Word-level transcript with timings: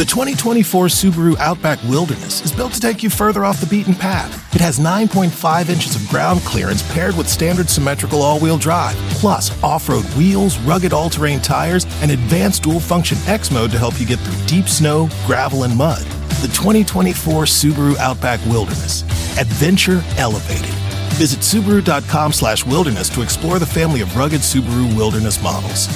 The 0.00 0.06
2024 0.06 0.86
Subaru 0.86 1.36
Outback 1.36 1.78
Wilderness 1.82 2.42
is 2.42 2.52
built 2.52 2.72
to 2.72 2.80
take 2.80 3.02
you 3.02 3.10
further 3.10 3.44
off 3.44 3.60
the 3.60 3.66
beaten 3.66 3.94
path. 3.94 4.54
It 4.54 4.60
has 4.62 4.78
9.5 4.78 5.68
inches 5.68 5.94
of 5.94 6.08
ground 6.08 6.40
clearance 6.40 6.82
paired 6.94 7.14
with 7.14 7.28
standard 7.28 7.68
symmetrical 7.68 8.22
all 8.22 8.40
wheel 8.40 8.56
drive, 8.56 8.96
plus 9.10 9.62
off 9.62 9.90
road 9.90 10.06
wheels, 10.16 10.56
rugged 10.60 10.94
all 10.94 11.10
terrain 11.10 11.38
tires, 11.38 11.84
and 12.00 12.10
advanced 12.10 12.62
dual 12.62 12.80
function 12.80 13.18
X 13.26 13.50
mode 13.50 13.70
to 13.72 13.78
help 13.78 14.00
you 14.00 14.06
get 14.06 14.18
through 14.20 14.46
deep 14.46 14.68
snow, 14.70 15.06
gravel, 15.26 15.64
and 15.64 15.76
mud. 15.76 16.00
The 16.40 16.48
2024 16.48 17.44
Subaru 17.44 17.94
Outback 17.98 18.40
Wilderness. 18.46 19.02
Adventure 19.38 20.02
elevated. 20.16 20.74
Visit 21.18 21.40
Subaru.com 21.40 22.32
slash 22.32 22.64
wilderness 22.64 23.10
to 23.10 23.20
explore 23.20 23.58
the 23.58 23.66
family 23.66 24.00
of 24.00 24.16
rugged 24.16 24.40
Subaru 24.40 24.96
wilderness 24.96 25.42
models. 25.42 25.88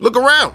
Look 0.00 0.16
around. 0.16 0.54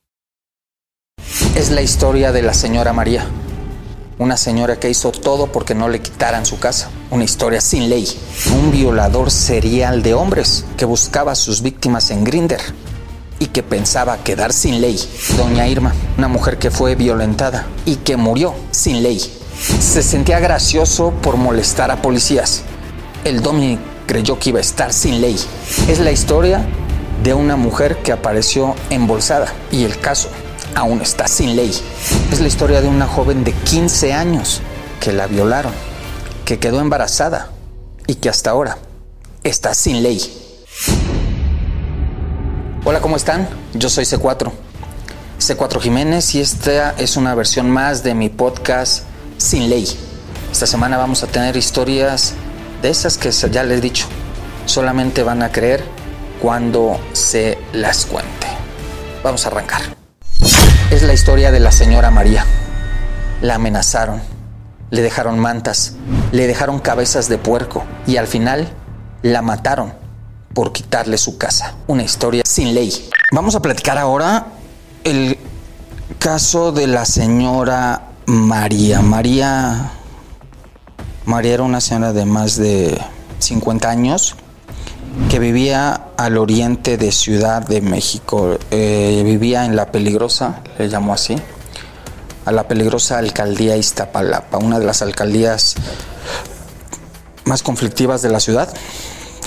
Es 1.55 1.69
la 1.71 1.81
historia 1.81 2.31
de 2.31 2.41
la 2.41 2.53
señora 2.53 2.93
María, 2.93 3.25
una 4.21 4.37
señora 4.37 4.79
que 4.79 4.89
hizo 4.89 5.11
todo 5.11 5.47
porque 5.47 5.73
no 5.73 5.89
le 5.89 5.99
quitaran 5.99 6.45
su 6.45 6.59
casa, 6.59 6.89
una 7.09 7.23
historia 7.23 7.59
sin 7.59 7.89
ley, 7.89 8.07
un 8.55 8.71
violador 8.71 9.31
serial 9.31 10.03
de 10.03 10.13
hombres 10.13 10.63
que 10.77 10.85
buscaba 10.85 11.31
a 11.31 11.35
sus 11.35 11.61
víctimas 11.61 12.11
en 12.11 12.23
Grinder 12.23 12.61
y 13.39 13.47
que 13.47 13.63
pensaba 13.63 14.23
quedar 14.23 14.53
sin 14.53 14.79
ley. 14.79 14.99
Doña 15.37 15.67
Irma, 15.67 15.93
una 16.17 16.27
mujer 16.27 16.59
que 16.59 16.69
fue 16.69 16.93
violentada 16.93 17.65
y 17.85 17.95
que 17.95 18.15
murió 18.15 18.53
sin 18.69 19.01
ley. 19.01 19.19
Se 19.79 20.03
sentía 20.03 20.39
gracioso 20.39 21.11
por 21.23 21.37
molestar 21.37 21.89
a 21.89 22.01
policías. 22.01 22.61
El 23.23 23.41
Dominic 23.41 23.79
creyó 24.05 24.37
que 24.37 24.49
iba 24.49 24.59
a 24.59 24.61
estar 24.61 24.93
sin 24.93 25.21
ley. 25.21 25.35
Es 25.87 25.99
la 25.99 26.11
historia 26.11 26.63
de 27.23 27.33
una 27.33 27.55
mujer 27.55 27.97
que 28.03 28.11
apareció 28.11 28.75
embolsada 28.91 29.47
y 29.71 29.83
el 29.83 29.97
caso 29.99 30.29
aún 30.75 31.01
está 31.01 31.27
sin 31.27 31.55
ley. 31.55 31.71
Es 32.31 32.39
la 32.39 32.47
historia 32.47 32.81
de 32.81 32.87
una 32.87 33.07
joven 33.07 33.43
de 33.43 33.53
15 33.53 34.13
años 34.13 34.61
que 34.99 35.11
la 35.11 35.27
violaron, 35.27 35.73
que 36.45 36.59
quedó 36.59 36.79
embarazada 36.79 37.49
y 38.07 38.15
que 38.15 38.29
hasta 38.29 38.51
ahora 38.51 38.77
está 39.43 39.73
sin 39.73 40.03
ley. 40.03 40.21
Hola, 42.83 42.99
¿cómo 42.99 43.15
están? 43.15 43.47
Yo 43.73 43.89
soy 43.89 44.05
C4. 44.05 44.51
C4 45.39 45.81
Jiménez 45.81 46.35
y 46.35 46.41
esta 46.41 46.91
es 46.97 47.17
una 47.17 47.33
versión 47.35 47.69
más 47.69 48.03
de 48.03 48.13
mi 48.13 48.29
podcast 48.29 49.03
Sin 49.37 49.69
Ley. 49.69 49.87
Esta 50.51 50.67
semana 50.67 50.97
vamos 50.97 51.23
a 51.23 51.27
tener 51.27 51.55
historias 51.57 52.33
de 52.81 52.89
esas 52.89 53.17
que 53.17 53.31
ya 53.31 53.63
les 53.63 53.79
he 53.79 53.81
dicho. 53.81 54.05
Solamente 54.65 55.23
van 55.23 55.41
a 55.41 55.51
creer 55.51 55.83
cuando 56.41 56.99
se 57.13 57.57
las 57.73 58.05
cuente. 58.05 58.47
Vamos 59.23 59.45
a 59.45 59.49
arrancar. 59.49 60.00
Es 60.91 61.03
la 61.03 61.13
historia 61.13 61.51
de 61.51 61.61
la 61.61 61.71
señora 61.71 62.11
María. 62.11 62.45
La 63.41 63.55
amenazaron, 63.55 64.21
le 64.89 65.01
dejaron 65.01 65.39
mantas, 65.39 65.93
le 66.33 66.47
dejaron 66.47 66.79
cabezas 66.79 67.29
de 67.29 67.37
puerco 67.37 67.85
y 68.05 68.17
al 68.17 68.27
final 68.27 68.67
la 69.21 69.41
mataron 69.41 69.93
por 70.53 70.73
quitarle 70.73 71.17
su 71.17 71.37
casa. 71.37 71.75
Una 71.87 72.03
historia 72.03 72.43
sin 72.45 72.75
ley. 72.75 73.09
Vamos 73.31 73.55
a 73.55 73.61
platicar 73.61 73.97
ahora 73.97 74.47
el 75.05 75.39
caso 76.19 76.73
de 76.73 76.87
la 76.87 77.05
señora 77.05 78.09
María. 78.25 79.01
María 79.01 79.91
María 81.23 81.53
era 81.53 81.63
una 81.63 81.79
señora 81.79 82.11
de 82.11 82.25
más 82.25 82.57
de 82.57 82.99
50 83.39 83.89
años 83.89 84.35
que 85.29 85.39
vivía 85.39 86.07
al 86.17 86.37
oriente 86.37 86.97
de 86.97 87.11
Ciudad 87.11 87.65
de 87.65 87.81
México. 87.81 88.57
Eh, 88.71 89.21
vivía 89.25 89.65
en 89.65 89.75
la 89.75 89.91
peligrosa, 89.91 90.61
le 90.77 90.89
llamó 90.89 91.13
así, 91.13 91.35
a 92.45 92.51
la 92.51 92.67
peligrosa 92.67 93.17
alcaldía 93.17 93.77
Iztapalapa, 93.77 94.57
una 94.57 94.79
de 94.79 94.85
las 94.85 95.01
alcaldías 95.01 95.75
más 97.45 97.63
conflictivas 97.63 98.21
de 98.21 98.29
la 98.29 98.39
ciudad, 98.39 98.73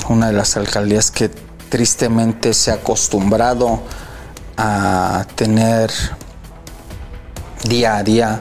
una 0.09 0.29
de 0.29 0.35
las 0.35 0.57
alcaldías 0.57 1.11
que 1.11 1.31
tristemente 1.69 2.55
se 2.55 2.71
ha 2.71 2.75
acostumbrado 2.75 3.81
a 4.57 5.27
tener 5.35 5.91
día 7.65 7.97
a 7.97 8.03
día 8.03 8.41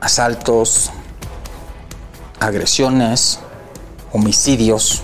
asaltos, 0.00 0.90
agresiones, 2.38 3.38
homicidios, 4.12 5.02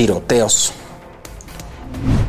tiroteos. 0.00 0.72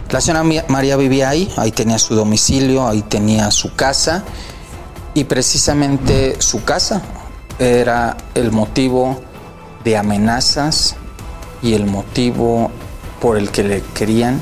La 0.09 0.19
señora 0.19 0.43
María 0.67 0.97
vivía 0.97 1.29
ahí, 1.29 1.49
ahí 1.55 1.71
tenía 1.71 1.97
su 1.99 2.15
domicilio, 2.15 2.85
ahí 2.85 3.01
tenía 3.01 3.49
su 3.49 3.73
casa 3.75 4.25
y 5.13 5.23
precisamente 5.23 6.35
su 6.41 6.65
casa 6.65 7.01
era 7.59 8.17
el 8.35 8.51
motivo 8.51 9.21
de 9.85 9.95
amenazas 9.95 10.97
y 11.61 11.73
el 11.73 11.85
motivo 11.85 12.71
por 13.21 13.37
el 13.37 13.51
que 13.51 13.63
le 13.63 13.81
querían 13.95 14.41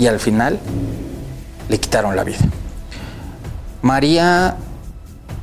y 0.00 0.08
al 0.08 0.18
final 0.18 0.58
le 1.68 1.78
quitaron 1.78 2.16
la 2.16 2.24
vida. 2.24 2.40
María 3.82 4.56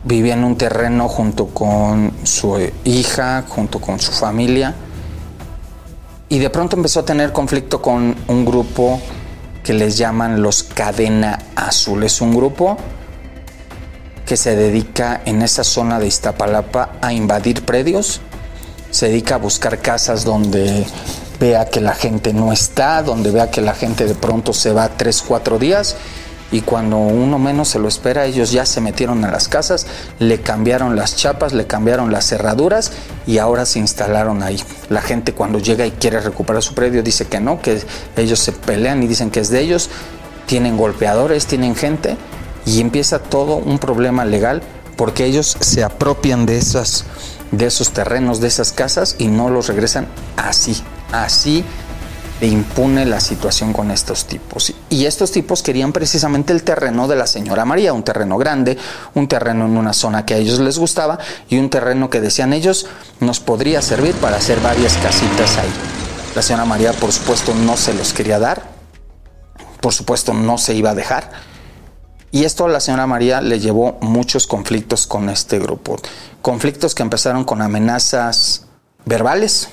vivía 0.03 0.33
en 0.33 0.43
un 0.43 0.57
terreno 0.57 1.07
junto 1.07 1.47
con 1.47 2.11
su 2.23 2.59
hija, 2.83 3.45
junto 3.47 3.79
con 3.79 4.01
su 4.01 4.11
familia 4.11 4.75
y 6.29 6.39
de 6.39 6.49
pronto 6.49 6.75
empezó 6.75 7.01
a 7.01 7.05
tener 7.05 7.31
conflicto 7.31 7.81
con 7.81 8.15
un 8.27 8.45
grupo 8.45 8.99
que 9.63 9.73
les 9.73 9.97
llaman 9.97 10.41
los 10.41 10.63
Cadena 10.63 11.39
Azul. 11.55 12.03
Es 12.03 12.21
un 12.21 12.35
grupo 12.35 12.77
que 14.25 14.37
se 14.37 14.55
dedica 14.55 15.21
en 15.25 15.41
esa 15.41 15.63
zona 15.63 15.99
de 15.99 16.07
Iztapalapa 16.07 16.93
a 17.01 17.13
invadir 17.13 17.63
predios, 17.63 18.21
se 18.89 19.07
dedica 19.09 19.35
a 19.35 19.37
buscar 19.37 19.79
casas 19.79 20.23
donde 20.23 20.85
vea 21.39 21.65
que 21.65 21.81
la 21.81 21.93
gente 21.93 22.33
no 22.33 22.51
está, 22.51 23.03
donde 23.03 23.31
vea 23.31 23.51
que 23.51 23.61
la 23.61 23.73
gente 23.73 24.05
de 24.05 24.15
pronto 24.15 24.53
se 24.53 24.71
va 24.71 24.89
tres, 24.89 25.21
cuatro 25.21 25.59
días 25.59 25.95
y 26.51 26.61
cuando 26.61 26.97
uno 26.97 27.39
menos 27.39 27.69
se 27.69 27.79
lo 27.79 27.87
espera, 27.87 28.25
ellos 28.25 28.51
ya 28.51 28.65
se 28.65 28.79
metieron 28.81 29.25
a 29.25 29.31
las 29.31 29.47
casas, 29.47 29.87
le 30.19 30.41
cambiaron 30.41 30.95
las 30.95 31.15
chapas, 31.15 31.53
le 31.53 31.67
cambiaron 31.67 32.11
las 32.11 32.27
cerraduras 32.27 32.91
y 33.25 33.39
ahora 33.39 33.65
se 33.65 33.79
instalaron 33.79 34.43
ahí. 34.43 34.61
La 34.89 35.01
gente 35.01 35.33
cuando 35.33 35.59
llega 35.59 35.85
y 35.85 35.91
quiere 35.91 36.19
recuperar 36.19 36.61
su 36.61 36.75
predio 36.75 37.03
dice 37.03 37.25
que 37.25 37.39
no, 37.39 37.61
que 37.61 37.81
ellos 38.15 38.39
se 38.39 38.51
pelean 38.51 39.01
y 39.03 39.07
dicen 39.07 39.31
que 39.31 39.39
es 39.39 39.49
de 39.49 39.61
ellos, 39.61 39.89
tienen 40.45 40.77
golpeadores, 40.77 41.47
tienen 41.47 41.75
gente 41.75 42.15
y 42.65 42.79
empieza 42.79 43.19
todo 43.19 43.57
un 43.57 43.79
problema 43.79 44.23
legal 44.25 44.61
porque 44.95 45.25
ellos 45.25 45.57
se 45.59 45.83
apropian 45.83 46.45
de 46.45 46.57
esas 46.57 47.05
de 47.51 47.67
esos 47.67 47.91
terrenos, 47.91 48.41
de 48.41 48.47
esas 48.47 48.71
casas 48.71 49.15
y 49.17 49.27
no 49.27 49.49
los 49.49 49.67
regresan 49.67 50.07
así, 50.35 50.81
así 51.11 51.63
impune 52.41 53.05
la 53.05 53.19
situación 53.19 53.73
con 53.73 53.91
estos 53.91 54.25
tipos. 54.25 54.73
Y 54.89 55.05
estos 55.05 55.31
tipos 55.31 55.63
querían 55.63 55.93
precisamente 55.93 56.53
el 56.53 56.63
terreno 56.63 57.07
de 57.07 57.15
la 57.15 57.27
señora 57.27 57.65
María, 57.65 57.93
un 57.93 58.03
terreno 58.03 58.37
grande, 58.37 58.77
un 59.13 59.27
terreno 59.27 59.65
en 59.65 59.77
una 59.77 59.93
zona 59.93 60.25
que 60.25 60.33
a 60.33 60.37
ellos 60.37 60.59
les 60.59 60.77
gustaba 60.77 61.17
y 61.49 61.57
un 61.57 61.69
terreno 61.69 62.09
que 62.09 62.21
decían 62.21 62.53
ellos 62.53 62.87
nos 63.19 63.39
podría 63.39 63.81
servir 63.81 64.13
para 64.15 64.37
hacer 64.37 64.59
varias 64.59 64.97
casitas 64.97 65.57
ahí. 65.57 65.71
La 66.35 66.41
señora 66.41 66.65
María, 66.65 66.91
por 66.91 67.11
supuesto, 67.11 67.53
no 67.55 67.77
se 67.77 67.93
los 67.93 68.11
quería 68.11 68.39
dar, 68.39 68.63
por 69.79 69.93
supuesto, 69.93 70.33
no 70.33 70.57
se 70.57 70.73
iba 70.73 70.89
a 70.89 70.95
dejar. 70.95 71.31
Y 72.31 72.43
esto 72.43 72.65
a 72.65 72.69
la 72.69 72.81
señora 72.81 73.07
María 73.07 73.39
le 73.39 73.61
llevó 73.61 73.97
muchos 74.01 74.45
conflictos 74.45 75.07
con 75.07 75.29
este 75.29 75.57
grupo. 75.57 75.95
Conflictos 76.41 76.93
que 76.93 77.03
empezaron 77.03 77.45
con 77.45 77.61
amenazas 77.61 78.65
verbales, 79.05 79.69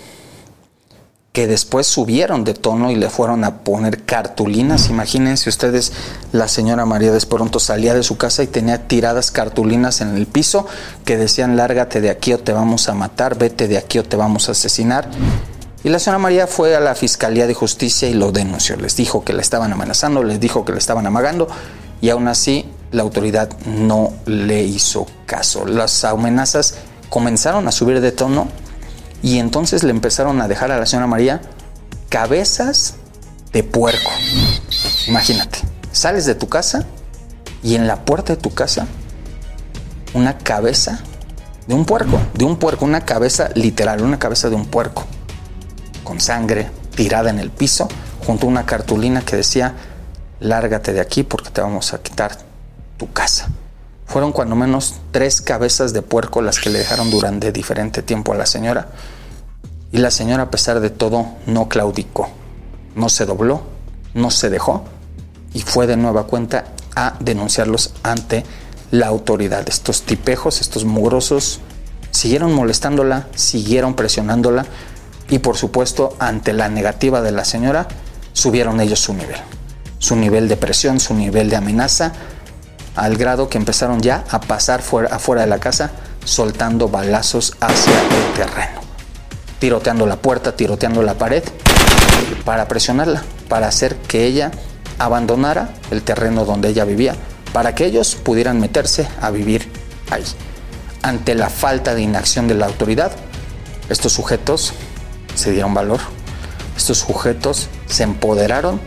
que 1.33 1.47
después 1.47 1.87
subieron 1.87 2.45
de 2.45 2.53
tono 2.53 2.91
y 2.91 2.95
le 2.95 3.09
fueron 3.09 3.45
a 3.45 3.61
poner 3.61 4.05
cartulinas. 4.05 4.91
Imagínense 4.91 5.49
ustedes, 5.49 5.93
la 6.31 6.47
señora 6.47 6.85
María 6.85 7.11
de 7.11 7.21
pronto 7.21 7.59
salía 7.59 7.95
de 7.95 8.03
su 8.03 8.19
casa 8.19 8.43
y 8.43 8.49
tenía 8.49 8.87
tiradas 8.87 9.31
cartulinas 9.31 10.03
en 10.03 10.15
el 10.15 10.27
piso 10.27 10.67
que 11.07 11.17
decían 11.17 11.57
lárgate 11.57 12.03
de 12.03 12.11
aquí 12.11 12.35
o 12.35 12.39
te 12.39 12.53
vamos 12.53 12.91
a 12.91 12.95
matar, 12.95 13.39
vete 13.39 13.67
de 13.67 13.79
aquí 13.79 13.99
o 13.99 14.05
te 14.05 14.17
vamos 14.17 14.49
a 14.49 14.53
asesinar. 14.53 15.09
Y 15.83 15.89
la 15.89 15.99
señora 15.99 16.19
María 16.19 16.47
fue 16.47 16.77
a 16.77 16.81
la 16.81 16.95
Fiscalía 16.95 17.47
de 17.47 17.55
Justicia 17.55 18.09
y 18.09 18.15
lo 18.15 18.31
denunció. 18.31 18.77
Les 18.77 18.95
dijo 18.95 19.25
que 19.25 19.33
la 19.33 19.41
estaban 19.41 19.73
amenazando, 19.73 20.23
les 20.23 20.39
dijo 20.39 20.67
que 20.67 20.73
le 20.73 20.79
estaban 20.79 21.07
amagando 21.07 21.49
y 22.03 22.11
aún 22.11 22.29
así 22.29 22.67
la 22.91 23.03
autoridad 23.03 23.49
no 23.67 24.13
le 24.27 24.63
hizo 24.65 25.07
caso. 25.25 25.65
Las 25.65 26.05
amenazas 26.05 26.75
comenzaron 27.09 27.67
a 27.69 27.73
subir 27.73 28.03
de 28.03 28.13
tono 28.13 28.49
y 29.23 29.39
entonces 29.39 29.85
le 29.85 29.91
empezaron 29.91 30.41
a 30.41 30.49
dejar 30.49 30.73
a 30.73 30.79
la 30.79 30.87
señora 30.87 31.07
María 31.07 31.41
cabezas 32.09 32.97
de 33.53 33.63
puerco. 33.63 34.11
Imagínate, 35.07 35.61
sales 35.93 36.27
de 36.27 36.35
tu 36.35 36.49
casa 36.49 36.87
y 37.63 37.77
en 37.77 37.87
la 37.87 38.05
puerta 38.05 38.35
de 38.35 38.41
tu 38.41 38.53
casa 38.53 38.87
una 40.15 40.39
cabeza 40.39 41.01
de 41.67 41.75
un 41.75 41.85
puerco, 41.85 42.21
de 42.35 42.45
un 42.45 42.57
puerco, 42.57 42.85
una 42.85 43.05
cabeza 43.05 43.51
literal, 43.55 44.03
una 44.03 44.19
cabeza 44.19 44.51
de 44.51 44.57
un 44.57 44.67
puerco, 44.67 45.05
con 46.03 46.21
sangre 46.21 46.69
tirada 46.95 47.31
en 47.31 47.39
el 47.39 47.51
piso, 47.51 47.89
junto 48.27 48.47
a 48.47 48.51
una 48.51 48.67
cartulina 48.67 49.23
que 49.23 49.37
decía, 49.37 49.75
lárgate 50.41 50.93
de 50.93 51.01
aquí 51.01 51.23
porque 51.23 51.51
te 51.51 51.61
vamos 51.61 51.95
a 51.95 52.03
quitar 52.03 52.37
tu 52.99 53.13
casa. 53.13 53.49
Fueron 54.13 54.33
cuando 54.33 54.55
menos 54.57 54.97
tres 55.11 55.41
cabezas 55.41 55.95
de 55.95 56.03
puerco 56.03 56.43
las 56.43 56.61
que 56.61 56.69
le 56.69 56.81
dejaron 56.81 57.11
durante 57.11 57.51
diferente 57.51 58.03
tiempo 58.03 58.35
a 58.35 58.37
la 58.37 58.45
señora. 58.45 58.89
Y 59.91 59.97
la 59.97 60.11
señora, 60.11 60.43
a 60.43 60.51
pesar 60.51 60.81
de 60.81 60.91
todo, 60.91 61.29
no 61.47 61.71
claudicó, 61.71 62.29
no 62.95 63.09
se 63.09 63.25
dobló, 63.25 63.63
no 64.13 64.31
se 64.31 64.51
dejó 64.51 64.85
y 65.55 65.61
fue 65.61 65.87
de 65.87 65.97
nueva 65.97 66.27
cuenta 66.27 66.67
a 66.95 67.15
denunciarlos 67.21 67.95
ante 68.03 68.45
la 68.91 69.07
autoridad. 69.07 69.67
Estos 69.67 70.03
tipejos, 70.03 70.61
estos 70.61 70.85
mugrosos, 70.85 71.61
siguieron 72.11 72.53
molestándola, 72.53 73.29
siguieron 73.35 73.95
presionándola 73.95 74.67
y 75.31 75.39
por 75.39 75.57
supuesto 75.57 76.17
ante 76.19 76.53
la 76.53 76.69
negativa 76.69 77.23
de 77.23 77.33
la 77.33 77.47
señora 77.47 77.89
subieron 78.35 78.79
ellos 78.83 79.01
su 79.01 79.15
nivel. 79.15 79.41
Su 79.99 80.17
nivel 80.17 80.49
de 80.49 80.59
presión, 80.59 81.01
su 81.01 81.15
nivel 81.15 81.49
de 81.49 81.57
amenaza, 81.57 82.13
al 82.97 83.17
grado 83.17 83.49
que 83.49 83.59
empezaron 83.59 84.01
ya 84.01 84.25
a 84.31 84.41
pasar 84.41 84.83
fuera, 84.83 85.15
afuera 85.15 85.43
de 85.43 85.49
la 85.49 85.59
casa 85.59 85.91
soltando 86.25 86.89
balazos 86.89 87.55
hacia 87.61 87.93
el 87.93 88.35
terreno. 88.35 88.81
Tiroteando 89.59 90.07
la 90.07 90.17
puerta, 90.17 90.57
tiroteando 90.57 91.03
la 91.03 91.15
pared 91.15 91.43
para 92.45 92.69
presionarla, 92.69 93.23
para 93.49 93.69
hacer 93.69 93.97
que 93.97 94.27
ella 94.27 94.51
abandonara 94.99 95.71
el 95.91 96.03
terreno 96.03 96.45
donde 96.45 96.69
ella 96.69 96.85
vivía 96.85 97.15
para 97.53 97.75
que 97.75 97.85
ellos 97.85 98.15
pudieran 98.17 98.61
meterse 98.61 99.07
a 99.21 99.31
vivir 99.31 99.71
ahí. 100.11 100.25
Ante 101.03 101.35
la 101.35 101.51
falta 101.51 101.95
de 101.95 102.03
inacción 102.03 102.49
de 102.49 102.55
la 102.55 102.67
autoridad, 102.67 103.13
estos 103.89 104.13
sujetos 104.13 104.73
se 105.35 105.53
dieron 105.53 105.75
valor, 105.75 106.01
estos 106.77 106.99
sujetos 106.99 107.69
se 107.87 108.05
empoderaron 108.05 108.81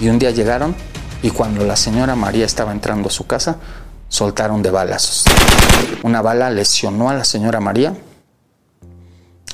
y 0.00 0.08
un 0.08 0.18
día 0.18 0.30
llegaron 0.30 0.74
y 1.22 1.30
cuando 1.30 1.64
la 1.64 1.76
señora 1.76 2.14
María 2.14 2.46
estaba 2.46 2.72
entrando 2.72 3.08
a 3.08 3.12
su 3.12 3.26
casa, 3.26 3.56
soltaron 4.08 4.62
de 4.62 4.70
balazos. 4.70 5.24
Una 6.02 6.22
bala 6.22 6.50
lesionó 6.50 7.10
a 7.10 7.14
la 7.14 7.24
señora 7.24 7.60
María. 7.60 7.94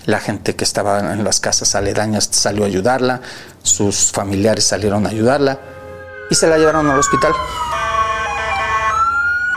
La 0.04 0.18
gente 0.18 0.56
que 0.56 0.64
estaba 0.64 1.12
en 1.12 1.22
las 1.22 1.40
casas 1.40 1.74
aledañas 1.74 2.28
salió 2.30 2.64
a 2.64 2.66
ayudarla, 2.66 3.20
sus 3.62 4.10
familiares 4.10 4.64
salieron 4.64 5.06
a 5.06 5.10
ayudarla 5.10 5.60
y 6.30 6.34
se 6.34 6.48
la 6.48 6.58
llevaron 6.58 6.90
al 6.90 6.98
hospital. 6.98 7.32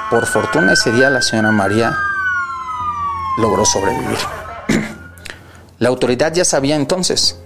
Por 0.09 0.27
fortuna 0.27 0.73
ese 0.73 0.91
día 0.91 1.09
la 1.09 1.21
señora 1.21 1.51
María 1.51 1.97
logró 3.37 3.65
sobrevivir. 3.65 4.17
La 5.79 5.89
autoridad 5.89 6.33
ya 6.33 6.45
sabía 6.45 6.75
entonces 6.75 7.37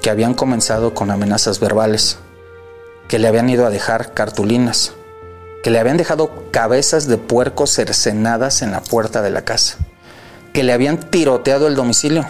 que 0.00 0.10
habían 0.10 0.34
comenzado 0.34 0.94
con 0.94 1.10
amenazas 1.10 1.58
verbales, 1.58 2.18
que 3.08 3.18
le 3.18 3.28
habían 3.28 3.48
ido 3.48 3.66
a 3.66 3.70
dejar 3.70 4.12
cartulinas, 4.14 4.92
que 5.62 5.70
le 5.70 5.78
habían 5.78 5.96
dejado 5.96 6.50
cabezas 6.50 7.06
de 7.06 7.18
puercos 7.18 7.70
cercenadas 7.70 8.62
en 8.62 8.72
la 8.72 8.82
puerta 8.82 9.22
de 9.22 9.30
la 9.30 9.44
casa, 9.44 9.78
que 10.52 10.62
le 10.62 10.72
habían 10.72 10.98
tiroteado 10.98 11.66
el 11.68 11.74
domicilio 11.74 12.26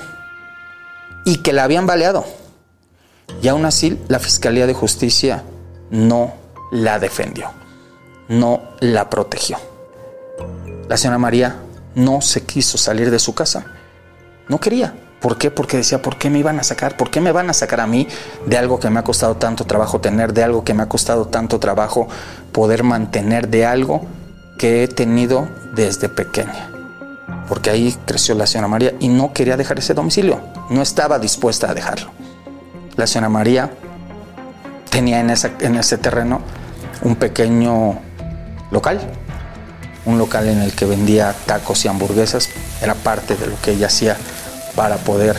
y 1.25 1.38
que 1.38 1.52
la 1.52 1.64
habían 1.64 1.87
baleado. 1.87 2.25
Y 3.43 3.49
aún 3.49 3.64
así 3.64 4.00
la 4.08 4.19
Fiscalía 4.19 4.67
de 4.67 4.75
Justicia 4.75 5.43
no 5.90 6.34
la 6.70 6.99
defendió 6.99 7.50
no 8.28 8.62
la 8.81 9.08
protegió. 9.11 9.58
La 10.88 10.96
señora 10.96 11.19
María 11.19 11.56
no 11.94 12.20
se 12.20 12.44
quiso 12.44 12.78
salir 12.78 13.11
de 13.11 13.19
su 13.19 13.34
casa. 13.34 13.67
No 14.49 14.61
quería. 14.61 14.94
¿Por 15.26 15.38
qué? 15.38 15.50
Porque 15.50 15.78
decía, 15.78 16.00
¿por 16.00 16.19
qué 16.19 16.31
me 16.31 16.38
iban 16.38 16.61
a 16.61 16.62
sacar? 16.62 16.96
¿Por 16.96 17.11
qué 17.11 17.20
me 17.20 17.32
van 17.32 17.50
a 17.50 17.52
sacar 17.52 17.81
a 17.81 17.88
mí 17.88 18.06
de 18.46 18.58
algo 18.58 18.78
que 18.78 18.88
me 18.90 19.00
ha 19.00 19.02
costado 19.02 19.37
tanto 19.37 19.64
trabajo 19.64 20.00
tener, 20.00 20.32
de 20.32 20.44
algo 20.44 20.62
que 20.62 20.73
me 20.73 20.84
ha 20.84 20.88
costado 20.88 21.26
tanto 21.26 21.58
trabajo 21.58 22.06
poder 22.52 22.84
mantener, 22.84 23.49
de 23.49 23.67
algo 23.67 24.06
que 24.56 24.84
he 24.84 24.87
tenido 24.87 25.49
desde 25.75 26.08
pequeña? 26.08 26.70
Porque 27.49 27.70
ahí 27.70 27.96
creció 28.05 28.37
la 28.37 28.46
señora 28.46 28.69
María 28.69 28.94
y 29.00 29.08
no 29.08 29.32
quería 29.32 29.56
dejar 29.56 29.81
ese 29.81 29.94
domicilio. 29.94 30.38
No 30.70 30.81
estaba 30.81 31.19
dispuesta 31.19 31.73
a 31.73 31.75
dejarlo. 31.75 32.12
La 32.94 33.08
señora 33.08 33.28
María 33.28 33.73
tenía 34.90 35.19
en, 35.19 35.31
en 35.31 35.75
ese 35.75 35.99
terreno 35.99 36.40
un 37.02 37.17
pequeño 37.17 37.99
local, 38.70 39.00
un 40.05 40.19
local 40.19 40.46
en 40.46 40.62
el 40.62 40.73
que 40.73 40.84
vendía 40.84 41.34
tacos 41.46 41.84
y 41.84 41.88
hamburguesas, 41.88 42.49
era 42.81 42.94
parte 42.94 43.34
de 43.34 43.49
lo 43.49 43.61
que 43.61 43.73
ella 43.73 43.88
hacía 43.88 44.17
para 44.76 44.96
poder 44.99 45.37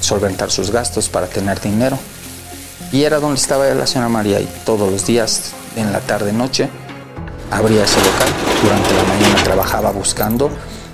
solventar 0.00 0.50
sus 0.50 0.70
gastos, 0.70 1.08
para 1.08 1.26
tener 1.26 1.60
dinero. 1.60 1.98
Y 2.92 3.02
era 3.02 3.18
donde 3.18 3.38
estaba 3.38 3.66
la 3.66 3.86
señora 3.86 4.08
María 4.08 4.40
y 4.40 4.48
todos 4.64 4.90
los 4.90 5.04
días, 5.04 5.52
en 5.74 5.92
la 5.92 6.00
tarde 6.00 6.32
noche, 6.32 6.70
abría 7.50 7.84
ese 7.84 7.98
local. 7.98 8.28
Durante 8.62 8.94
la 8.94 9.02
mañana 9.04 9.42
trabajaba 9.44 9.90
buscando, 9.90 10.50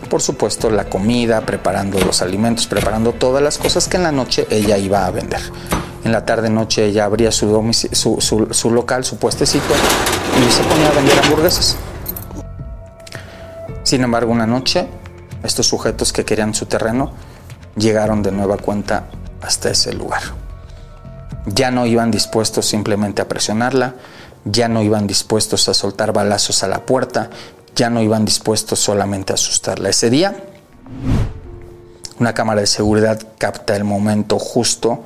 por 0.09 0.23
supuesto, 0.23 0.71
la 0.71 0.87
comida, 0.89 1.43
preparando 1.43 2.01
los 2.01 2.23
alimentos, 2.23 2.67
preparando 2.67 3.13
todas 3.13 3.43
las 3.43 3.59
cosas 3.59 3.89
que 3.89 3.99
en 3.99 4.03
la 4.03 4.13
noche 4.13 4.47
ella 4.51 4.79
iba 4.79 5.07
a 5.07 5.11
vender. 5.11 5.41
En 6.05 6.13
la 6.13 6.25
tarde-noche 6.25 6.87
ella 6.87 7.05
abría 7.05 7.31
su, 7.31 7.49
su, 7.93 8.71
local, 8.71 9.05
su 9.05 9.17
puestecito, 9.19 9.73
y 10.37 10.51
se 10.51 10.63
ponía 10.65 10.89
a 10.89 10.93
vender 10.93 11.19
hamburguesas. 11.23 11.77
Sin 13.85 14.03
embargo, 14.03 14.33
una 14.33 14.47
noche, 14.47 14.89
estos 15.45 15.67
sujetos 15.67 16.13
que 16.13 16.25
querían 16.25 16.55
su 16.55 16.67
terreno 16.67 17.13
llegaron 17.77 18.23
de 18.23 18.33
nueva 18.33 18.57
cuenta 18.57 19.05
hasta 19.41 19.71
ese 19.71 19.93
lugar. 19.93 20.23
Ya 21.47 21.71
no 21.71 21.87
iban 21.87 22.11
dispuestos 22.11 22.67
simplemente 22.67 23.23
a 23.23 23.29
presionarla, 23.29 23.95
ya 24.45 24.69
no 24.69 24.83
iban 24.83 25.07
dispuestos 25.07 25.69
a 25.69 25.75
soltar 25.75 26.13
balazos 26.13 26.63
a 26.63 26.69
la 26.69 26.87
puerta, 26.87 27.31
ya 27.75 27.91
no 27.91 28.01
iban 28.01 28.25
dispuestos 28.25 28.79
solamente 28.79 29.33
a 29.33 29.35
asustarla. 29.35 29.89
Ese 29.89 30.11
día, 30.11 30.37
una 32.19 32.35
cámara 32.35 32.61
de 32.61 32.67
seguridad 32.67 33.21
capta 33.39 33.75
el 33.75 33.85
momento 33.85 34.39
justo 34.39 35.03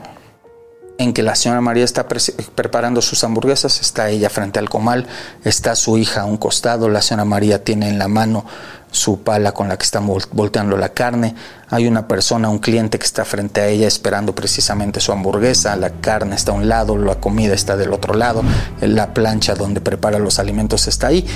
en 0.99 1.13
que 1.13 1.23
la 1.23 1.35
señora 1.35 1.61
María 1.61 1.85
está 1.85 2.07
preparando 2.09 3.03
sus 3.03 3.23
hamburguesas, 3.25 3.81
está 3.81 4.09
ella 4.09 4.31
frente 4.31 4.59
al 4.59 4.69
comal, 4.69 5.07
está 5.45 5.75
su 5.77 5.99
hija 5.99 6.23
a 6.23 6.25
un 6.25 6.37
costado, 6.37 6.89
la 6.89 7.03
señora 7.03 7.25
María 7.25 7.65
tiene 7.65 7.89
en 7.89 7.99
la 7.99 8.09
mano 8.09 8.45
su 8.91 9.23
pala 9.23 9.53
con 9.53 9.69
la 9.69 9.77
que 9.77 9.85
está 9.85 10.01
volteando 10.01 10.77
la 10.77 10.91
carne, 10.91 11.35
hay 11.69 11.87
una 11.87 12.09
persona, 12.09 12.49
un 12.49 12.59
cliente 12.59 12.99
que 12.99 13.05
está 13.05 13.25
frente 13.25 13.61
a 13.61 13.67
ella 13.67 13.87
esperando 13.87 14.35
precisamente 14.35 15.01
su 15.01 15.13
hamburguesa, 15.13 15.77
la 15.77 15.91
carne 15.91 16.35
está 16.35 16.53
a 16.53 16.55
un 16.55 16.69
lado, 16.69 16.97
la 16.97 17.17
comida 17.17 17.53
está 17.53 17.77
del 17.77 17.93
otro 17.93 18.15
lado, 18.15 18.43
la 18.81 19.13
plancha 19.13 19.55
donde 19.55 19.81
prepara 19.81 20.19
los 20.19 20.39
alimentos 20.39 20.87
está 20.87 21.09
ahí. 21.09 21.27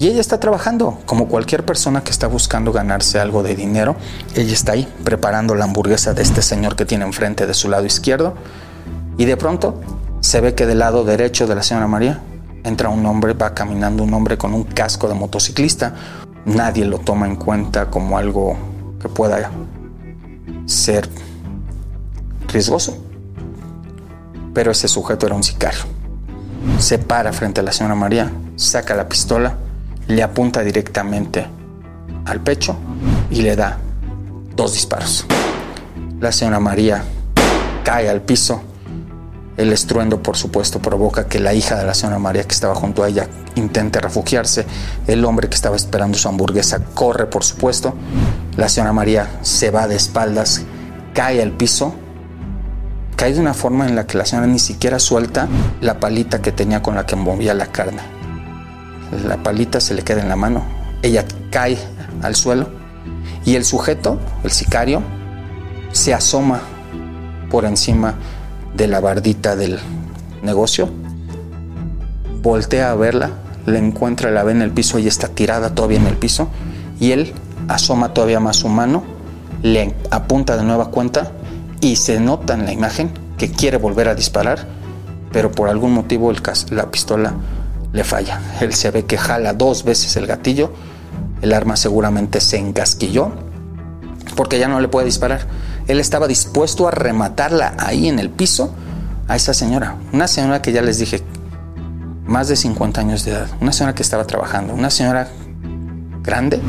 Y 0.00 0.08
ella 0.08 0.22
está 0.22 0.40
trabajando, 0.40 0.98
como 1.04 1.28
cualquier 1.28 1.66
persona 1.66 2.02
que 2.02 2.10
está 2.10 2.26
buscando 2.26 2.72
ganarse 2.72 3.20
algo 3.20 3.42
de 3.42 3.54
dinero, 3.54 3.96
ella 4.34 4.54
está 4.54 4.72
ahí 4.72 4.90
preparando 5.04 5.54
la 5.54 5.64
hamburguesa 5.64 6.14
de 6.14 6.22
este 6.22 6.40
señor 6.40 6.74
que 6.74 6.86
tiene 6.86 7.04
enfrente 7.04 7.46
de 7.46 7.52
su 7.52 7.68
lado 7.68 7.84
izquierdo 7.84 8.34
y 9.16 9.24
de 9.24 9.36
pronto 9.36 9.80
se 10.20 10.40
ve 10.40 10.54
que 10.54 10.66
del 10.66 10.78
lado 10.78 11.04
derecho 11.04 11.46
de 11.46 11.54
la 11.54 11.62
señora 11.62 11.86
María 11.86 12.20
entra 12.64 12.88
un 12.88 13.04
hombre, 13.06 13.32
va 13.32 13.54
caminando 13.54 14.02
un 14.02 14.12
hombre 14.14 14.36
con 14.36 14.54
un 14.54 14.64
casco 14.64 15.08
de 15.08 15.14
motociclista. 15.14 15.94
Nadie 16.44 16.84
lo 16.84 16.98
toma 16.98 17.26
en 17.26 17.36
cuenta 17.36 17.90
como 17.90 18.18
algo 18.18 18.56
que 19.00 19.08
pueda 19.08 19.50
ser 20.66 21.08
riesgoso. 22.48 22.96
Pero 24.52 24.72
ese 24.72 24.88
sujeto 24.88 25.26
era 25.26 25.34
un 25.34 25.42
sicario. 25.42 25.80
Se 26.78 26.98
para 26.98 27.32
frente 27.32 27.60
a 27.60 27.62
la 27.62 27.72
señora 27.72 27.94
María, 27.94 28.30
saca 28.56 28.94
la 28.94 29.08
pistola, 29.08 29.56
le 30.06 30.22
apunta 30.22 30.62
directamente 30.62 31.46
al 32.26 32.40
pecho 32.40 32.76
y 33.30 33.42
le 33.42 33.56
da 33.56 33.78
dos 34.54 34.74
disparos. 34.74 35.24
La 36.20 36.32
señora 36.32 36.60
María 36.60 37.02
cae 37.84 38.10
al 38.10 38.20
piso 38.20 38.62
el 39.60 39.74
estruendo, 39.74 40.22
por 40.22 40.36
supuesto, 40.36 40.80
provoca 40.80 41.26
que 41.26 41.38
la 41.38 41.52
hija 41.52 41.76
de 41.76 41.84
la 41.84 41.92
señora 41.92 42.18
María 42.18 42.44
que 42.44 42.54
estaba 42.54 42.74
junto 42.74 43.02
a 43.02 43.08
ella 43.08 43.28
intente 43.56 44.00
refugiarse. 44.00 44.64
El 45.06 45.24
hombre 45.24 45.48
que 45.50 45.54
estaba 45.54 45.76
esperando 45.76 46.16
su 46.16 46.28
hamburguesa 46.28 46.82
corre, 46.94 47.26
por 47.26 47.44
supuesto. 47.44 47.94
La 48.56 48.70
señora 48.70 48.94
María 48.94 49.28
se 49.42 49.70
va 49.70 49.86
de 49.86 49.96
espaldas, 49.96 50.62
cae 51.12 51.42
al 51.42 51.52
piso. 51.52 51.94
Cae 53.16 53.34
de 53.34 53.40
una 53.40 53.52
forma 53.52 53.86
en 53.86 53.96
la 53.96 54.06
que 54.06 54.16
la 54.16 54.24
señora 54.24 54.46
ni 54.46 54.58
siquiera 54.58 54.98
suelta 54.98 55.46
la 55.82 56.00
palita 56.00 56.40
que 56.40 56.52
tenía 56.52 56.82
con 56.82 56.94
la 56.94 57.04
que 57.04 57.16
movía 57.16 57.52
la 57.52 57.66
carne. 57.66 58.00
la 59.26 59.36
palita 59.42 59.78
se 59.78 59.92
le 59.92 60.02
queda 60.02 60.22
en 60.22 60.30
la 60.30 60.36
mano. 60.36 60.64
Ella 61.02 61.26
cae 61.50 61.76
al 62.22 62.34
suelo 62.34 62.70
y 63.44 63.56
el 63.56 63.66
sujeto, 63.66 64.18
el 64.42 64.52
sicario, 64.52 65.02
se 65.92 66.14
asoma 66.14 66.62
por 67.50 67.66
encima 67.66 68.14
de 68.74 68.86
la 68.86 69.00
bardita 69.00 69.56
del 69.56 69.78
negocio, 70.42 70.88
voltea 72.42 72.90
a 72.90 72.94
verla, 72.94 73.30
le 73.66 73.78
encuentra, 73.78 74.30
la 74.30 74.42
ve 74.42 74.52
en 74.52 74.62
el 74.62 74.70
piso, 74.70 74.98
ella 74.98 75.08
está 75.08 75.28
tirada 75.28 75.74
todavía 75.74 75.98
en 75.98 76.06
el 76.06 76.16
piso 76.16 76.48
y 76.98 77.12
él 77.12 77.32
asoma 77.68 78.14
todavía 78.14 78.40
más 78.40 78.56
su 78.56 78.68
mano, 78.68 79.02
le 79.62 79.94
apunta 80.10 80.56
de 80.56 80.64
nueva 80.64 80.90
cuenta 80.90 81.32
y 81.80 81.96
se 81.96 82.20
nota 82.20 82.54
en 82.54 82.64
la 82.64 82.72
imagen 82.72 83.10
que 83.38 83.50
quiere 83.50 83.76
volver 83.76 84.08
a 84.08 84.14
disparar, 84.14 84.66
pero 85.32 85.50
por 85.50 85.68
algún 85.68 85.92
motivo 85.92 86.32
la 86.70 86.90
pistola 86.90 87.34
le 87.92 88.04
falla. 88.04 88.40
Él 88.60 88.74
se 88.74 88.90
ve 88.90 89.04
que 89.04 89.18
jala 89.18 89.52
dos 89.52 89.84
veces 89.84 90.16
el 90.16 90.26
gatillo, 90.26 90.72
el 91.42 91.52
arma 91.52 91.76
seguramente 91.76 92.40
se 92.40 92.58
encasquilló 92.58 93.32
porque 94.36 94.58
ya 94.58 94.68
no 94.68 94.80
le 94.80 94.88
puede 94.88 95.06
disparar. 95.06 95.46
Él 95.90 95.98
estaba 95.98 96.28
dispuesto 96.28 96.86
a 96.86 96.92
rematarla 96.92 97.74
ahí 97.76 98.06
en 98.06 98.20
el 98.20 98.30
piso 98.30 98.72
a 99.26 99.34
esa 99.34 99.52
señora, 99.52 99.96
una 100.12 100.28
señora 100.28 100.62
que 100.62 100.70
ya 100.70 100.82
les 100.82 101.00
dije, 101.00 101.20
más 102.24 102.46
de 102.46 102.54
50 102.54 103.00
años 103.00 103.24
de 103.24 103.32
edad, 103.32 103.48
una 103.60 103.72
señora 103.72 103.96
que 103.96 104.04
estaba 104.04 104.24
trabajando, 104.24 104.72
una 104.72 104.90
señora 104.90 105.26
grande. 106.22 106.60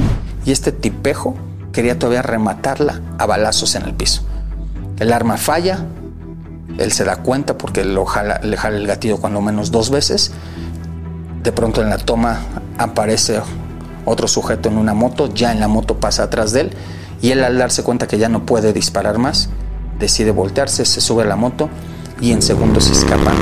Y 0.44 0.52
este 0.52 0.72
tipejo 0.72 1.36
quería 1.72 2.00
todavía 2.00 2.24
rematarla 2.24 3.00
a 3.20 3.28
balazos 3.28 3.76
en 3.76 3.84
el 3.84 3.94
piso. 3.94 4.24
El 4.98 5.14
arma 5.14 5.38
falla, 5.38 5.86
él 6.80 6.92
se 6.92 7.04
da 7.04 7.18
cuenta 7.18 7.60
porque 7.60 7.86
lo 7.86 8.06
jala, 8.06 8.40
le 8.42 8.58
jala 8.58 8.78
el 8.78 8.88
gatillo 8.88 9.18
cuando 9.18 9.40
menos 9.40 9.70
dos 9.70 9.92
veces. 9.92 10.32
De 11.44 11.52
pronto 11.52 11.84
en 11.84 11.92
la 11.92 12.00
toma 12.00 12.40
aparece 12.80 13.40
otro 14.04 14.28
sujeto 14.28 14.70
en 14.70 14.80
una 14.80 14.96
moto, 14.96 15.32
ya 15.32 15.52
en 15.52 15.60
la 15.60 15.68
moto 15.68 16.00
pasa 16.00 16.24
atrás 16.24 16.54
de 16.54 16.62
él 16.62 16.78
y 17.22 17.32
él 17.32 17.44
al 17.44 17.58
darse 17.58 17.84
cuenta 17.84 18.08
que 18.08 18.18
ya 18.18 18.30
no 18.30 18.46
puede 18.46 18.74
disparar 18.74 19.18
más, 19.18 19.50
decide 20.00 20.32
voltearse, 20.32 20.86
se 20.86 21.02
sube 21.02 21.24
a 21.24 21.26
la 21.26 21.36
moto 21.36 21.70
y 22.20 22.32
en 22.32 22.42
segundos 22.42 22.86
se 22.86 22.94
escapan 22.94 23.36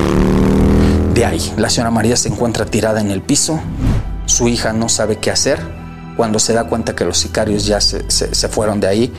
de 1.14 1.26
ahí. 1.26 1.54
La 1.58 1.70
señora 1.70 1.92
María 1.92 2.16
se 2.16 2.30
encuentra 2.30 2.66
tirada 2.66 3.02
en 3.02 3.12
el 3.12 3.22
piso, 3.22 3.60
su 4.26 4.48
hija 4.48 4.74
no 4.74 4.90
sabe 4.90 5.18
qué 5.18 5.32
hacer, 5.32 5.60
cuando 6.20 6.38
se 6.40 6.52
da 6.52 6.66
cuenta 6.66 6.96
que 6.96 7.06
los 7.06 7.18
sicarios 7.18 7.66
ya 7.66 7.80
se, 7.80 8.04
fueron 8.50 8.82
de 8.82 8.88
ahí, 8.88 9.14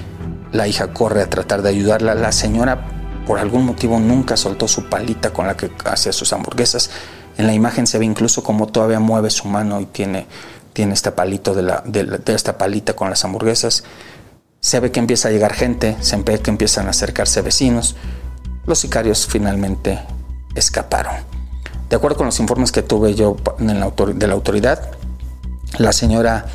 la 0.52 0.68
hija 0.68 0.92
corre 0.92 1.22
a 1.22 1.30
tratar 1.30 1.62
de 1.62 1.70
ayudarla. 1.70 2.14
La 2.14 2.30
señora, 2.30 2.86
por 3.26 3.38
algún 3.38 3.64
motivo, 3.64 3.98
nunca 3.98 4.36
soltó 4.36 4.68
su 4.68 4.90
palita 4.90 5.32
con 5.32 5.46
la 5.46 5.56
que 5.56 5.70
hacía 5.86 6.12
sus 6.12 6.34
hamburguesas. 6.34 6.90
En 7.38 7.46
la 7.46 7.54
imagen 7.54 7.86
se 7.86 7.98
ve 7.98 8.04
incluso 8.04 8.42
como 8.42 8.66
todavía 8.66 9.00
mueve 9.00 9.30
su 9.30 9.48
mano 9.48 9.80
y 9.80 9.86
tiene, 9.86 10.26
tiene 10.74 10.92
este 10.92 11.10
palito 11.10 11.54
de, 11.54 11.62
la, 11.62 11.82
de, 11.86 12.20
esta 12.34 12.58
palita 12.58 12.92
con 12.92 13.08
las 13.08 13.24
hamburguesas. 13.24 13.82
Se 14.60 14.78
ve 14.80 14.92
que 14.92 15.00
empieza 15.00 15.28
a 15.28 15.30
llegar 15.30 15.54
gente, 15.54 15.96
se 16.00 16.16
ve 16.16 16.40
que 16.40 16.50
empiezan 16.50 16.86
a 16.86 16.90
acercarse 16.90 17.42
vecinos. 17.42 17.96
Los 18.66 18.78
sicarios 18.78 19.26
finalmente 19.26 19.98
escaparon. 20.54 21.14
De 21.88 21.96
acuerdo 21.96 22.18
con 22.18 22.26
los 22.26 22.38
informes 22.38 22.70
que 22.70 22.82
tuve 22.82 23.14
yo 23.14 23.36
de 23.58 24.26
la 24.26 24.34
autoridad, 24.34 24.92
la 25.78 25.92
señora 25.92 26.46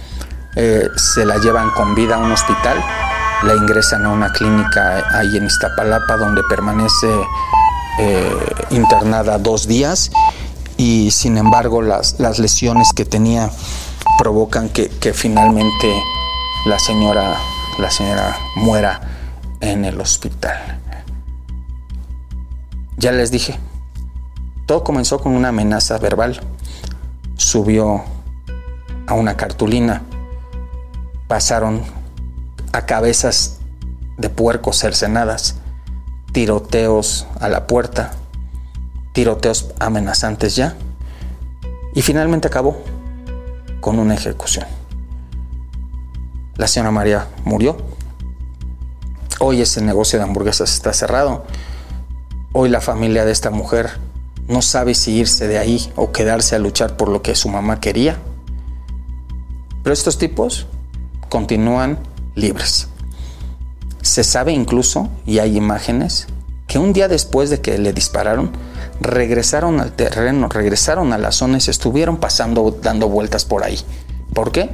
eh, 0.55 0.88
se 0.95 1.25
la 1.25 1.38
llevan 1.38 1.71
con 1.71 1.95
vida 1.95 2.15
a 2.15 2.19
un 2.19 2.31
hospital, 2.31 2.77
la 3.43 3.55
ingresan 3.55 4.05
a 4.05 4.09
una 4.09 4.31
clínica 4.31 5.03
ahí 5.17 5.35
en 5.35 5.45
Iztapalapa 5.45 6.15
donde 6.15 6.41
permanece 6.43 7.07
eh, 8.00 8.53
internada 8.69 9.38
dos 9.38 9.67
días 9.67 10.12
y 10.77 11.12
sin 11.12 11.38
embargo 11.38 11.81
las, 11.81 12.19
lesiones 12.39 12.93
que 12.93 13.05
tenía 13.05 13.50
provocan 14.17 14.69
que, 14.69 15.13
finalmente 15.13 15.93
la 16.65 16.79
señora, 16.79 17.38
la 17.79 17.89
señora 17.91 18.38
muera 18.55 19.01
en 19.60 19.86
el 19.86 20.00
hospital. 20.00 20.79
Ya 22.98 23.12
les 23.12 23.32
dije, 23.32 23.60
todo 24.65 24.84
comenzó 24.84 25.20
con 25.20 25.34
una 25.34 25.50
amenaza 25.50 25.98
verbal. 25.98 26.41
Subió 27.36 28.03
a 29.08 29.13
una 29.13 29.38
cartulina 29.38 30.01
pasaron 31.27 31.82
a 32.72 32.86
cabezas 32.86 33.60
de 34.17 34.29
puercos 34.29 34.77
cercenadas, 34.77 35.55
tiroteos 36.32 37.27
a 37.39 37.50
la 37.50 37.67
puerta, 37.67 38.12
tiroteos 39.13 39.74
amenazantes 39.79 40.55
ya, 40.55 40.75
y 41.94 42.01
finalmente 42.01 42.48
acabó 42.48 42.77
con 43.79 44.00
una 44.00 44.13
ejecución. 44.13 44.65
La 46.57 46.67
señora 46.67 46.91
María 46.91 47.27
murió. 47.43 47.75
Hoy 49.39 49.62
ese 49.62 49.81
negocio 49.81 50.17
de 50.17 50.24
hamburguesas 50.24 50.74
está 50.74 50.93
cerrado. 50.93 51.43
Hoy 52.53 52.69
la 52.69 52.79
familia 52.79 53.25
de 53.25 53.33
esta 53.33 53.50
mujer 53.50 53.89
no 54.47 54.62
sabe 54.62 54.95
si 54.95 55.12
irse 55.15 55.47
de 55.50 55.57
ahí 55.57 55.91
o 55.97 56.13
quedarse 56.13 56.55
a 56.55 56.59
luchar 56.59 56.95
por 56.95 57.09
lo 57.09 57.21
que 57.21 57.35
su 57.35 57.50
mamá 57.50 57.81
quería. 57.81 58.17
Pero 59.83 59.93
estos 59.93 60.17
tipos 60.17 60.67
continúan 61.27 62.00
libres. 62.35 62.88
Se 64.01 64.24
sabe 64.24 64.53
incluso, 64.53 65.09
y 65.25 65.39
hay 65.39 65.57
imágenes, 65.57 66.27
que 66.67 66.79
un 66.79 66.93
día 66.93 67.09
después 67.09 67.50
de 67.50 67.59
que 67.59 67.77
le 67.77 67.91
dispararon, 67.91 68.51
regresaron 69.01 69.81
al 69.81 69.91
terreno, 69.91 70.47
regresaron 70.47 71.12
a 71.12 71.17
la 71.17 71.33
zona 71.33 71.57
y 71.57 71.69
estuvieron 71.69 72.17
pasando, 72.17 72.79
dando 72.81 73.09
vueltas 73.09 73.43
por 73.43 73.65
ahí. 73.65 73.77
¿Por 74.33 74.53
qué? 74.53 74.69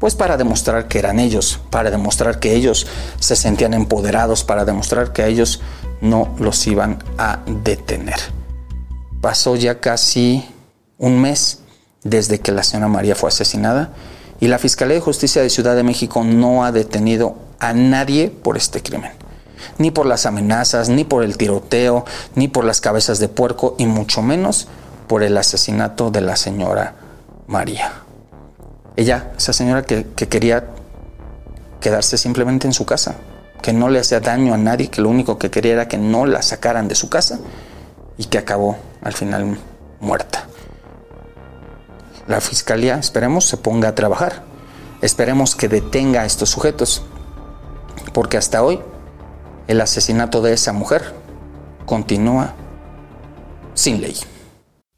Pues 0.00 0.14
para 0.14 0.38
demostrar 0.38 0.88
que 0.88 0.98
eran 0.98 1.20
ellos, 1.20 1.60
para 1.68 1.90
demostrar 1.90 2.40
que 2.40 2.54
ellos 2.54 2.86
se 3.20 3.36
sentían 3.36 3.74
empoderados, 3.74 4.44
para 4.44 4.64
demostrar 4.64 5.12
que 5.12 5.22
a 5.22 5.26
ellos 5.26 5.60
no 6.00 6.34
los 6.38 6.66
iban 6.66 7.04
a 7.18 7.40
detener. 7.46 8.16
Pasó 9.20 9.56
ya 9.56 9.78
casi 9.78 10.48
un 10.96 11.20
mes 11.20 11.60
desde 12.02 12.40
que 12.40 12.50
la 12.50 12.62
señora 12.62 12.88
María 12.88 13.14
fue 13.14 13.28
asesinada 13.28 13.92
y 14.40 14.48
la 14.48 14.58
Fiscalía 14.58 14.94
de 14.94 15.02
Justicia 15.02 15.42
de 15.42 15.50
Ciudad 15.50 15.76
de 15.76 15.82
México 15.82 16.24
no 16.24 16.64
ha 16.64 16.72
detenido 16.72 17.36
a 17.58 17.74
nadie 17.74 18.30
por 18.30 18.56
este 18.56 18.82
crimen. 18.82 19.12
Ni 19.76 19.90
por 19.90 20.06
las 20.06 20.24
amenazas, 20.24 20.88
ni 20.88 21.04
por 21.04 21.22
el 21.22 21.36
tiroteo, 21.36 22.06
ni 22.34 22.48
por 22.48 22.64
las 22.64 22.80
cabezas 22.80 23.18
de 23.18 23.28
puerco, 23.28 23.74
y 23.76 23.84
mucho 23.84 24.22
menos 24.22 24.66
por 25.06 25.22
el 25.22 25.36
asesinato 25.36 26.10
de 26.10 26.22
la 26.22 26.36
señora 26.36 26.94
María. 27.46 27.92
Ella, 28.96 29.32
esa 29.36 29.52
señora 29.52 29.82
que, 29.82 30.04
quería 30.04 30.68
quedarse 31.80 32.18
simplemente 32.18 32.66
en 32.66 32.72
su 32.72 32.84
casa, 32.84 33.16
que 33.62 33.72
no 33.72 33.88
le 33.88 34.00
hacía 34.00 34.20
daño 34.20 34.54
a 34.54 34.58
nadie, 34.58 34.88
que 34.88 35.00
lo 35.00 35.08
único 35.08 35.38
que 35.38 35.50
quería 35.50 35.72
era 35.72 35.88
que 35.88 35.98
no 35.98 36.26
la 36.26 36.42
sacaran 36.42 36.88
de 36.88 36.94
su 36.94 37.08
casa 37.08 37.40
y 38.18 38.24
que 38.24 38.38
acabó 38.38 38.76
al 39.02 39.12
final 39.12 39.58
muerta 40.00 40.46
la 42.30 42.40
fiscalía, 42.40 42.96
esperemos, 42.96 43.44
se 43.44 43.56
ponga 43.56 43.88
a 43.88 43.94
trabajar. 43.96 44.44
Esperemos 45.02 45.56
que 45.56 45.68
detenga 45.68 46.22
a 46.22 46.26
estos 46.26 46.48
sujetos, 46.48 47.02
porque 48.12 48.36
hasta 48.36 48.62
hoy 48.62 48.80
el 49.66 49.80
asesinato 49.80 50.40
de 50.40 50.52
esa 50.52 50.72
mujer 50.72 51.12
continúa 51.86 52.54
sin 53.74 54.00
ley. 54.00 54.16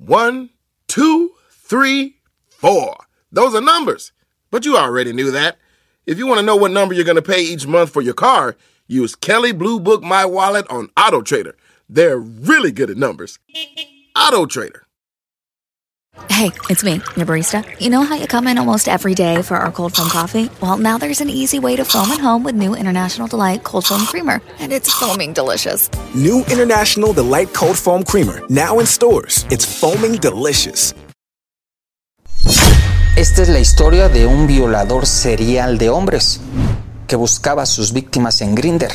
One, 0.06 0.50
two, 0.86 1.30
three, 1.66 2.20
four. 2.58 2.96
Those 3.32 3.54
are 3.54 3.60
numbers. 3.60 4.12
But 4.50 4.64
you 4.64 4.76
already 4.76 5.12
knew 5.12 5.30
that. 5.30 5.56
If 6.06 6.18
you 6.18 6.26
want 6.26 6.38
to 6.40 6.46
know 6.46 6.56
what 6.56 6.70
number 6.70 6.94
you're 6.94 7.04
going 7.04 7.16
to 7.16 7.22
pay 7.22 7.42
each 7.42 7.66
month 7.66 7.90
for 7.90 8.02
your 8.02 8.14
car, 8.14 8.56
use 8.86 9.14
Kelly 9.14 9.52
Blue 9.52 9.80
Book 9.80 10.02
My 10.02 10.24
Wallet 10.24 10.68
on 10.68 10.90
Auto 10.96 11.22
Trader. 11.22 11.56
They're 11.88 12.18
really 12.18 12.72
good 12.72 12.90
at 12.90 12.96
numbers. 12.96 13.38
Auto 14.16 14.46
Trader. 14.46 14.86
Hey, 16.28 16.50
it's 16.68 16.84
me, 16.84 16.94
your 17.16 17.24
barista. 17.24 17.64
You 17.80 17.88
know 17.88 18.02
how 18.02 18.16
you 18.16 18.26
come 18.26 18.46
in 18.46 18.58
almost 18.58 18.86
every 18.86 19.14
day 19.14 19.40
for 19.40 19.56
our 19.56 19.72
cold 19.72 19.94
foam 19.96 20.10
coffee? 20.10 20.50
Well, 20.60 20.76
now 20.76 20.98
there's 20.98 21.22
an 21.22 21.30
easy 21.30 21.58
way 21.58 21.74
to 21.76 21.86
foam 21.86 22.10
at 22.10 22.20
home 22.20 22.44
with 22.44 22.54
new 22.54 22.74
International 22.74 23.26
Delight 23.26 23.64
Cold 23.64 23.86
Foam 23.86 24.04
Creamer, 24.04 24.42
and 24.58 24.72
it's 24.72 24.92
foaming 24.92 25.32
delicious. 25.32 25.88
New 26.14 26.40
International 26.50 27.14
Delight 27.14 27.54
Cold 27.54 27.78
Foam 27.78 28.02
Creamer, 28.02 28.42
now 28.50 28.78
in 28.78 28.84
stores. 28.84 29.46
It's 29.50 29.80
foaming 29.80 30.16
delicious. 30.16 30.92
Esta 33.14 33.42
es 33.42 33.50
la 33.50 33.60
historia 33.60 34.08
de 34.08 34.24
un 34.24 34.46
violador 34.46 35.06
serial 35.06 35.76
de 35.76 35.90
hombres 35.90 36.40
que 37.06 37.14
buscaba 37.14 37.64
a 37.64 37.66
sus 37.66 37.92
víctimas 37.92 38.40
en 38.40 38.54
Grinder 38.54 38.90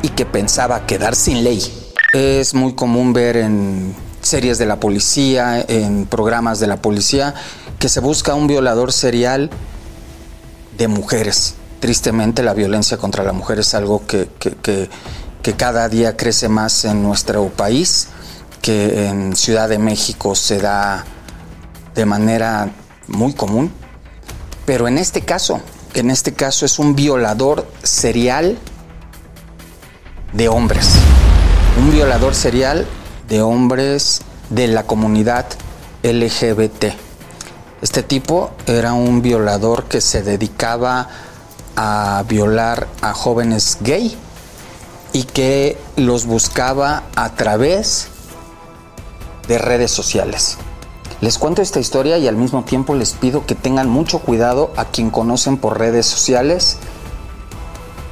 y 0.00 0.08
que 0.08 0.24
pensaba 0.24 0.86
quedar 0.86 1.14
sin 1.14 1.44
ley. 1.44 1.62
Es 2.14 2.54
muy 2.54 2.74
común 2.74 3.12
ver 3.12 3.36
en 3.36 3.94
series 4.22 4.56
de 4.56 4.64
la 4.64 4.80
policía, 4.80 5.62
en 5.68 6.06
programas 6.06 6.58
de 6.58 6.68
la 6.68 6.78
policía, 6.78 7.34
que 7.78 7.90
se 7.90 8.00
busca 8.00 8.34
un 8.34 8.46
violador 8.46 8.94
serial 8.94 9.50
de 10.78 10.88
mujeres. 10.88 11.54
Tristemente 11.80 12.42
la 12.42 12.54
violencia 12.54 12.96
contra 12.96 13.24
la 13.24 13.32
mujer 13.32 13.58
es 13.58 13.74
algo 13.74 14.06
que, 14.06 14.26
que, 14.38 14.88
cada 15.54 15.90
día 15.90 16.16
crece 16.16 16.48
más 16.48 16.86
en 16.86 17.02
nuestro 17.02 17.50
país, 17.50 18.08
que 18.62 19.06
en 19.06 19.36
Ciudad 19.36 19.68
de 19.68 19.78
México 19.78 20.34
se 20.34 20.58
da 20.60 21.04
de 21.94 22.06
manera 22.06 22.70
muy 23.08 23.32
común. 23.34 23.72
Pero 24.66 24.88
en 24.88 24.98
este 24.98 25.22
caso, 25.22 25.60
en 25.94 26.10
este 26.10 26.32
caso 26.32 26.66
es 26.66 26.78
un 26.78 26.94
violador 26.94 27.66
serial 27.82 28.58
de 30.32 30.48
hombres. 30.48 30.90
Un 31.78 31.90
violador 31.92 32.34
serial 32.34 32.86
de 33.28 33.42
hombres 33.42 34.22
de 34.50 34.68
la 34.68 34.84
comunidad 34.84 35.46
LGBT. 36.02 36.84
Este 37.82 38.02
tipo 38.02 38.52
era 38.66 38.92
un 38.92 39.22
violador 39.22 39.84
que 39.84 40.00
se 40.00 40.22
dedicaba 40.22 41.08
a 41.76 42.24
violar 42.28 42.88
a 43.02 43.12
jóvenes 43.12 43.78
gay 43.80 44.16
y 45.12 45.24
que 45.24 45.78
los 45.96 46.26
buscaba 46.26 47.04
a 47.14 47.34
través 47.34 48.08
de 49.48 49.58
redes 49.58 49.90
sociales. 49.90 50.58
Les 51.24 51.38
cuento 51.38 51.62
esta 51.62 51.80
historia 51.80 52.18
y 52.18 52.28
al 52.28 52.36
mismo 52.36 52.64
tiempo 52.64 52.94
les 52.94 53.12
pido 53.12 53.46
que 53.46 53.54
tengan 53.54 53.88
mucho 53.88 54.18
cuidado 54.18 54.74
a 54.76 54.84
quien 54.84 55.08
conocen 55.08 55.56
por 55.56 55.78
redes 55.78 56.04
sociales, 56.04 56.76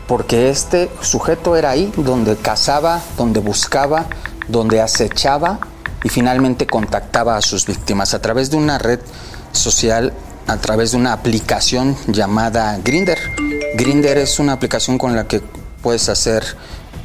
porque 0.09 0.49
este 0.49 0.88
sujeto 1.02 1.54
era 1.54 1.69
ahí 1.69 1.92
donde 1.99 2.37
cazaba, 2.37 3.02
donde 3.19 3.40
buscaba, 3.40 4.07
donde 4.49 4.81
acechaba 4.81 5.59
y 6.02 6.09
finalmente 6.09 6.66
contactaba 6.66 7.37
a 7.37 7.42
sus 7.42 7.66
víctimas 7.66 8.14
a 8.14 8.23
través 8.23 8.50
de 8.50 8.57
una 8.57 8.78
red 8.78 9.00
social, 9.52 10.14
a 10.47 10.57
través 10.57 10.92
de 10.92 10.97
una 10.97 11.12
aplicación 11.12 11.95
llamada 12.07 12.78
Grinder. 12.83 13.19
Grinder 13.75 14.16
es 14.16 14.38
una 14.38 14.54
aplicación 14.54 14.97
con 14.97 15.14
la 15.14 15.25
que 15.25 15.42
puedes 15.83 16.09
hacer 16.09 16.45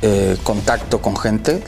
eh, 0.02 0.38
contacto 0.44 1.02
con 1.02 1.18
gente, 1.18 1.62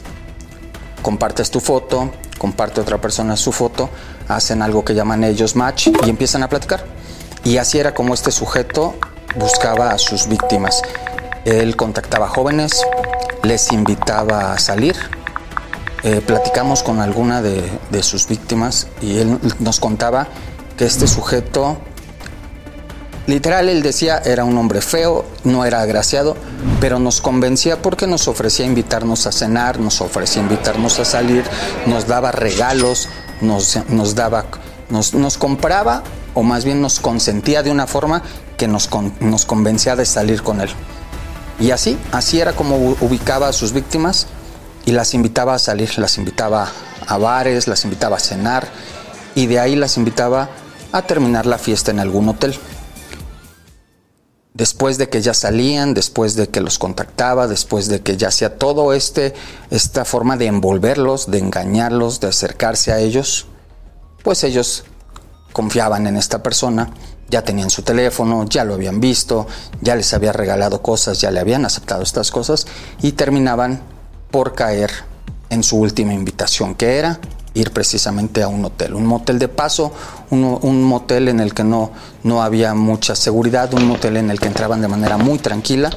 compartes 1.02 1.52
tu 1.52 1.60
foto, 1.60 2.10
comparte 2.38 2.80
otra 2.80 3.02
persona 3.02 3.36
su 3.36 3.52
foto, 3.52 3.90
hacen 4.30 4.62
algo 4.62 4.86
que 4.86 4.96
llaman 4.96 5.26
ellos 5.26 5.58
match 5.58 5.90
y 6.06 6.10
empiezan 6.10 6.44
a 6.44 6.48
platicar. 6.48 6.86
Y 7.44 7.58
así 7.58 7.80
era 7.80 7.94
como 7.94 8.14
este 8.14 8.32
sujeto 8.32 8.96
buscaba 9.36 9.92
a 9.92 9.98
sus 9.98 10.28
víctimas. 10.28 10.82
Él 11.44 11.76
contactaba 11.76 12.30
jóvenes, 12.30 12.82
les 13.44 13.72
invitaba 13.74 14.54
a 14.54 14.60
salir. 14.60 14.96
Eh, 16.04 16.22
platicamos 16.26 16.82
con 16.82 17.02
alguna 17.02 17.42
de 17.42 18.04
sus 18.04 18.28
víctimas 18.28 18.88
y 19.02 19.18
él 19.18 19.38
nos 19.60 19.82
contaba 19.82 20.28
que 20.78 20.86
este 20.86 21.08
sujeto 21.08 21.78
Literal, 23.30 23.70
él 23.70 23.84
decía, 23.84 24.18
era 24.26 24.44
un 24.44 24.58
hombre 24.58 24.82
feo, 24.82 25.24
no 25.44 25.64
era 25.64 25.82
agraciado, 25.82 26.36
pero 26.82 26.98
nos 26.98 27.22
convencía 27.22 27.80
porque 27.80 28.08
nos 28.08 28.28
ofrecía 28.28 28.66
invitarnos 28.66 29.28
a 29.28 29.32
cenar, 29.32 29.80
nos 29.80 30.02
ofrecía 30.02 30.42
invitarnos 30.42 30.98
a 30.98 31.06
salir, 31.06 31.44
nos 31.86 32.08
daba 32.08 32.32
regalos, 32.32 33.08
nos, 33.42 33.80
nos 33.90 34.16
daba, 34.16 34.46
nos, 34.90 35.14
nos, 35.14 35.38
compraba 35.38 36.04
o 36.34 36.44
más 36.44 36.66
bien 36.66 36.82
nos 36.82 37.00
consentía 37.00 37.64
de 37.64 37.72
una 37.72 37.88
forma 37.88 38.24
que 38.58 38.68
nos, 38.68 38.90
nos 39.20 39.46
convencía 39.46 39.96
de 39.96 40.06
salir 40.06 40.44
con 40.44 40.62
él. 40.62 40.70
Y 41.60 41.72
así, 41.72 41.98
así 42.12 42.40
era 42.40 42.54
como 42.54 42.78
ubicaba 42.78 43.50
a 43.50 43.54
sus 43.54 43.74
víctimas 43.74 44.28
y 44.86 44.92
las 44.92 45.14
invitaba 45.14 45.56
a 45.56 45.60
salir, 45.60 45.98
las 46.00 46.18
invitaba 46.18 46.70
a 47.06 47.18
bares, 47.18 47.68
las 47.68 47.84
invitaba 47.84 48.18
a 48.18 48.20
cenar 48.20 48.68
y 49.36 49.48
de 49.48 49.60
ahí 49.60 49.76
las 49.76 49.98
invitaba 49.98 50.50
a 50.92 51.02
terminar 51.02 51.46
la 51.46 51.58
fiesta 51.58 51.92
en 51.92 52.00
algún 52.00 52.30
hotel 52.30 52.58
después 54.60 54.98
de 54.98 55.08
que 55.08 55.22
ya 55.22 55.34
salían, 55.34 55.94
después 55.94 56.36
de 56.36 56.50
que 56.50 56.60
los 56.60 56.78
contactaba, 56.78 57.48
después 57.48 57.88
de 57.88 58.02
que 58.02 58.18
ya 58.18 58.28
hacía 58.28 58.58
todo 58.58 58.94
este 58.94 59.34
esta 59.72 60.04
forma 60.04 60.36
de 60.36 60.48
envolverlos, 60.48 61.32
de 61.32 61.40
engañarlos, 61.40 62.20
de 62.20 62.28
acercarse 62.28 62.92
a 62.92 63.00
ellos, 63.00 63.48
pues 64.22 64.44
ellos 64.44 64.84
confiaban 65.54 66.08
en 66.08 66.18
esta 66.18 66.44
persona, 66.44 66.92
ya 67.30 67.42
tenían 67.44 67.70
su 67.70 67.84
teléfono, 67.84 68.46
ya 68.50 68.66
lo 68.66 68.74
habían 68.74 69.00
visto, 69.00 69.48
ya 69.82 69.96
les 69.96 70.14
había 70.14 70.34
regalado 70.34 70.82
cosas, 70.82 71.22
ya 71.22 71.32
le 71.32 71.40
habían 71.40 71.64
aceptado 71.64 72.04
estas 72.04 72.30
cosas 72.30 72.68
y 73.02 73.14
terminaban 73.14 73.82
por 74.30 74.56
caer 74.56 74.92
en 75.50 75.64
su 75.64 75.78
última 75.78 76.14
invitación, 76.14 76.76
que 76.76 76.98
era 76.98 77.20
ir 77.54 77.72
precisamente 77.72 78.44
a 78.44 78.48
un 78.48 78.64
hotel, 78.66 78.94
un 78.94 79.06
motel 79.06 79.40
de 79.40 79.48
paso, 79.48 79.92
un, 80.30 80.84
motel 80.84 81.28
en 81.28 81.40
el 81.40 81.54
que 81.54 81.64
no, 81.64 81.92
no 82.24 82.44
había 82.44 82.74
mucha 82.74 83.16
seguridad, 83.16 83.74
un 83.74 83.88
motel 83.88 84.18
en 84.18 84.30
el 84.30 84.40
que 84.40 84.48
entraban 84.48 84.82
de 84.82 84.88
manera 84.88 85.18
muy 85.18 85.40
tranquila, 85.40 85.90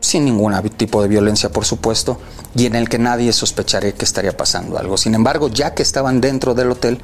sin 0.00 0.24
ningún 0.24 0.54
tipo 0.70 1.02
de 1.02 1.08
violencia, 1.08 1.50
por 1.50 1.64
supuesto, 1.64 2.18
y 2.54 2.66
en 2.66 2.74
el 2.74 2.88
que 2.88 2.98
nadie 2.98 3.32
sospecharía 3.32 3.92
que 3.92 4.04
estaría 4.04 4.36
pasando 4.36 4.78
algo. 4.78 4.96
Sin 4.96 5.14
embargo, 5.14 5.48
ya 5.48 5.74
que 5.74 5.82
estaban 5.82 6.20
dentro 6.20 6.54
del 6.54 6.70
hotel, 6.70 7.00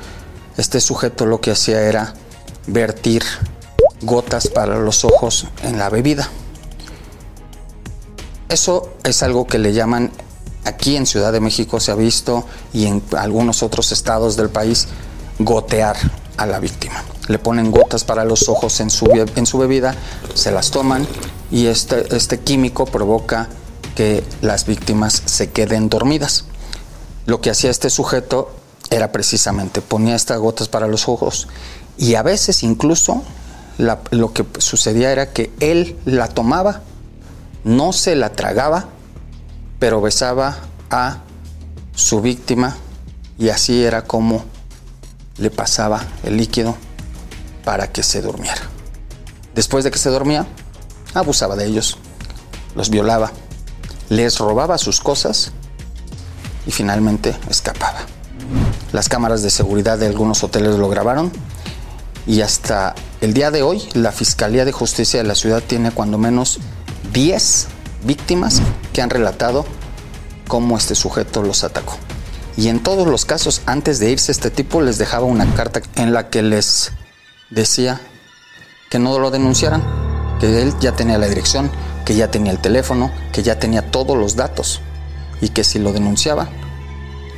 este 0.56 0.80
sujeto 0.80 1.26
lo 1.26 1.40
que 1.40 1.50
hacía 1.50 1.82
era 1.82 2.14
vertir 2.66 3.22
gotas 4.02 4.48
para 4.48 4.78
los 4.78 5.04
ojos 5.04 5.46
en 5.62 5.78
la 5.78 5.90
bebida. 5.90 6.28
Eso 8.48 8.90
es 9.04 9.22
algo 9.22 9.46
que 9.46 9.58
le 9.58 9.72
llaman 9.72 10.12
Aquí 10.66 10.96
en 10.96 11.06
Ciudad 11.06 11.32
de 11.32 11.38
México 11.38 11.78
se 11.78 11.92
ha 11.92 11.94
visto 11.94 12.44
y 12.72 12.86
en 12.86 13.00
algunos 13.16 13.62
otros 13.62 13.92
estados 13.92 14.36
del 14.36 14.50
país 14.50 14.88
gotear 15.38 15.96
a 16.36 16.44
la 16.44 16.58
víctima. 16.58 17.04
Le 17.28 17.38
ponen 17.38 17.70
gotas 17.70 18.02
para 18.02 18.24
los 18.24 18.48
ojos 18.48 18.80
en 18.80 18.90
su, 18.90 19.06
en 19.06 19.46
su 19.46 19.58
bebida, 19.58 19.94
se 20.34 20.50
las 20.50 20.72
toman 20.72 21.06
y 21.52 21.66
este, 21.66 22.14
este 22.16 22.40
químico 22.40 22.84
provoca 22.84 23.48
que 23.94 24.24
las 24.42 24.66
víctimas 24.66 25.22
se 25.24 25.50
queden 25.50 25.88
dormidas. 25.88 26.46
Lo 27.26 27.40
que 27.40 27.50
hacía 27.50 27.70
este 27.70 27.88
sujeto 27.88 28.50
era 28.90 29.12
precisamente 29.12 29.80
ponía 29.80 30.16
estas 30.16 30.38
gotas 30.38 30.68
para 30.68 30.88
los 30.88 31.08
ojos 31.08 31.46
y 31.96 32.16
a 32.16 32.22
veces 32.22 32.64
incluso 32.64 33.22
lo 33.78 34.32
que 34.32 34.44
sucedía 34.58 35.12
era 35.12 35.32
que 35.32 35.52
él 35.60 35.96
la 36.06 36.26
tomaba, 36.26 36.82
no 37.62 37.92
se 37.92 38.16
la 38.16 38.32
tragaba, 38.32 38.88
pero 39.78 40.00
besaba 40.00 40.56
a 40.90 41.18
su 41.94 42.20
víctima 42.20 42.76
y 43.38 43.48
así 43.50 43.84
era 43.84 44.02
como 44.02 44.44
le 45.38 45.50
pasaba 45.50 46.02
el 46.22 46.36
líquido 46.36 46.76
para 47.64 47.90
que 47.92 48.02
se 48.02 48.22
durmiera. 48.22 48.62
Después 49.54 49.84
de 49.84 49.90
que 49.90 49.98
se 49.98 50.10
dormía, 50.10 50.46
abusaba 51.14 51.56
de 51.56 51.66
ellos, 51.66 51.98
los 52.74 52.90
violaba, 52.90 53.32
les 54.08 54.38
robaba 54.38 54.78
sus 54.78 55.00
cosas 55.00 55.52
y 56.66 56.70
finalmente 56.70 57.36
escapaba. 57.50 58.00
Las 58.92 59.08
cámaras 59.08 59.42
de 59.42 59.50
seguridad 59.50 59.98
de 59.98 60.06
algunos 60.06 60.42
hoteles 60.44 60.76
lo 60.76 60.88
grabaron 60.88 61.32
y 62.26 62.40
hasta 62.40 62.94
el 63.20 63.34
día 63.34 63.50
de 63.50 63.62
hoy 63.62 63.82
la 63.94 64.12
Fiscalía 64.12 64.64
de 64.64 64.72
Justicia 64.72 65.20
de 65.20 65.28
la 65.28 65.34
ciudad 65.34 65.62
tiene 65.62 65.90
cuando 65.90 66.18
menos 66.18 66.58
10 67.12 67.68
víctimas 68.06 68.62
que 68.92 69.02
han 69.02 69.10
relatado 69.10 69.66
cómo 70.48 70.76
este 70.76 70.94
sujeto 70.94 71.42
los 71.42 71.64
atacó. 71.64 71.96
Y 72.56 72.68
en 72.68 72.82
todos 72.82 73.06
los 73.06 73.24
casos, 73.24 73.60
antes 73.66 73.98
de 73.98 74.10
irse, 74.10 74.32
este 74.32 74.50
tipo 74.50 74.80
les 74.80 74.96
dejaba 74.96 75.26
una 75.26 75.52
carta 75.54 75.82
en 75.96 76.12
la 76.14 76.30
que 76.30 76.42
les 76.42 76.92
decía 77.50 78.00
que 78.88 78.98
no 78.98 79.18
lo 79.18 79.30
denunciaran, 79.30 79.82
que 80.40 80.62
él 80.62 80.72
ya 80.80 80.92
tenía 80.92 81.18
la 81.18 81.26
dirección, 81.26 81.70
que 82.06 82.14
ya 82.14 82.30
tenía 82.30 82.52
el 82.52 82.60
teléfono, 82.60 83.10
que 83.32 83.42
ya 83.42 83.58
tenía 83.58 83.90
todos 83.90 84.16
los 84.16 84.36
datos 84.36 84.80
y 85.40 85.50
que 85.50 85.64
si 85.64 85.78
lo 85.78 85.92
denunciaban, 85.92 86.48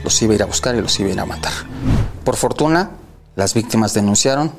los 0.05 0.23
iba 0.23 0.33
a 0.33 0.37
ir 0.37 0.43
a 0.43 0.47
buscar 0.47 0.77
y 0.77 0.81
los 0.81 1.01
iba 1.01 1.09
a 1.09 1.13
ir 1.13 1.21
a 1.21 1.27
matar. 1.27 1.53
Por 2.23 2.37
fortuna, 2.37 2.91
las 3.35 3.55
víctimas 3.55 3.95
denunciaron, 3.95 4.53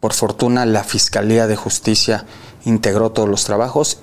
por 0.00 0.14
fortuna 0.14 0.64
la 0.64 0.84
Fiscalía 0.84 1.46
de 1.46 1.56
Justicia 1.56 2.24
integró 2.64 3.10
todos 3.10 3.28
los 3.28 3.44
trabajos 3.44 3.98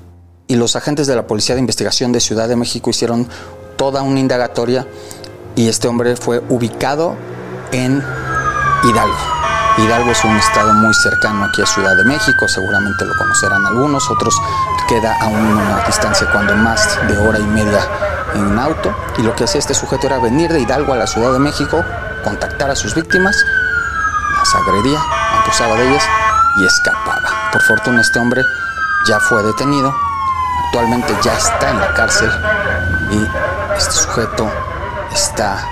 y 0.48 0.56
los 0.56 0.76
agentes 0.76 1.08
de 1.08 1.16
la 1.16 1.28
Policía 1.28 1.56
de 1.56 1.62
Investigación 1.62 2.12
de 2.12 2.20
Ciudad 2.20 2.48
de 2.48 2.56
México 2.56 2.90
hicieron 2.90 3.28
toda 3.78 4.02
una 4.02 4.20
indagatoria 4.20 4.88
y 5.56 5.68
este 5.68 5.88
hombre 5.88 6.16
fue 6.16 6.42
ubicado 6.50 7.16
en 7.72 8.04
Hidalgo. 8.84 9.18
Hidalgo 9.78 10.12
es 10.12 10.24
un 10.24 10.36
estado 10.38 10.74
muy 10.74 10.94
cercano 10.94 11.46
aquí 11.46 11.62
a 11.62 11.66
Ciudad 11.66 11.98
de 11.98 12.06
México, 12.06 12.48
seguramente 12.48 13.04
lo 13.06 13.14
conocerán 13.18 13.66
algunos, 13.66 14.10
otros 14.10 14.36
queda 14.88 15.18
a 15.20 15.28
una 15.28 15.84
distancia 15.86 16.30
cuando 16.32 16.56
más 16.56 17.00
de 17.08 17.18
hora 17.18 17.40
y 17.40 17.44
media 17.44 17.86
en 18.36 18.46
un 18.46 18.60
auto. 18.60 18.96
Y 19.18 19.24
lo 19.24 19.36
que 19.36 19.44
hacía 19.44 19.60
este 19.60 19.74
sujeto 19.74 20.08
era 20.08 20.20
venir 20.20 20.52
de 20.54 20.62
Hidalgo 20.62 20.94
a 20.94 20.98
la 20.98 21.08
Ciudad 21.08 21.34
de 21.34 21.40
México, 21.40 21.84
contactar 22.24 22.70
a 22.70 22.76
sus 22.76 22.96
víctimas, 22.96 23.36
las 24.38 24.56
agredía, 24.56 25.00
abusaba 25.42 25.76
de 25.76 25.90
ellas 25.90 26.04
y 26.58 26.66
escapaba. 26.66 27.52
Por 27.52 27.62
fortuna 27.64 28.02
este 28.02 28.20
hombre 28.20 28.44
ya 29.08 29.20
fue 29.20 29.44
detenido 29.44 29.94
actualmente 30.66 31.14
ya 31.24 31.38
está 31.38 31.70
en 31.70 31.80
la 31.80 31.94
cárcel 31.94 32.30
y 33.12 33.78
este 33.78 33.92
sujeto 33.92 34.50
está 35.14 35.68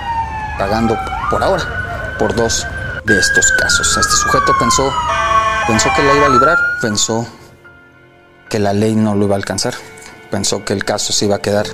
pagando 0.58 0.96
por 1.30 1.42
ahora 1.42 2.16
por 2.18 2.34
dos 2.34 2.66
de 3.04 3.18
estos 3.18 3.52
casos. 3.52 3.96
Este 3.96 4.12
sujeto 4.12 4.52
pensó, 4.58 4.92
pensó 5.66 5.88
que 5.94 6.02
la 6.02 6.14
iba 6.14 6.26
a 6.26 6.30
librar, 6.30 6.58
pensó 6.80 7.26
que 8.48 8.58
la 8.58 8.72
ley 8.72 8.94
no 8.94 9.14
lo 9.14 9.26
iba 9.26 9.34
a 9.34 9.38
alcanzar, 9.38 9.74
pensó 10.30 10.64
que 10.64 10.72
el 10.72 10.84
caso 10.84 11.12
se 11.12 11.26
iba 11.26 11.36
a 11.36 11.40
quedar 11.40 11.66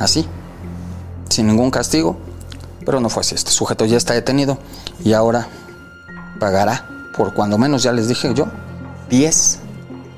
así, 0.00 0.28
sin 1.28 1.46
ningún 1.46 1.70
castigo, 1.70 2.18
pero 2.84 3.00
no 3.00 3.08
fue 3.08 3.22
así. 3.22 3.34
Este 3.34 3.50
sujeto 3.50 3.84
ya 3.84 3.96
está 3.96 4.14
detenido 4.14 4.58
y 5.04 5.12
ahora 5.12 5.46
pagará 6.38 6.86
por 7.16 7.32
cuando 7.34 7.56
menos 7.58 7.82
ya 7.82 7.92
les 7.92 8.08
dije 8.08 8.34
yo, 8.34 8.46
10 9.08 9.60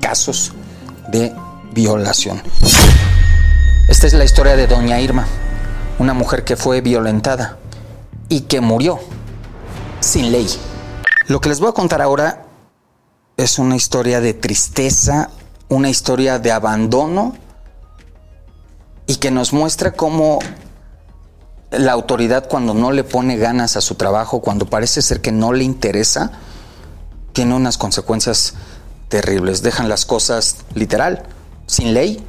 casos 0.01 0.53
de 1.09 1.33
violación. 1.73 2.41
Esta 3.87 4.07
es 4.07 4.13
la 4.13 4.25
historia 4.25 4.55
de 4.55 4.67
doña 4.67 4.99
Irma, 4.99 5.25
una 5.99 6.13
mujer 6.13 6.43
que 6.43 6.55
fue 6.55 6.81
violentada 6.81 7.57
y 8.29 8.41
que 8.41 8.61
murió 8.61 8.99
sin 9.99 10.31
ley. 10.31 10.47
Lo 11.27 11.41
que 11.41 11.49
les 11.49 11.59
voy 11.59 11.69
a 11.69 11.73
contar 11.73 12.01
ahora 12.01 12.45
es 13.37 13.59
una 13.59 13.75
historia 13.75 14.19
de 14.19 14.33
tristeza, 14.33 15.29
una 15.69 15.89
historia 15.89 16.39
de 16.39 16.51
abandono 16.51 17.35
y 19.05 19.15
que 19.17 19.31
nos 19.31 19.53
muestra 19.53 19.91
cómo 19.91 20.39
la 21.71 21.91
autoridad 21.91 22.47
cuando 22.47 22.73
no 22.73 22.91
le 22.91 23.03
pone 23.03 23.37
ganas 23.37 23.77
a 23.77 23.81
su 23.81 23.95
trabajo, 23.95 24.41
cuando 24.41 24.65
parece 24.65 25.01
ser 25.01 25.21
que 25.21 25.31
no 25.31 25.53
le 25.53 25.63
interesa, 25.63 26.31
tiene 27.33 27.55
unas 27.55 27.77
consecuencias 27.77 28.53
terribles. 29.09 29.61
Dejan 29.61 29.89
las 29.89 30.05
cosas 30.05 30.57
literal, 30.73 31.23
sin 31.67 31.93
ley, 31.93 32.23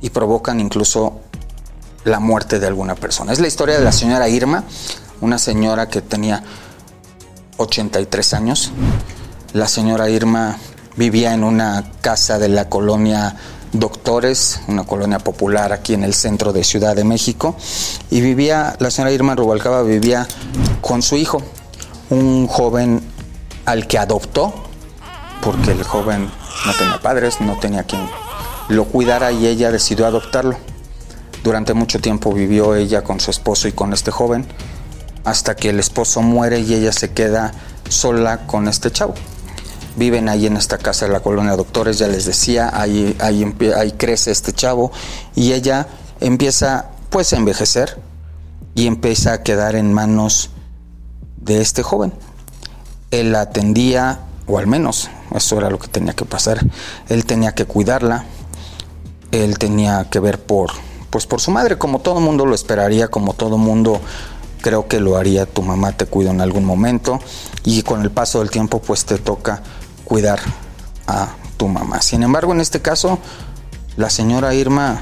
y 0.00 0.10
provocan 0.10 0.60
incluso 0.60 1.20
la 2.04 2.20
muerte 2.20 2.58
de 2.58 2.66
alguna 2.66 2.94
persona. 2.94 3.32
Es 3.32 3.40
la 3.40 3.48
historia 3.48 3.78
de 3.78 3.84
la 3.84 3.92
señora 3.92 4.28
Irma, 4.28 4.64
una 5.20 5.38
señora 5.38 5.88
que 5.88 6.00
tenía 6.02 6.42
83 7.56 8.34
años. 8.34 8.72
La 9.52 9.66
señora 9.66 10.08
Irma 10.08 10.56
vivía 10.96 11.34
en 11.34 11.44
una 11.44 11.90
casa 12.00 12.38
de 12.38 12.48
la 12.48 12.68
colonia 12.68 13.36
Doctores, 13.72 14.60
una 14.68 14.84
colonia 14.84 15.18
popular 15.18 15.72
aquí 15.72 15.92
en 15.92 16.04
el 16.04 16.14
centro 16.14 16.52
de 16.52 16.64
Ciudad 16.64 16.94
de 16.94 17.04
México, 17.04 17.56
y 18.10 18.20
vivía, 18.20 18.76
la 18.78 18.90
señora 18.90 19.12
Irma 19.12 19.34
Rubalcaba 19.34 19.82
vivía 19.82 20.26
con 20.80 21.02
su 21.02 21.16
hijo, 21.16 21.42
un 22.08 22.46
joven 22.46 23.02
al 23.64 23.86
que 23.86 23.98
adoptó, 23.98 24.54
porque 25.42 25.72
el 25.72 25.82
joven 25.82 26.30
no 26.64 26.72
tenía 26.74 27.00
padres, 27.00 27.40
no 27.40 27.58
tenía 27.58 27.84
quien 27.84 28.08
lo 28.68 28.84
cuidara 28.86 29.32
y 29.32 29.46
ella 29.46 29.70
decidió 29.70 30.06
adoptarlo. 30.06 30.56
Durante 31.44 31.74
mucho 31.74 32.00
tiempo 32.00 32.32
vivió 32.32 32.74
ella 32.74 33.02
con 33.02 33.20
su 33.20 33.30
esposo 33.30 33.68
y 33.68 33.72
con 33.72 33.92
este 33.92 34.10
joven, 34.10 34.46
hasta 35.24 35.54
que 35.54 35.70
el 35.70 35.78
esposo 35.78 36.22
muere 36.22 36.60
y 36.60 36.74
ella 36.74 36.92
se 36.92 37.12
queda 37.12 37.52
sola 37.88 38.46
con 38.46 38.68
este 38.68 38.90
chavo. 38.90 39.14
Viven 39.96 40.28
ahí 40.28 40.46
en 40.46 40.56
esta 40.56 40.78
casa 40.78 41.06
de 41.06 41.12
la 41.12 41.20
colonia 41.20 41.56
Doctores, 41.56 41.98
ya 41.98 42.08
les 42.08 42.26
decía, 42.26 42.70
ahí, 42.72 43.16
ahí, 43.20 43.54
ahí 43.76 43.92
crece 43.92 44.30
este 44.30 44.52
chavo 44.52 44.92
y 45.34 45.52
ella 45.52 45.86
empieza 46.20 46.90
pues 47.10 47.32
a 47.32 47.36
envejecer 47.36 47.98
y 48.74 48.86
empieza 48.86 49.32
a 49.32 49.42
quedar 49.42 49.74
en 49.74 49.92
manos 49.92 50.50
de 51.36 51.60
este 51.60 51.82
joven. 51.82 52.12
Él 53.10 53.32
la 53.32 53.42
atendía, 53.42 54.20
o 54.46 54.58
al 54.58 54.66
menos 54.66 55.10
eso 55.34 55.58
era 55.58 55.70
lo 55.70 55.78
que 55.78 55.88
tenía 55.88 56.12
que 56.12 56.24
pasar. 56.24 56.64
Él 57.08 57.24
tenía 57.24 57.52
que 57.54 57.64
cuidarla, 57.64 58.24
él 59.32 59.58
tenía 59.58 60.08
que 60.10 60.20
ver 60.20 60.40
por, 60.40 60.70
pues 61.10 61.26
por 61.26 61.40
su 61.40 61.50
madre, 61.50 61.78
como 61.78 62.00
todo 62.00 62.20
mundo 62.20 62.46
lo 62.46 62.54
esperaría, 62.54 63.08
como 63.08 63.34
todo 63.34 63.58
mundo 63.58 64.00
creo 64.60 64.88
que 64.88 65.00
lo 65.00 65.16
haría. 65.16 65.46
Tu 65.46 65.62
mamá 65.62 65.92
te 65.92 66.06
cuida 66.06 66.30
en 66.30 66.40
algún 66.40 66.64
momento 66.64 67.18
y 67.64 67.82
con 67.82 68.02
el 68.02 68.10
paso 68.10 68.38
del 68.40 68.50
tiempo 68.50 68.80
pues 68.80 69.04
te 69.04 69.18
toca 69.18 69.62
cuidar 70.04 70.40
a 71.06 71.28
tu 71.56 71.68
mamá. 71.68 72.00
Sin 72.02 72.22
embargo, 72.22 72.52
en 72.52 72.60
este 72.60 72.80
caso, 72.80 73.18
la 73.96 74.10
señora 74.10 74.54
Irma, 74.54 75.00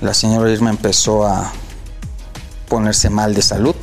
la 0.00 0.14
señora 0.14 0.50
Irma 0.50 0.70
empezó 0.70 1.26
a 1.26 1.52
ponerse 2.68 3.10
mal 3.10 3.34
de 3.34 3.42
salud 3.42 3.76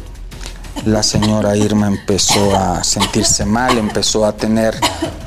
la 0.85 1.03
señora 1.03 1.55
Irma 1.55 1.87
empezó 1.87 2.55
a 2.55 2.83
sentirse 2.83 3.45
mal, 3.45 3.77
empezó 3.77 4.25
a 4.25 4.33
tener 4.33 4.79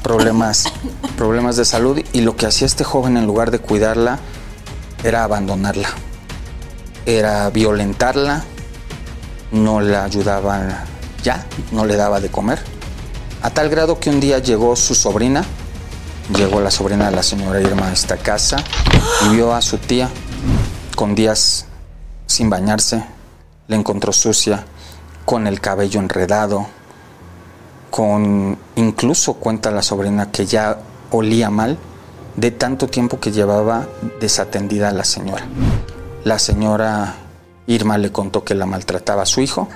problemas, 0.03 0.73
problemas 1.17 1.57
de 1.57 1.65
salud 1.65 2.01
y 2.12 2.21
lo 2.21 2.37
que 2.37 2.47
hacía 2.47 2.67
este 2.67 2.85
joven 2.85 3.17
en 3.17 3.27
lugar 3.27 3.51
de 3.51 3.59
cuidarla 3.59 4.19
era 5.05 5.25
abandonarla, 5.25 5.88
era 7.07 7.51
violentarla, 7.51 8.45
no 9.51 9.81
la 9.81 10.05
ayudaba 10.05 10.85
ya, 11.23 11.47
no 11.71 11.85
le 11.85 11.97
daba 11.97 12.21
de 12.21 12.31
comer, 12.31 12.61
a 13.43 13.51
tal 13.51 13.69
grado 13.69 13.99
que 13.99 14.11
un 14.11 14.21
día 14.21 14.38
llegó 14.38 14.75
su 14.77 14.95
sobrina, 14.95 15.45
llegó 16.37 16.61
la 16.61 16.71
sobrina 16.71 17.11
de 17.11 17.17
la 17.17 17.23
señora 17.23 17.61
Irma 17.61 17.88
a 17.88 17.93
esta 17.93 18.17
casa 18.17 18.57
y 19.27 19.35
vio 19.35 19.55
a 19.55 19.61
su 19.61 19.79
tía 19.79 20.09
con 20.97 21.15
días 21.15 21.67
sin 22.27 22.49
bañarse, 22.49 23.05
la 23.69 23.77
encontró 23.77 24.12
sucia, 24.12 24.65
con 25.33 25.47
el 25.47 25.62
cabello 25.62 25.99
enredado, 25.99 26.66
con 27.90 28.59
incluso 28.77 29.33
cuenta 29.33 29.71
la 29.71 29.81
sobrina 29.81 30.31
que 30.31 30.45
ya 30.45 30.81
olía 31.11 31.49
mal 31.49 31.79
de 32.37 32.51
tanto 32.51 32.87
tiempo 32.87 33.18
que 33.18 33.33
llevaba 33.33 33.87
desatendida 34.21 34.90
a 34.90 34.92
la 34.92 35.05
señora. 35.05 35.47
La 36.25 36.38
señora 36.38 37.14
Irma 37.66 37.97
le 37.97 38.12
contó 38.12 38.45
que 38.45 38.55
la 38.55 38.66
maltrataba 38.66 39.23
a 39.23 39.25
su 39.25 39.40
hijo 39.40 39.71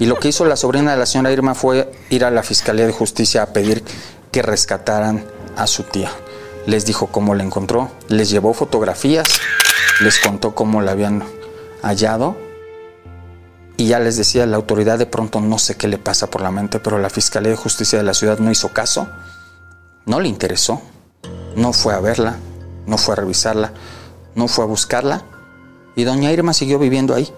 y 0.00 0.06
lo 0.06 0.18
que 0.18 0.30
hizo 0.30 0.44
la 0.44 0.56
sobrina 0.56 0.90
de 0.90 0.96
la 0.96 1.06
señora 1.06 1.30
Irma 1.30 1.54
fue 1.54 1.92
ir 2.10 2.24
a 2.24 2.32
la 2.32 2.42
Fiscalía 2.42 2.84
de 2.84 2.92
Justicia 2.92 3.44
a 3.44 3.52
pedir 3.52 3.84
que 4.32 4.42
rescataran 4.42 5.24
a 5.56 5.68
su 5.68 5.84
tía. 5.84 6.10
Les 6.66 6.86
dijo 6.86 7.06
cómo 7.06 7.36
la 7.36 7.44
encontró, 7.44 7.88
les 8.08 8.30
llevó 8.30 8.52
fotografías, 8.52 9.28
les 10.00 10.18
contó 10.18 10.56
cómo 10.56 10.82
la 10.82 10.90
habían 10.90 11.22
hallado 11.82 12.47
y 13.78 13.86
ya 13.86 14.00
les 14.00 14.16
decía, 14.16 14.44
la 14.44 14.56
autoridad 14.56 14.98
de 14.98 15.06
pronto 15.06 15.40
no 15.40 15.56
sé 15.56 15.76
qué 15.76 15.86
le 15.86 15.98
pasa 15.98 16.26
por 16.28 16.42
la 16.42 16.50
mente, 16.50 16.80
pero 16.80 16.98
la 16.98 17.08
Fiscalía 17.08 17.52
de 17.52 17.56
Justicia 17.56 17.96
de 17.96 18.04
la 18.04 18.12
ciudad 18.12 18.40
no 18.40 18.50
hizo 18.50 18.70
caso, 18.70 19.08
no 20.04 20.18
le 20.18 20.28
interesó, 20.28 20.82
no 21.54 21.72
fue 21.72 21.94
a 21.94 22.00
verla, 22.00 22.38
no 22.86 22.98
fue 22.98 23.12
a 23.12 23.16
revisarla, 23.18 23.72
no 24.34 24.48
fue 24.48 24.64
a 24.64 24.66
buscarla. 24.66 25.22
Y 25.94 26.02
doña 26.02 26.32
Irma 26.32 26.54
siguió 26.54 26.80
viviendo 26.80 27.14
ahí, 27.14 27.32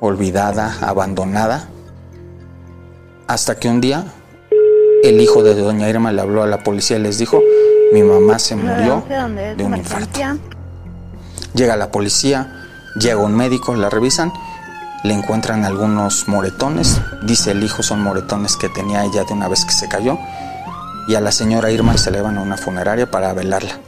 olvidada, 0.00 0.76
abandonada, 0.80 1.68
hasta 3.28 3.54
que 3.60 3.68
un 3.68 3.80
día 3.80 4.04
el 5.04 5.20
hijo 5.20 5.44
de 5.44 5.54
doña 5.54 5.88
Irma 5.88 6.10
le 6.10 6.22
habló 6.22 6.42
a 6.42 6.48
la 6.48 6.64
policía 6.64 6.96
y 6.96 7.02
les 7.02 7.18
dijo, 7.18 7.40
mi 7.92 8.02
mamá 8.02 8.40
se 8.40 8.56
murió 8.56 9.04
de 9.56 9.64
un 9.64 9.76
infarto. 9.76 10.18
Llega 11.54 11.76
la 11.76 11.92
policía, 11.92 12.66
llega 12.98 13.18
un 13.18 13.36
médico, 13.36 13.76
la 13.76 13.90
revisan 13.90 14.32
le 15.04 15.12
encuentran 15.12 15.66
algunos 15.66 16.28
moretones, 16.28 16.98
dice 17.22 17.50
el 17.50 17.62
hijo 17.62 17.82
son 17.82 18.00
moretones 18.00 18.56
que 18.56 18.70
tenía 18.70 19.04
ella 19.04 19.24
de 19.24 19.34
una 19.34 19.48
vez 19.48 19.66
que 19.66 19.72
se 19.72 19.86
cayó, 19.86 20.18
y 21.06 21.14
a 21.14 21.20
la 21.20 21.30
señora 21.30 21.70
Irma 21.70 21.98
se 21.98 22.10
le 22.10 22.22
van 22.22 22.38
a 22.38 22.40
una 22.40 22.56
funeraria 22.56 23.10
para 23.10 23.34
velarla. 23.34 23.78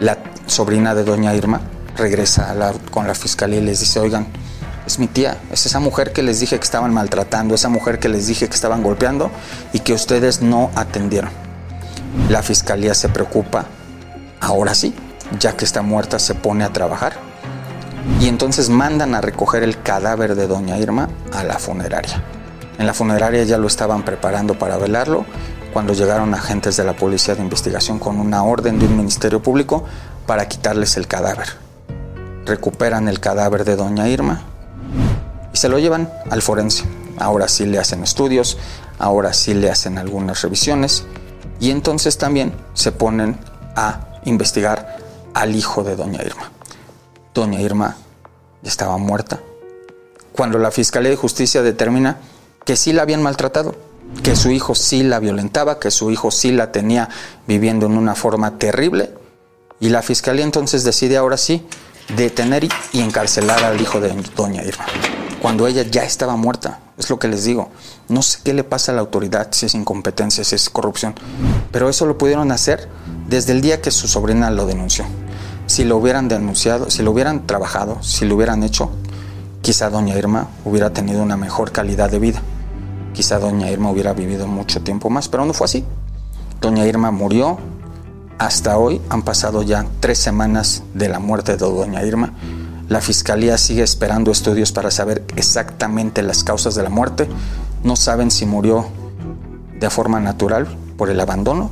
La 0.00 0.18
sobrina 0.46 0.96
de 0.96 1.04
doña 1.04 1.32
Irma 1.32 1.60
regresa 1.96 2.52
con 2.90 3.06
la 3.06 3.14
fiscalía 3.14 3.60
y 3.60 3.64
les 3.64 3.78
dice, 3.78 4.00
oigan, 4.00 4.26
es 4.84 4.98
mi 4.98 5.06
tía, 5.06 5.38
es 5.52 5.64
esa 5.64 5.78
mujer 5.78 6.12
que 6.12 6.24
les 6.24 6.40
dije 6.40 6.58
que 6.58 6.64
estaban 6.64 6.92
maltratando, 6.92 7.54
esa 7.54 7.68
mujer 7.68 8.00
que 8.00 8.08
les 8.08 8.26
dije 8.26 8.48
que 8.48 8.54
estaban 8.56 8.82
golpeando 8.82 9.30
y 9.72 9.78
que 9.78 9.92
ustedes 9.92 10.42
no 10.42 10.72
atendieron. 10.74 11.30
La 12.28 12.42
fiscalía 12.42 12.94
se 12.94 13.08
preocupa, 13.08 13.66
ahora 14.40 14.74
sí, 14.74 14.92
ya 15.38 15.56
que 15.56 15.64
está 15.64 15.82
muerta 15.82 16.18
se 16.18 16.34
pone 16.34 16.64
a 16.64 16.72
trabajar 16.72 17.14
y 18.20 18.28
entonces 18.28 18.70
mandan 18.70 19.14
a 19.14 19.20
recoger 19.20 19.62
el 19.62 19.82
cadáver 19.82 20.34
de 20.34 20.46
doña 20.46 20.78
Irma 20.78 21.08
a 21.32 21.44
la 21.44 21.58
funeraria. 21.58 22.22
En 22.78 22.86
la 22.86 22.94
funeraria 22.94 23.42
ya 23.44 23.58
lo 23.58 23.66
estaban 23.66 24.04
preparando 24.04 24.58
para 24.58 24.76
velarlo 24.76 25.24
cuando 25.72 25.92
llegaron 25.92 26.34
agentes 26.34 26.76
de 26.76 26.84
la 26.84 26.94
Policía 26.94 27.34
de 27.34 27.42
Investigación 27.42 27.98
con 27.98 28.18
una 28.18 28.42
orden 28.42 28.78
de 28.78 28.86
un 28.86 28.96
ministerio 28.96 29.42
público 29.42 29.84
para 30.26 30.48
quitarles 30.48 30.96
el 30.96 31.06
cadáver. 31.06 31.48
Recuperan 32.44 33.08
el 33.08 33.20
cadáver 33.20 33.64
de 33.64 33.76
doña 33.76 34.08
Irma 34.08 34.42
y 35.52 35.56
se 35.56 35.68
lo 35.68 35.78
llevan 35.78 36.10
al 36.30 36.42
forense. 36.42 36.84
Ahora 37.18 37.48
sí 37.48 37.66
le 37.66 37.78
hacen 37.78 38.02
estudios, 38.02 38.58
ahora 38.98 39.32
sí 39.32 39.54
le 39.54 39.70
hacen 39.70 39.98
algunas 39.98 40.42
revisiones 40.42 41.04
y 41.60 41.70
entonces 41.70 42.18
también 42.18 42.52
se 42.74 42.92
ponen 42.92 43.38
a 43.74 44.00
investigar 44.24 44.98
al 45.34 45.54
hijo 45.54 45.82
de 45.82 45.96
doña 45.96 46.22
Irma. 46.22 46.55
Doña 47.36 47.60
Irma 47.60 47.98
estaba 48.62 48.96
muerta. 48.96 49.40
Cuando 50.32 50.58
la 50.58 50.70
Fiscalía 50.70 51.10
de 51.10 51.16
Justicia 51.16 51.60
determina 51.62 52.16
que 52.64 52.76
sí 52.76 52.94
la 52.94 53.02
habían 53.02 53.22
maltratado, 53.22 53.76
que 54.22 54.36
su 54.36 54.50
hijo 54.50 54.74
sí 54.74 55.02
la 55.02 55.18
violentaba, 55.18 55.78
que 55.78 55.90
su 55.90 56.10
hijo 56.10 56.30
sí 56.30 56.50
la 56.50 56.72
tenía 56.72 57.10
viviendo 57.46 57.84
en 57.84 57.98
una 57.98 58.14
forma 58.14 58.58
terrible, 58.58 59.10
y 59.80 59.90
la 59.90 60.00
Fiscalía 60.00 60.44
entonces 60.44 60.82
decide 60.82 61.18
ahora 61.18 61.36
sí 61.36 61.66
detener 62.16 62.66
y 62.92 63.00
encarcelar 63.00 63.62
al 63.64 63.78
hijo 63.82 64.00
de 64.00 64.14
doña 64.34 64.64
Irma, 64.64 64.86
cuando 65.42 65.66
ella 65.66 65.82
ya 65.82 66.04
estaba 66.04 66.36
muerta. 66.36 66.80
Es 66.96 67.10
lo 67.10 67.18
que 67.18 67.28
les 67.28 67.44
digo. 67.44 67.68
No 68.08 68.22
sé 68.22 68.38
qué 68.42 68.54
le 68.54 68.64
pasa 68.64 68.92
a 68.92 68.94
la 68.94 69.02
autoridad, 69.02 69.48
si 69.50 69.66
es 69.66 69.74
incompetencia, 69.74 70.42
si 70.42 70.54
es 70.54 70.70
corrupción, 70.70 71.14
pero 71.70 71.90
eso 71.90 72.06
lo 72.06 72.16
pudieron 72.16 72.50
hacer 72.50 72.88
desde 73.28 73.52
el 73.52 73.60
día 73.60 73.82
que 73.82 73.90
su 73.90 74.08
sobrina 74.08 74.50
lo 74.50 74.64
denunció 74.64 75.04
si 75.66 75.84
lo 75.84 75.96
hubieran 75.96 76.28
denunciado, 76.28 76.90
si 76.90 77.02
lo 77.02 77.10
hubieran 77.10 77.46
trabajado, 77.46 78.02
si 78.02 78.24
lo 78.24 78.36
hubieran 78.36 78.62
hecho, 78.62 78.90
quizá 79.62 79.90
doña 79.90 80.16
Irma 80.16 80.48
hubiera 80.64 80.90
tenido 80.90 81.22
una 81.22 81.36
mejor 81.36 81.72
calidad 81.72 82.10
de 82.10 82.20
vida. 82.20 82.40
quizá 83.12 83.38
doña 83.38 83.70
Irma 83.70 83.90
hubiera 83.90 84.12
vivido 84.12 84.46
mucho 84.46 84.82
tiempo 84.82 85.10
más, 85.10 85.28
pero 85.28 85.44
no 85.44 85.52
fue 85.52 85.64
así. 85.64 85.84
Doña 86.60 86.86
Irma 86.86 87.10
murió. 87.10 87.58
Hasta 88.38 88.76
hoy 88.76 89.00
han 89.08 89.22
pasado 89.22 89.62
ya 89.62 89.86
tres 90.00 90.18
semanas 90.18 90.82
de 90.92 91.08
la 91.08 91.18
muerte 91.18 91.52
de 91.52 91.58
doña 91.58 92.04
Irma. 92.04 92.34
La 92.88 93.00
fiscalía 93.00 93.56
sigue 93.56 93.82
esperando 93.82 94.30
estudios 94.30 94.70
para 94.70 94.90
saber 94.90 95.24
exactamente 95.34 96.22
las 96.22 96.44
causas 96.44 96.74
de 96.74 96.82
la 96.82 96.90
muerte. 96.90 97.26
No 97.82 97.96
saben 97.96 98.30
si 98.30 98.44
murió 98.44 98.86
de 99.80 99.90
forma 99.90 100.20
natural 100.20 100.68
por 100.96 101.08
el 101.10 101.18
abandono 101.18 101.70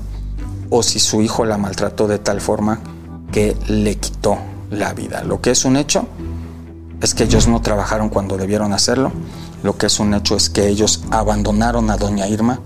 o 0.70 0.82
si 0.82 0.98
su 0.98 1.20
hijo 1.20 1.44
la 1.44 1.58
maltrató 1.58 2.08
de 2.08 2.18
tal 2.18 2.40
forma 2.40 2.80
que 3.34 3.56
le 3.66 3.96
quitó 3.96 4.38
la 4.70 4.92
vida. 4.92 5.24
Lo 5.24 5.40
que 5.40 5.50
es 5.50 5.64
un 5.64 5.76
hecho 5.76 6.06
es 7.02 7.14
que 7.14 7.24
ellos 7.24 7.48
no 7.48 7.60
trabajaron 7.62 8.08
cuando 8.08 8.36
debieron 8.36 8.72
hacerlo. 8.72 9.10
Lo 9.64 9.76
que 9.76 9.86
es 9.86 9.98
un 9.98 10.14
hecho 10.14 10.36
es 10.36 10.48
que 10.48 10.68
ellos 10.68 11.02
abandonaron 11.10 11.90
a 11.90 11.96
doña 11.96 12.28
Irma 12.28 12.60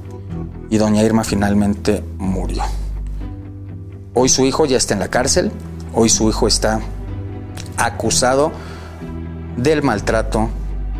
y 0.68 0.76
doña 0.76 1.02
Irma 1.02 1.24
finalmente 1.24 2.04
murió. 2.18 2.64
Hoy 4.12 4.28
su 4.28 4.44
hijo 4.44 4.66
ya 4.66 4.76
está 4.76 4.92
en 4.92 5.00
la 5.00 5.08
cárcel, 5.08 5.52
hoy 5.94 6.10
su 6.10 6.28
hijo 6.28 6.46
está 6.46 6.80
acusado 7.78 8.52
del 9.56 9.82
maltrato, 9.82 10.50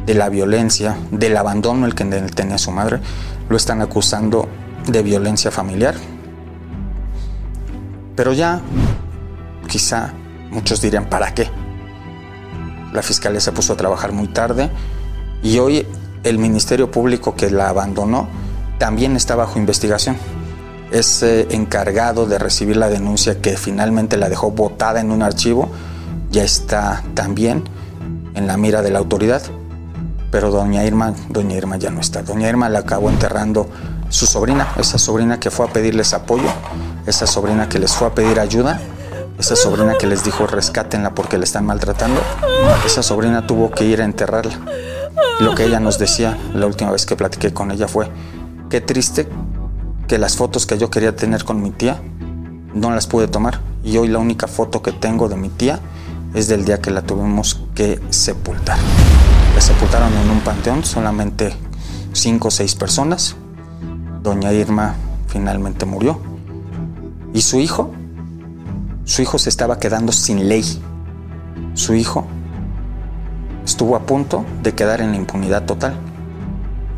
de 0.06 0.14
la 0.14 0.30
violencia, 0.30 0.96
del 1.10 1.36
abandono 1.36 1.84
el 1.84 1.94
que 1.94 2.06
tenía 2.06 2.56
su 2.56 2.70
madre. 2.70 3.00
Lo 3.50 3.58
están 3.58 3.82
acusando 3.82 4.48
de 4.86 5.02
violencia 5.02 5.50
familiar. 5.50 5.94
Pero 8.16 8.32
ya, 8.32 8.62
quizá 9.68 10.12
muchos 10.50 10.80
dirían, 10.80 11.08
¿para 11.08 11.32
qué? 11.32 11.48
La 12.92 13.02
fiscalía 13.02 13.40
se 13.40 13.52
puso 13.52 13.74
a 13.74 13.76
trabajar 13.76 14.12
muy 14.12 14.26
tarde 14.28 14.70
y 15.42 15.58
hoy 15.58 15.86
el 16.24 16.38
Ministerio 16.38 16.90
Público 16.90 17.36
que 17.36 17.50
la 17.50 17.68
abandonó 17.68 18.28
también 18.78 19.16
está 19.16 19.36
bajo 19.36 19.58
investigación. 19.58 20.16
Es 20.90 21.22
eh, 21.22 21.46
encargado 21.50 22.26
de 22.26 22.38
recibir 22.38 22.76
la 22.76 22.88
denuncia 22.88 23.40
que 23.40 23.56
finalmente 23.56 24.16
la 24.16 24.28
dejó 24.28 24.50
botada 24.50 25.00
en 25.00 25.10
un 25.10 25.22
archivo. 25.22 25.68
Ya 26.30 26.44
está 26.44 27.04
también 27.14 27.64
en 28.34 28.46
la 28.46 28.56
mira 28.56 28.82
de 28.82 28.90
la 28.90 28.98
autoridad. 28.98 29.42
Pero 30.30 30.50
doña 30.50 30.84
Irma, 30.84 31.14
doña 31.28 31.56
Irma 31.56 31.76
ya 31.76 31.90
no 31.90 32.00
está. 32.00 32.22
Doña 32.22 32.48
Irma 32.48 32.68
la 32.68 32.80
acabó 32.80 33.10
enterrando 33.10 33.68
su 34.08 34.26
sobrina, 34.26 34.68
esa 34.78 34.98
sobrina 34.98 35.38
que 35.38 35.50
fue 35.50 35.66
a 35.66 35.72
pedirles 35.72 36.14
apoyo, 36.14 36.48
esa 37.06 37.26
sobrina 37.26 37.68
que 37.68 37.78
les 37.78 37.92
fue 37.92 38.08
a 38.08 38.14
pedir 38.14 38.40
ayuda, 38.40 38.80
esa 39.38 39.56
sobrina 39.56 39.94
que 39.98 40.06
les 40.06 40.24
dijo 40.24 40.46
rescátenla 40.46 41.14
porque 41.14 41.38
le 41.38 41.44
están 41.44 41.66
maltratando. 41.66 42.20
Esa 42.84 43.02
sobrina 43.02 43.46
tuvo 43.46 43.70
que 43.70 43.84
ir 43.84 44.02
a 44.02 44.04
enterrarla. 44.04 44.58
Lo 45.40 45.54
que 45.54 45.64
ella 45.64 45.80
nos 45.80 45.98
decía 45.98 46.36
la 46.54 46.66
última 46.66 46.90
vez 46.90 47.06
que 47.06 47.16
platiqué 47.16 47.52
con 47.52 47.70
ella 47.70 47.86
fue, 47.86 48.10
Qué 48.70 48.82
triste 48.82 49.26
que 50.08 50.18
las 50.18 50.36
fotos 50.36 50.66
que 50.66 50.76
yo 50.76 50.90
quería 50.90 51.16
tener 51.16 51.44
con 51.44 51.62
mi 51.62 51.70
tía 51.70 52.02
no 52.74 52.90
las 52.90 53.06
pude 53.06 53.26
tomar. 53.26 53.60
Y 53.82 53.96
hoy 53.96 54.08
la 54.08 54.18
única 54.18 54.46
foto 54.46 54.82
que 54.82 54.92
tengo 54.92 55.30
de 55.30 55.36
mi 55.36 55.48
tía 55.48 55.80
es 56.34 56.48
del 56.48 56.66
día 56.66 56.82
que 56.82 56.90
la 56.90 57.00
tuvimos 57.00 57.62
que 57.74 57.98
sepultar. 58.10 58.78
La 59.54 59.60
sepultaron 59.62 60.12
en 60.12 60.28
un 60.28 60.40
panteón, 60.40 60.84
solamente 60.84 61.54
cinco 62.12 62.48
o 62.48 62.50
seis 62.50 62.74
personas. 62.74 63.36
Doña 64.22 64.52
Irma 64.52 64.96
finalmente 65.28 65.86
murió. 65.86 66.20
Y 67.32 67.40
su 67.40 67.58
hijo, 67.58 67.90
su 69.08 69.22
hijo 69.22 69.38
se 69.38 69.48
estaba 69.48 69.78
quedando 69.78 70.12
sin 70.12 70.48
ley. 70.48 70.62
Su 71.74 71.94
hijo 71.94 72.26
estuvo 73.64 73.96
a 73.96 74.00
punto 74.00 74.44
de 74.62 74.74
quedar 74.74 75.00
en 75.00 75.12
la 75.12 75.16
impunidad 75.16 75.64
total. 75.64 75.96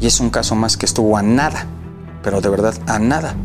Y 0.01 0.07
es 0.07 0.19
un 0.19 0.31
caso 0.31 0.57
más 0.57 0.77
que 0.77 0.87
estuvo 0.87 1.17
a 1.17 1.23
nada, 1.23 1.67
pero 2.23 2.41
de 2.41 2.49
verdad 2.49 2.75
a 2.89 2.99
nada 2.99 3.37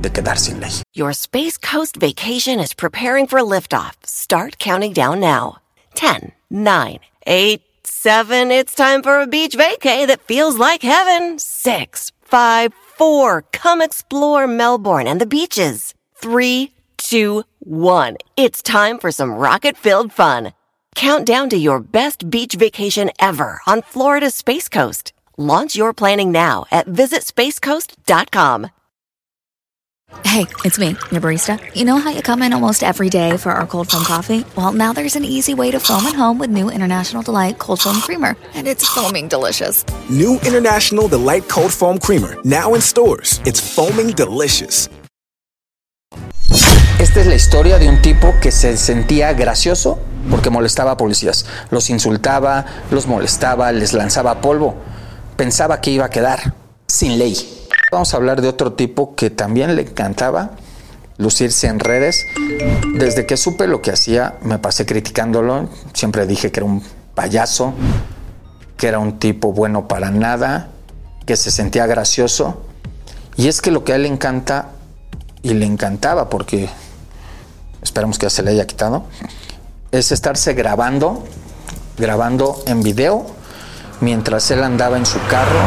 de 0.00 0.10
quedar 0.10 0.38
sin 0.38 0.60
ley. 0.60 0.70
Your 0.94 1.10
Space 1.10 1.58
Coast 1.58 1.98
vacation 1.98 2.58
is 2.58 2.74
preparing 2.74 3.26
for 3.26 3.40
liftoff. 3.42 3.92
Start 4.04 4.58
counting 4.58 4.94
down 4.94 5.20
now. 5.20 5.58
10, 5.94 6.32
9, 6.48 7.00
8, 7.26 7.60
7. 7.84 8.50
It's 8.50 8.74
time 8.74 9.02
for 9.02 9.20
a 9.20 9.26
beach 9.26 9.54
vacay 9.56 10.06
that 10.06 10.22
feels 10.26 10.58
like 10.58 10.82
heaven. 10.82 11.38
6, 11.38 12.12
5, 12.22 12.72
4. 12.96 13.44
Come 13.52 13.82
explore 13.82 14.46
Melbourne 14.46 15.06
and 15.06 15.20
the 15.20 15.26
beaches. 15.26 15.92
3, 16.14 16.70
2, 17.10 17.42
1. 17.58 18.16
It's 18.36 18.62
time 18.62 18.98
for 18.98 19.10
some 19.10 19.32
rocket 19.32 19.76
filled 19.76 20.12
fun. 20.12 20.52
Count 20.94 21.26
down 21.26 21.50
to 21.50 21.56
your 21.56 21.80
best 21.80 22.30
beach 22.30 22.54
vacation 22.54 23.10
ever 23.18 23.60
on 23.66 23.82
Florida's 23.82 24.36
Space 24.36 24.68
Coast. 24.68 25.12
Launch 25.36 25.74
your 25.74 25.92
planning 25.92 26.30
now 26.30 26.66
at 26.70 26.86
visitspacecoast.com. 26.86 28.70
Hey, 30.24 30.46
it's 30.64 30.78
me, 30.78 30.88
your 31.10 31.20
barista. 31.20 31.58
You 31.74 31.84
know 31.84 31.98
how 31.98 32.10
you 32.10 32.22
come 32.22 32.42
in 32.42 32.52
almost 32.52 32.84
every 32.84 33.08
day 33.10 33.36
for 33.36 33.50
our 33.50 33.66
cold 33.66 33.90
foam 33.90 34.04
coffee? 34.04 34.44
Well, 34.56 34.72
now 34.72 34.92
there's 34.92 35.16
an 35.16 35.24
easy 35.24 35.54
way 35.54 35.72
to 35.72 35.80
foam 35.80 36.06
at 36.06 36.14
home 36.14 36.38
with 36.38 36.50
new 36.50 36.70
International 36.70 37.22
Delight 37.22 37.58
Cold 37.58 37.80
Foam 37.80 38.00
Creamer, 38.00 38.36
and 38.54 38.68
it's 38.68 38.86
foaming 38.86 39.26
delicious. 39.26 39.84
New 40.08 40.34
International 40.44 41.08
Delight 41.08 41.48
Cold 41.48 41.72
Foam 41.72 41.98
Creamer, 41.98 42.36
now 42.44 42.74
in 42.74 42.80
stores. 42.80 43.40
It's 43.46 43.74
foaming 43.74 44.12
delicious. 44.12 44.88
Esta 47.00 47.20
es 47.20 47.26
la 47.26 47.34
historia 47.34 47.78
de 47.78 47.88
un 47.88 48.02
tipo 48.02 48.34
que 48.42 48.50
se 48.50 48.76
sentía 48.76 49.32
gracioso 49.32 49.98
porque 50.30 50.50
molestaba 50.50 50.90
a 50.90 50.96
policías. 50.98 51.46
Los 51.70 51.88
insultaba, 51.88 52.66
los 52.90 53.06
molestaba, 53.06 53.72
les 53.72 53.94
lanzaba 53.94 54.42
polvo. 54.42 54.74
pensaba 55.34 55.80
que 55.80 55.92
iba 55.92 56.04
a 56.04 56.10
quedar 56.10 56.52
sin 56.86 57.18
ley. 57.18 57.66
Vamos 57.90 58.12
a 58.12 58.18
hablar 58.18 58.42
de 58.42 58.48
otro 58.48 58.74
tipo 58.74 59.14
que 59.14 59.30
también 59.30 59.76
le 59.76 59.82
encantaba 59.82 60.50
lucirse 61.16 61.68
en 61.68 61.80
redes. 61.80 62.26
Desde 62.94 63.24
que 63.24 63.38
supe 63.38 63.66
lo 63.66 63.80
que 63.80 63.92
hacía, 63.92 64.34
me 64.42 64.58
pasé 64.58 64.84
criticándolo. 64.84 65.70
Siempre 65.94 66.26
dije 66.26 66.52
que 66.52 66.60
era 66.60 66.66
un 66.66 66.82
payaso, 67.14 67.72
que 68.76 68.88
era 68.88 68.98
un 68.98 69.18
tipo 69.18 69.54
bueno 69.54 69.88
para 69.88 70.10
nada, 70.10 70.68
que 71.24 71.38
se 71.38 71.50
sentía 71.50 71.86
gracioso. 71.86 72.60
Y 73.36 73.48
es 73.48 73.62
que 73.62 73.70
lo 73.70 73.84
que 73.84 73.94
a 73.94 73.96
él 73.96 74.02
le 74.02 74.08
encanta, 74.08 74.72
y 75.42 75.54
le 75.54 75.64
encantaba 75.64 76.28
porque 76.28 76.68
esperamos 77.82 78.18
que 78.18 78.26
ya 78.26 78.30
se 78.30 78.42
le 78.42 78.50
haya 78.50 78.66
quitado, 78.66 79.04
es 79.92 80.12
estarse 80.12 80.54
grabando, 80.54 81.24
grabando 81.98 82.62
en 82.66 82.82
video 82.82 83.26
mientras 84.00 84.50
él 84.50 84.62
andaba 84.62 84.96
en 84.96 85.06
su 85.06 85.18
carro 85.28 85.60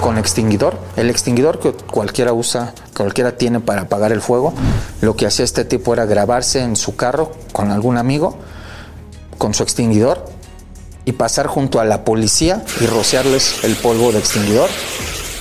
con 0.00 0.18
extinguidor. 0.18 0.78
El 0.96 1.10
extinguidor 1.10 1.58
que 1.58 1.72
cualquiera 1.72 2.32
usa, 2.32 2.74
cualquiera 2.96 3.36
tiene 3.36 3.60
para 3.60 3.82
apagar 3.82 4.12
el 4.12 4.20
fuego. 4.20 4.52
Lo 5.00 5.16
que 5.16 5.26
hacía 5.26 5.44
este 5.44 5.64
tipo 5.64 5.92
era 5.92 6.06
grabarse 6.06 6.60
en 6.60 6.76
su 6.76 6.96
carro 6.96 7.32
con 7.52 7.70
algún 7.70 7.96
amigo, 7.96 8.38
con 9.38 9.54
su 9.54 9.62
extinguidor, 9.62 10.24
y 11.04 11.12
pasar 11.12 11.46
junto 11.46 11.80
a 11.80 11.84
la 11.84 12.04
policía 12.04 12.64
y 12.80 12.86
rociarles 12.86 13.64
el 13.64 13.76
polvo 13.76 14.12
de 14.12 14.18
extinguidor, 14.18 14.68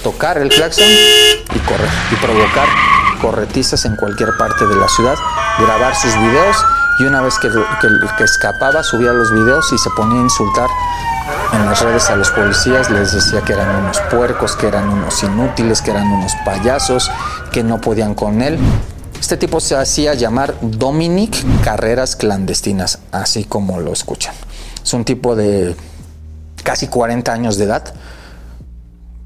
tocar 0.01 0.37
el 0.37 0.49
claxon 0.49 0.85
y 0.85 1.59
correr, 1.59 1.89
y 2.11 2.15
provocar 2.15 2.67
corretizas 3.21 3.83
en 3.85 3.95
cualquier 3.97 4.37
parte 4.37 4.65
de 4.65 4.75
la 4.75 4.87
ciudad, 4.87 5.15
grabar 5.59 5.95
sus 5.95 6.15
videos 6.15 6.57
y 6.99 7.03
una 7.03 7.21
vez 7.21 7.35
que, 7.39 7.49
escapaba 8.23 8.83
subía 8.83 9.13
los 9.13 9.31
videos 9.31 9.71
y 9.71 9.77
se 9.77 9.89
ponía 9.91 10.19
a 10.19 10.23
insultar 10.23 10.69
en 11.53 11.65
las 11.65 11.81
redes 11.81 12.09
a 12.09 12.15
los 12.15 12.31
policías, 12.31 12.89
les 12.89 13.13
decía 13.13 13.41
que 13.41 13.53
eran 13.53 13.83
unos 13.83 13.99
puercos, 14.11 14.55
que 14.55 14.67
eran 14.67 14.89
unos 14.89 15.23
inútiles, 15.23 15.81
que 15.81 15.91
eran 15.91 16.07
unos 16.07 16.33
payasos, 16.43 17.09
que 17.51 17.63
no 17.63 17.79
podían 17.79 18.15
con 18.15 18.41
él. 18.41 18.57
Este 19.19 19.37
tipo 19.37 19.59
se 19.59 19.75
hacía 19.75 20.13
llamar 20.13 20.55
Dominic 20.61 21.35
Carreras 21.63 22.15
Clandestinas, 22.15 22.99
así 23.11 23.45
como 23.45 23.79
lo 23.79 23.93
escuchan. 23.93 24.33
Es 24.83 24.93
un 24.93 25.05
tipo 25.05 25.35
de 25.35 25.75
casi 26.63 26.87
40 26.87 27.31
años 27.31 27.57
de 27.57 27.65
edad. 27.65 27.93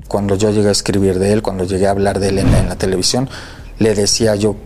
Cuando 0.07 0.35
yo 0.35 0.51
llegué 0.51 0.69
a 0.69 0.71
escribir 0.71 1.19
de 1.19 1.33
él, 1.33 1.41
cuando 1.41 1.63
llegué 1.63 1.87
a 1.87 1.91
hablar 1.91 2.19
de 2.19 2.29
él 2.29 2.39
en 2.39 2.69
la 2.69 2.75
televisión, 2.75 3.29
le 3.79 3.95
decía 3.95 4.35
yo, 4.35 4.57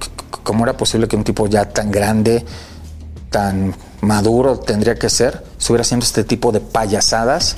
¿cómo 0.45 0.63
era 0.63 0.77
posible 0.77 1.09
que 1.09 1.17
un 1.17 1.25
tipo 1.25 1.47
ya 1.47 1.65
tan 1.65 1.91
grande, 1.91 2.45
tan 3.29 3.75
maduro 3.99 4.59
tendría 4.59 4.95
que 4.95 5.09
ser, 5.09 5.43
estuviera 5.59 5.81
haciendo 5.81 6.05
este 6.05 6.23
tipo 6.23 6.53
de 6.53 6.61
payasadas, 6.61 7.57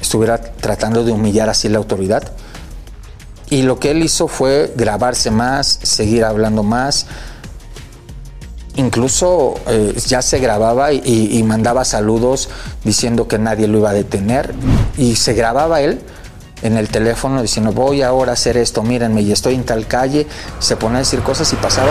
estuviera 0.00 0.40
tratando 0.40 1.04
de 1.04 1.12
humillar 1.12 1.48
así 1.48 1.68
la 1.68 1.78
autoridad. 1.78 2.32
Y 3.50 3.62
lo 3.62 3.78
que 3.78 3.92
él 3.92 4.02
hizo 4.02 4.28
fue 4.28 4.72
grabarse 4.76 5.30
más, 5.30 5.78
seguir 5.82 6.24
hablando 6.24 6.62
más. 6.62 7.06
Incluso 8.76 9.54
eh, 9.66 9.94
ya 10.06 10.22
se 10.22 10.38
grababa 10.38 10.92
y, 10.92 11.00
y, 11.04 11.42
mandaba 11.42 11.84
saludos 11.84 12.48
diciendo 12.84 13.26
que 13.26 13.38
nadie 13.38 13.66
lo 13.66 13.78
iba 13.78 13.90
a 13.90 13.94
detener. 13.94 14.54
Y 14.96 15.16
se 15.16 15.34
grababa 15.34 15.80
él 15.80 16.00
en 16.62 16.76
el 16.76 16.88
teléfono 16.88 17.42
diciendo 17.42 17.72
voy 17.72 18.02
ahora 18.02 18.32
a 18.32 18.34
hacer 18.34 18.56
esto, 18.56 18.82
mírenme, 18.82 19.22
y 19.22 19.32
estoy 19.32 19.54
en 19.54 19.64
tal 19.64 19.86
calle. 19.86 20.26
Se 20.58 20.76
ponía 20.76 20.96
a 20.96 21.00
decir 21.00 21.20
cosas 21.20 21.52
y 21.52 21.56
pasaba 21.56 21.90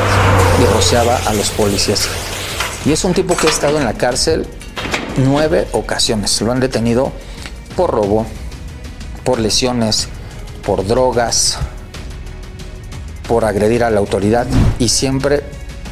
y 0.61 0.73
rociaba 0.73 1.17
a 1.25 1.33
los 1.33 1.49
policías. 1.51 2.07
Y 2.85 2.91
es 2.91 3.03
un 3.03 3.13
tipo 3.13 3.35
que 3.35 3.47
ha 3.47 3.49
estado 3.49 3.77
en 3.77 3.85
la 3.85 3.93
cárcel 3.93 4.47
nueve 5.17 5.67
ocasiones. 5.71 6.39
Lo 6.41 6.51
han 6.51 6.59
detenido 6.59 7.11
por 7.75 7.91
robo, 7.91 8.25
por 9.23 9.39
lesiones, 9.39 10.07
por 10.65 10.85
drogas, 10.85 11.57
por 13.27 13.45
agredir 13.45 13.83
a 13.83 13.89
la 13.89 13.99
autoridad 13.99 14.47
y 14.79 14.89
siempre 14.89 15.43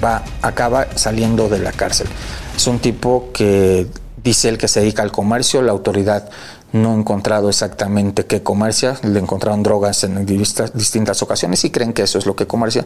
va, 0.04 0.24
acaba 0.42 0.88
saliendo 0.96 1.50
de 1.50 1.60
la 1.60 1.72
cárcel. 1.72 2.08
Es 2.56 2.68
un 2.68 2.80
tipo 2.80 3.30
que 3.34 3.88
dice 4.24 4.50
él 4.50 4.58
que 4.58 4.68
se 4.68 4.80
dedica 4.80 5.04
al 5.04 5.12
comercio, 5.12 5.62
la 5.62 5.72
autoridad 5.72 6.30
no 6.76 6.92
ha 6.92 6.96
encontrado 6.96 7.48
exactamente 7.48 8.26
qué 8.26 8.44
comercia, 8.44 8.98
le 9.02 9.20
encontraron 9.20 9.64
drogas 9.64 10.04
en 10.04 10.26
distintas 10.26 11.24
ocasiones 11.24 11.64
y 11.64 11.70
creen 11.72 11.94
que 11.94 12.04
eso 12.04 12.18
es 12.18 12.26
lo 12.26 12.36
que 12.36 12.48
comercia. 12.48 12.86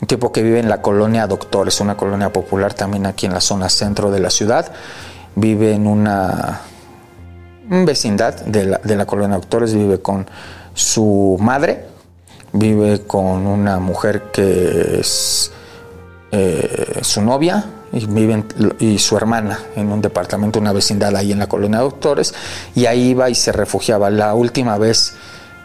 Un 0.00 0.08
tipo 0.08 0.32
que 0.32 0.42
vive 0.42 0.58
en 0.58 0.68
la 0.68 0.82
colonia 0.82 1.28
Doctores, 1.28 1.80
una 1.80 1.96
colonia 1.96 2.32
popular 2.32 2.74
también 2.74 3.06
aquí 3.06 3.26
en 3.26 3.34
la 3.34 3.40
zona 3.40 3.68
centro 3.68 4.10
de 4.10 4.18
la 4.18 4.30
ciudad. 4.30 4.72
Vive 5.36 5.72
en 5.74 5.86
una 5.86 6.60
vecindad 7.68 8.34
de 8.46 8.64
la, 8.64 8.80
de 8.82 8.96
la 8.96 9.06
colonia 9.06 9.36
Doctores, 9.36 9.72
vive 9.72 10.00
con 10.00 10.26
su 10.74 11.38
madre, 11.40 11.86
vive 12.52 13.02
con 13.06 13.46
una 13.46 13.78
mujer 13.78 14.32
que 14.32 14.98
es 14.98 15.52
eh, 16.32 16.98
su 17.02 17.22
novia 17.22 17.64
y, 17.92 18.06
viven, 18.06 18.46
y 18.78 18.98
su 18.98 19.16
hermana 19.16 19.58
en 19.76 19.92
un 19.92 20.00
departamento, 20.00 20.58
una 20.58 20.72
vecindad 20.72 21.14
ahí 21.14 21.32
en 21.32 21.38
la 21.38 21.46
colonia 21.46 21.80
Doctores, 21.80 22.34
y 22.74 22.86
ahí 22.86 23.10
iba 23.10 23.28
y 23.28 23.34
se 23.34 23.52
refugiaba. 23.52 24.10
La 24.10 24.34
última 24.34 24.78
vez, 24.78 25.14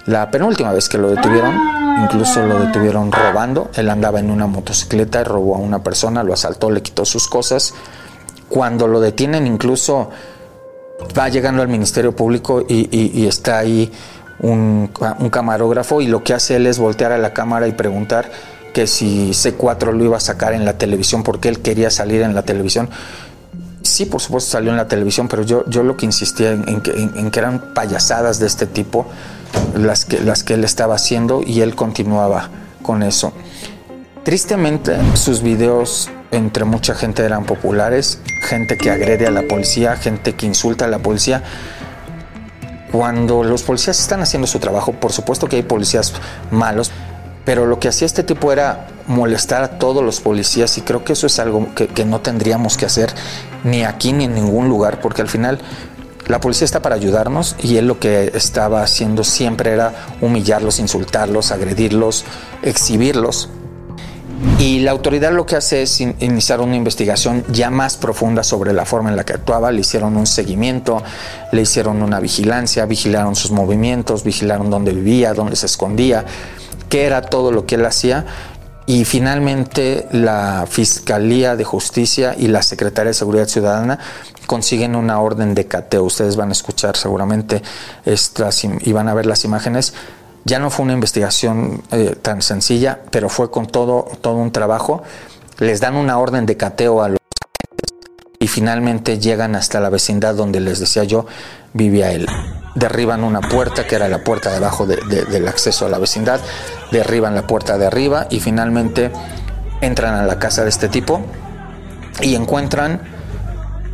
la 0.05 0.29
penúltima 0.29 0.73
vez 0.73 0.89
que 0.89 0.97
lo 0.97 1.09
detuvieron, 1.09 1.55
incluso 2.03 2.45
lo 2.45 2.59
detuvieron 2.59 3.11
robando. 3.11 3.71
Él 3.75 3.89
andaba 3.89 4.19
en 4.19 4.29
una 4.29 4.45
motocicleta 4.45 5.23
robó 5.23 5.55
a 5.55 5.59
una 5.59 5.81
persona, 5.81 6.23
lo 6.23 6.33
asaltó, 6.33 6.69
le 6.69 6.81
quitó 6.81 7.05
sus 7.05 7.27
cosas. 7.27 7.73
Cuando 8.49 8.87
lo 8.87 8.99
detienen, 8.99 9.47
incluso 9.47 10.09
va 11.17 11.29
llegando 11.29 11.61
al 11.61 11.67
Ministerio 11.69 12.15
Público 12.15 12.65
y, 12.67 13.25
está 13.25 13.59
ahí 13.59 13.91
un 14.39 14.87
camarógrafo 15.31 16.01
y 16.01 16.07
lo 16.07 16.23
que 16.23 16.33
hace 16.33 16.57
él 16.57 16.67
es 16.67 16.77
voltear 16.77 17.11
a 17.11 17.17
la 17.17 17.33
cámara 17.33 17.67
y 17.67 17.71
preguntar 17.71 18.29
que 18.73 18.87
si 18.87 19.31
C4 19.31 19.93
lo 19.93 20.03
iba 20.03 20.17
a 20.17 20.19
sacar 20.19 20.53
en 20.53 20.65
la 20.65 20.77
televisión 20.77 21.23
porque 21.23 21.49
él 21.49 21.59
quería 21.59 21.89
salir 21.89 22.21
en 22.21 22.35
la 22.35 22.43
televisión. 22.43 22.89
Sí, 23.81 24.05
por 24.05 24.21
supuesto 24.21 24.51
salió 24.51 24.71
en 24.71 24.77
la 24.77 24.87
televisión, 24.87 25.27
pero 25.27 25.43
yo, 25.43 25.63
yo 25.67 25.83
lo 25.83 25.95
que 25.95 26.05
insistía 26.05 26.51
en, 26.51 26.81
que, 26.81 27.39
eran 27.39 27.73
payasadas 27.73 28.39
de 28.39 28.47
este 28.47 28.65
tipo 28.65 29.07
las 29.75 30.05
que, 30.05 30.19
las 30.19 30.43
que 30.43 30.55
él 30.55 30.63
estaba 30.63 30.95
haciendo 30.95 31.41
y 31.45 31.61
él 31.61 31.75
continuaba 31.75 32.49
con 32.81 33.01
eso. 33.01 33.33
Tristemente, 34.23 34.97
sus 35.15 35.41
videos 35.41 36.09
entre 36.31 36.65
mucha 36.65 36.93
gente 36.95 37.23
eran 37.23 37.45
populares, 37.45 38.19
gente 38.41 38.77
que 38.77 38.91
agrede 38.91 39.27
a 39.27 39.31
la 39.31 39.43
policía, 39.43 39.95
gente 39.95 40.35
que 40.35 40.45
insulta 40.45 40.85
a 40.85 40.87
la 40.87 40.99
policía. 40.99 41.43
Cuando 42.91 43.43
los 43.43 43.63
policías 43.63 43.99
están 43.99 44.21
haciendo 44.21 44.47
su 44.47 44.59
trabajo, 44.59 44.93
por 44.93 45.11
supuesto 45.11 45.47
que 45.47 45.57
hay 45.57 45.63
policías 45.63 46.13
malos, 46.51 46.91
pero 47.47 47.65
lo 47.65 47.79
que 47.79 47.87
hacía 47.87 48.05
este 48.05 48.23
tipo 48.23 48.51
era 48.51 48.87
molestar 49.07 49.63
a 49.63 49.79
todos 49.79 50.03
los 50.03 50.19
policías 50.19 50.77
y 50.77 50.81
creo 50.81 51.05
que 51.05 51.13
eso 51.13 51.27
es 51.27 51.39
algo 51.39 51.73
que, 51.73 52.03
no 52.03 52.19
tendríamos 52.19 52.75
que 52.75 52.85
hacer 52.85 53.09
ni 53.63 53.85
aquí 53.85 54.11
ni 54.11 54.25
en 54.25 54.35
ningún 54.35 54.67
lugar, 54.67 54.99
porque 54.99 55.21
al 55.21 55.29
final 55.29 55.57
la 56.27 56.41
policía 56.41 56.65
está 56.65 56.81
para 56.81 56.95
ayudarnos 56.95 57.55
y 57.63 57.77
él 57.77 57.87
lo 57.87 58.01
que 58.01 58.33
estaba 58.35 58.83
haciendo 58.83 59.23
siempre 59.23 59.71
era 59.71 59.93
humillarlos, 60.19 60.79
insultarlos, 60.79 61.53
agredirlos, 61.53 62.25
exhibirlos. 62.63 63.47
Y 64.59 64.79
la 64.79 64.91
autoridad 64.91 65.31
lo 65.31 65.45
que 65.45 65.55
hace 65.55 65.83
es 65.83 66.01
iniciar 66.01 66.59
una 66.59 66.75
investigación 66.75 67.45
ya 67.47 67.69
más 67.69 67.95
profunda 67.95 68.43
sobre 68.43 68.73
la 68.73 68.83
forma 68.83 69.09
en 69.09 69.15
la 69.15 69.23
que 69.23 69.33
actuaba. 69.33 69.71
Le 69.71 69.79
hicieron 69.79 70.17
un 70.17 70.27
seguimiento, 70.27 71.01
le 71.53 71.61
hicieron 71.61 72.03
una 72.03 72.19
vigilancia, 72.19 72.85
vigilaron 72.85 73.37
sus 73.37 73.51
movimientos, 73.51 74.25
vigilaron 74.25 74.69
dónde 74.69 74.91
vivía, 74.91 75.33
dónde 75.33 75.55
se 75.55 75.65
escondía 75.65 76.25
qué 76.89 77.05
era 77.05 77.21
todo 77.21 77.51
lo 77.51 77.65
que 77.65 77.75
él 77.75 77.85
hacía 77.85 78.25
y 78.87 79.03
finalmente 79.03 80.07
la 80.11 80.65
Fiscalía 80.67 81.57
de 81.57 81.65
Justicia 81.65 82.35
y 82.37 82.47
la 82.47 82.63
Secretaría 82.63 83.09
de 83.09 83.13
Seguridad 83.13 83.47
Ciudadana 83.47 83.99
consiguen 84.47 84.95
una 84.95 85.19
orden 85.19 85.53
de 85.53 85.67
cateo. 85.67 86.05
Ustedes 86.05 86.37
van 86.37 86.49
a 86.49 86.53
escuchar 86.53 86.95
seguramente 86.95 87.61
estas 88.05 88.63
y 88.63 88.93
van 88.93 89.09
a 89.09 89.13
ver 89.13 89.25
las 89.25 89.43
imágenes. 89.43 89.93
Ya 90.45 90.59
no 90.59 90.69
fue 90.69 90.85
una 90.85 90.93
investigación 90.93 91.83
eh, 91.91 92.15
tan 92.21 92.41
sencilla, 92.41 93.01
pero 93.11 93.27
fue 93.27 93.51
con 93.51 93.67
todo, 93.67 94.07
todo 94.21 94.35
un 94.35 94.53
trabajo. 94.53 95.03
Les 95.59 95.81
dan 95.81 95.95
una 95.95 96.17
orden 96.17 96.45
de 96.45 96.55
cateo 96.55 97.03
a 97.03 97.09
los 97.09 97.17
y 98.39 98.47
finalmente 98.47 99.19
llegan 99.19 99.55
hasta 99.55 99.81
la 99.81 99.89
vecindad 99.89 100.35
donde 100.35 100.61
les 100.61 100.79
decía 100.79 101.03
yo 101.03 101.25
vivía 101.73 102.13
él. 102.13 102.27
Derriban 102.77 103.23
una 103.23 103.41
puerta 103.41 103.87
que 103.87 103.95
era 103.95 104.07
la 104.07 104.19
puerta 104.19 104.51
de 104.51 104.57
abajo 104.57 104.85
del 104.85 105.47
acceso 105.47 105.87
a 105.87 105.89
la 105.89 105.97
vecindad, 105.97 106.39
derriban 106.91 107.33
la 107.33 107.47
puerta 107.47 107.77
de 107.77 107.87
arriba 107.87 108.27
y 108.29 108.39
finalmente 108.39 109.11
entran 109.81 110.13
a 110.13 110.25
la 110.25 110.37
casa 110.37 110.63
de 110.63 110.69
este 110.69 110.87
tipo 110.87 111.21
y 112.21 112.35
encuentran 112.35 113.01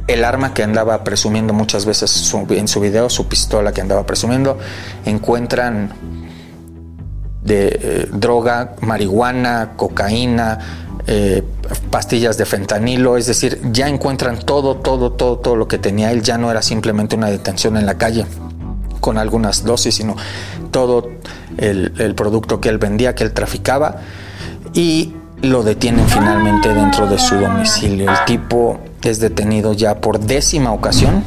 el 0.08 0.26
arma 0.26 0.54
que 0.54 0.64
andaba 0.64 1.04
presumiendo 1.06 1.54
muchas 1.54 1.86
veces 1.86 2.34
en 2.50 2.68
su 2.68 2.80
video, 2.82 3.10
su 3.10 3.28
pistola 3.28 3.72
que 3.72 3.80
andaba 3.80 4.06
presumiendo, 4.06 4.58
encuentran 5.06 5.94
de 7.42 7.68
eh, 7.68 8.10
droga, 8.12 8.76
marihuana, 8.82 9.72
cocaína, 9.78 10.60
eh, 11.08 11.44
pastillas 11.90 12.38
de 12.38 12.46
fentanilo, 12.46 13.18
es 13.18 13.28
decir, 13.28 13.62
ya 13.72 13.88
encuentran 13.88 14.40
todo, 14.40 14.78
todo, 14.78 15.12
todo, 15.14 15.40
todo 15.40 15.56
lo 15.56 15.68
que 15.68 15.78
tenía. 15.78 16.12
Él, 16.12 16.22
ya 16.22 16.38
no 16.38 16.52
era 16.52 16.62
simplemente 16.62 17.16
una 17.16 17.30
detención 17.30 17.78
en 17.78 17.86
la 17.86 17.98
calle 17.98 18.26
con 19.04 19.18
algunas 19.18 19.66
dosis, 19.66 19.96
sino 19.96 20.16
todo 20.72 21.10
el, 21.58 22.16
producto 22.16 22.62
que 22.62 22.70
él 22.70 22.78
vendía, 22.78 23.14
que 23.16 23.26
él 23.26 23.34
traficaba, 23.34 23.98
y 24.74 25.14
lo 25.42 25.62
detienen 25.62 26.08
finalmente 26.08 26.74
dentro 26.74 27.06
de 27.06 27.20
su 27.20 27.36
domicilio. 27.36 28.10
El 28.10 28.26
tipo 28.26 28.80
es 29.02 29.20
detenido 29.20 29.74
ya 29.74 30.00
por 30.00 30.22
décima 30.22 30.72
ocasión. 30.72 31.26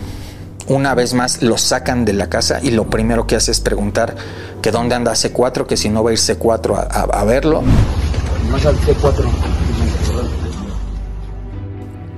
Una 0.69 0.95
vez 0.95 1.13
más 1.13 1.43
lo 1.43 1.59
sacan 1.59 2.07
de 2.07 2.15
la 2.15 2.31
casa 2.31 2.61
y 2.63 2.71
lo 2.71 2.89
primero 2.89 3.27
que 3.27 3.37
hace 3.37 3.51
es 3.51 3.61
preguntar 3.61 4.17
que 4.63 4.71
dónde 4.71 4.95
anda 4.95 5.13
C4, 5.13 5.67
que 5.67 5.77
si 5.77 5.91
no 5.91 6.03
va 6.03 6.11
a 6.11 6.13
ir 6.15 6.19
C4 6.19 6.89
a, 6.91 7.03
a 7.03 7.25
verlo. 7.25 7.63
Más 8.51 8.65
al 8.65 8.75
C4 8.79 9.27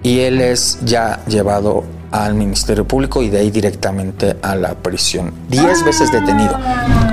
y 0.03 0.21
él 0.21 0.40
es 0.40 0.79
ya 0.85 1.21
llevado 1.27 1.85
al 2.11 2.35
Ministerio 2.35 2.87
Público 2.87 3.23
y 3.23 3.29
de 3.29 3.38
ahí 3.38 3.51
directamente 3.51 4.37
a 4.42 4.55
la 4.55 4.75
prisión. 4.75 5.33
Diez 5.49 5.85
veces 5.85 6.11
detenido. 6.12 6.59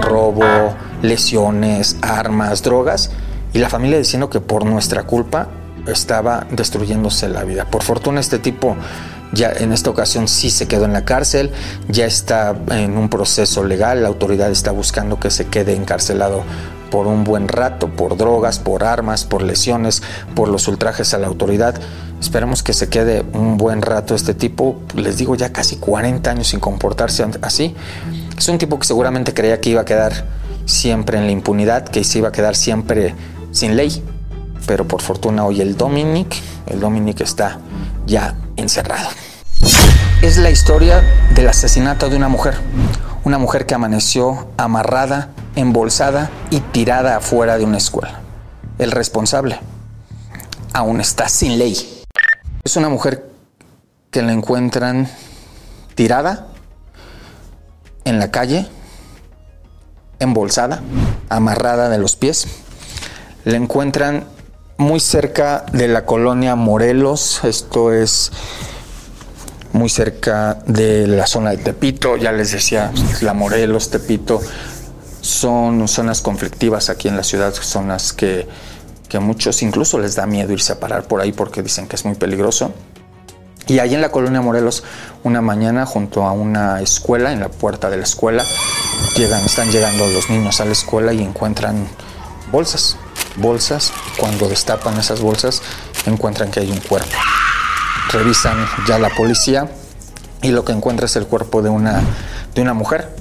Robo, 0.01 0.43
lesiones, 1.01 1.97
armas, 2.01 2.63
drogas. 2.63 3.12
Y 3.53 3.60
la 3.60 3.69
familia 3.69 3.97
diciendo 3.97 4.29
que 4.29 4.39
por 4.39 4.65
nuestra 4.65 5.03
culpa 5.03 5.47
estaba 5.88 6.45
destruyéndose 6.51 7.29
la 7.29 7.43
vida. 7.43 7.65
Por 7.65 7.84
fortuna 7.84 8.19
este 8.19 8.39
tipo 8.39 8.75
ya 9.31 9.51
en 9.51 9.71
esta 9.71 9.89
ocasión 9.89 10.27
sí 10.27 10.49
se 10.49 10.67
quedó 10.67 10.86
en 10.86 10.93
la 10.93 11.03
cárcel, 11.03 11.51
ya 11.89 12.05
está 12.05 12.55
en 12.69 12.97
un 12.97 13.10
proceso 13.10 13.63
legal, 13.63 14.01
la 14.01 14.08
autoridad 14.08 14.49
está 14.49 14.71
buscando 14.71 15.19
que 15.19 15.29
se 15.29 15.47
quede 15.47 15.75
encarcelado 15.75 16.43
por 16.95 17.08
un 17.08 17.25
buen 17.25 17.49
rato, 17.49 17.89
por 17.89 18.15
drogas, 18.15 18.58
por 18.58 18.86
armas, 18.86 19.25
por 19.25 19.41
lesiones, 19.41 20.01
por 20.34 20.47
los 20.47 20.69
ultrajes 20.69 21.13
a 21.13 21.17
la 21.17 21.27
autoridad. 21.27 21.75
Esperemos 22.21 22.63
que 22.63 22.71
se 22.71 22.88
quede 22.88 23.25
un 23.34 23.58
buen 23.58 23.81
rato 23.81 24.15
este 24.15 24.34
tipo, 24.34 24.79
les 24.95 25.17
digo 25.17 25.36
ya 25.36 25.51
casi 25.51 25.75
40 25.75 26.31
años 26.31 26.47
sin 26.47 26.62
comportarse 26.62 27.25
así. 27.41 27.75
Es 28.38 28.47
un 28.47 28.58
tipo 28.58 28.79
que 28.79 28.88
seguramente 28.88 29.34
creía 29.34 29.60
que 29.60 29.71
iba 29.71 29.81
a 29.81 29.84
quedar 29.84 30.25
siempre 30.65 31.17
en 31.17 31.25
la 31.25 31.31
impunidad, 31.31 31.84
que 31.84 32.01
se 32.05 32.19
iba 32.19 32.29
a 32.29 32.31
quedar 32.31 32.55
siempre 32.55 33.13
sin 33.51 33.75
ley. 33.75 34.01
Pero 34.65 34.88
por 34.88 35.01
fortuna 35.01 35.43
hoy 35.43 35.60
el 35.60 35.75
Dominic, 35.75 36.34
el 36.65 36.79
Dominic 36.79 37.19
está 37.19 37.60
ya 38.05 38.36
encerrado. 38.55 39.10
Es 40.21 40.38
la 40.38 40.49
historia 40.49 41.03
del 41.36 41.49
asesinato 41.49 42.07
de 42.09 42.15
una 42.15 42.30
mujer. 42.30 42.55
Una 43.26 43.39
mujer 43.39 43.65
que 43.65 43.73
amaneció 43.73 44.49
amarrada, 44.55 45.30
embolsada 45.55 46.30
y 46.51 46.59
tirada 46.59 47.17
afuera 47.17 47.57
de 47.57 47.65
una 47.65 47.80
escuela. 47.80 48.19
El 48.78 48.91
responsable 48.91 49.59
aún 50.73 51.01
está 51.01 51.28
sin 51.28 51.57
ley. 51.57 52.03
Es 52.63 52.76
una 52.76 52.88
mujer 52.88 53.28
que 54.11 54.21
la 54.21 54.32
encuentran 54.32 55.09
tirada 55.95 56.49
en 58.03 58.19
la 58.19 58.30
calle, 58.30 58.67
embolsada, 60.19 60.84
amarrada 61.28 61.89
de 61.89 61.97
los 61.97 62.15
pies. 62.15 62.45
La 63.43 63.57
encuentran 63.57 64.26
muy 64.78 64.99
cerca 64.99 65.65
de 65.73 65.88
la 65.88 66.05
colonia 66.05 66.55
Morelos, 66.55 67.43
esto 67.43 67.91
es 67.91 68.32
muy 69.76 69.89
cerca 69.89 70.57
de 70.65 71.05
la 71.07 71.28
zona 71.28 71.51
de 71.51 71.57
Tepito, 71.57 72.17
ya 72.17 72.32
les 72.32 72.51
decía, 72.51 72.91
la 73.21 73.34
Morelos, 73.34 73.91
Tepito, 73.91 74.41
son 75.21 75.88
zonas 75.88 76.21
conflictivas 76.21 76.89
aquí 76.89 77.07
en 77.07 77.17
la 77.17 77.23
ciudad, 77.23 77.53
zonas 77.53 78.13
que 78.13 78.47
que 79.07 79.19
muchos 79.19 79.61
incluso 79.61 79.99
les 79.99 80.15
da 80.15 80.26
miedo 80.26 80.53
irse 80.53 80.73
a 80.73 80.80
parar 80.80 81.03
por 81.03 81.21
ahí 81.21 81.32
porque 81.32 81.61
dicen 81.61 81.88
que 81.88 81.95
es 81.95 82.05
muy 82.05 82.15
peligroso. 82.15 82.73
Y 83.67 83.80
ahí 83.80 83.95
en 83.95 84.01
la 84.01 84.11
colonia 84.11 84.41
Morelos, 84.41 84.84
una 85.23 85.41
mañana 85.41 85.86
junto 85.86 86.23
a 86.23 86.32
una 86.32 86.82
escuela, 86.82 87.32
en 87.32 87.39
la 87.39 87.49
puerta 87.49 87.89
de 87.89 87.97
la 87.97 88.03
escuela, 88.03 88.45
llegan, 89.15 89.43
están 89.43 89.71
llegando 89.71 90.05
los 90.07 90.30
niños 90.30 90.61
a 90.61 90.65
la 90.65 90.71
escuela 90.71 91.13
y 91.13 91.21
encuentran 91.23 91.88
bolsas, 92.51 92.95
bolsas. 93.38 93.91
Cuando 94.19 94.47
destapan 94.47 94.97
esas 94.99 95.21
bolsas, 95.21 95.63
encuentran 96.05 96.51
que 96.51 96.59
hay 96.59 96.71
un 96.71 96.80
cuerpo. 96.80 97.17
Revisan 98.12 98.66
ya 98.88 98.99
la 98.99 99.10
policía 99.10 99.70
y 100.41 100.51
lo 100.51 100.64
que 100.64 100.72
encuentra 100.72 101.06
es 101.08 101.16
el 101.16 101.28
cuerpo 101.28 101.62
de 101.62 101.70
una, 101.70 102.01
de 102.53 102.62
una 102.62 102.74
mujer, 102.74 103.16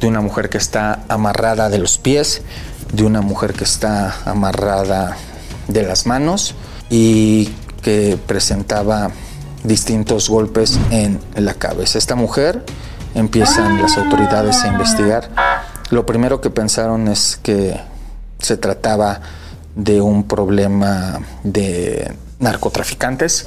de 0.00 0.08
una 0.08 0.20
mujer 0.20 0.48
que 0.48 0.58
está 0.58 1.04
amarrada 1.08 1.68
de 1.68 1.78
los 1.78 1.98
pies, 1.98 2.42
de 2.92 3.04
una 3.04 3.20
mujer 3.20 3.54
que 3.54 3.64
está 3.64 4.14
amarrada 4.24 5.16
de 5.68 5.82
las 5.82 6.06
manos 6.06 6.54
y 6.90 7.46
que 7.82 8.18
presentaba 8.26 9.10
distintos 9.62 10.28
golpes 10.28 10.78
en 10.90 11.20
la 11.36 11.54
cabeza. 11.54 11.98
Esta 11.98 12.14
mujer 12.14 12.64
empiezan 13.14 13.80
las 13.80 13.96
autoridades 13.98 14.62
a 14.64 14.68
investigar. 14.68 15.30
Lo 15.90 16.06
primero 16.06 16.40
que 16.40 16.50
pensaron 16.50 17.08
es 17.08 17.38
que 17.42 17.78
se 18.38 18.56
trataba 18.56 19.20
de 19.74 20.00
un 20.00 20.24
problema 20.24 21.20
de 21.44 22.12
narcotraficantes 22.40 23.46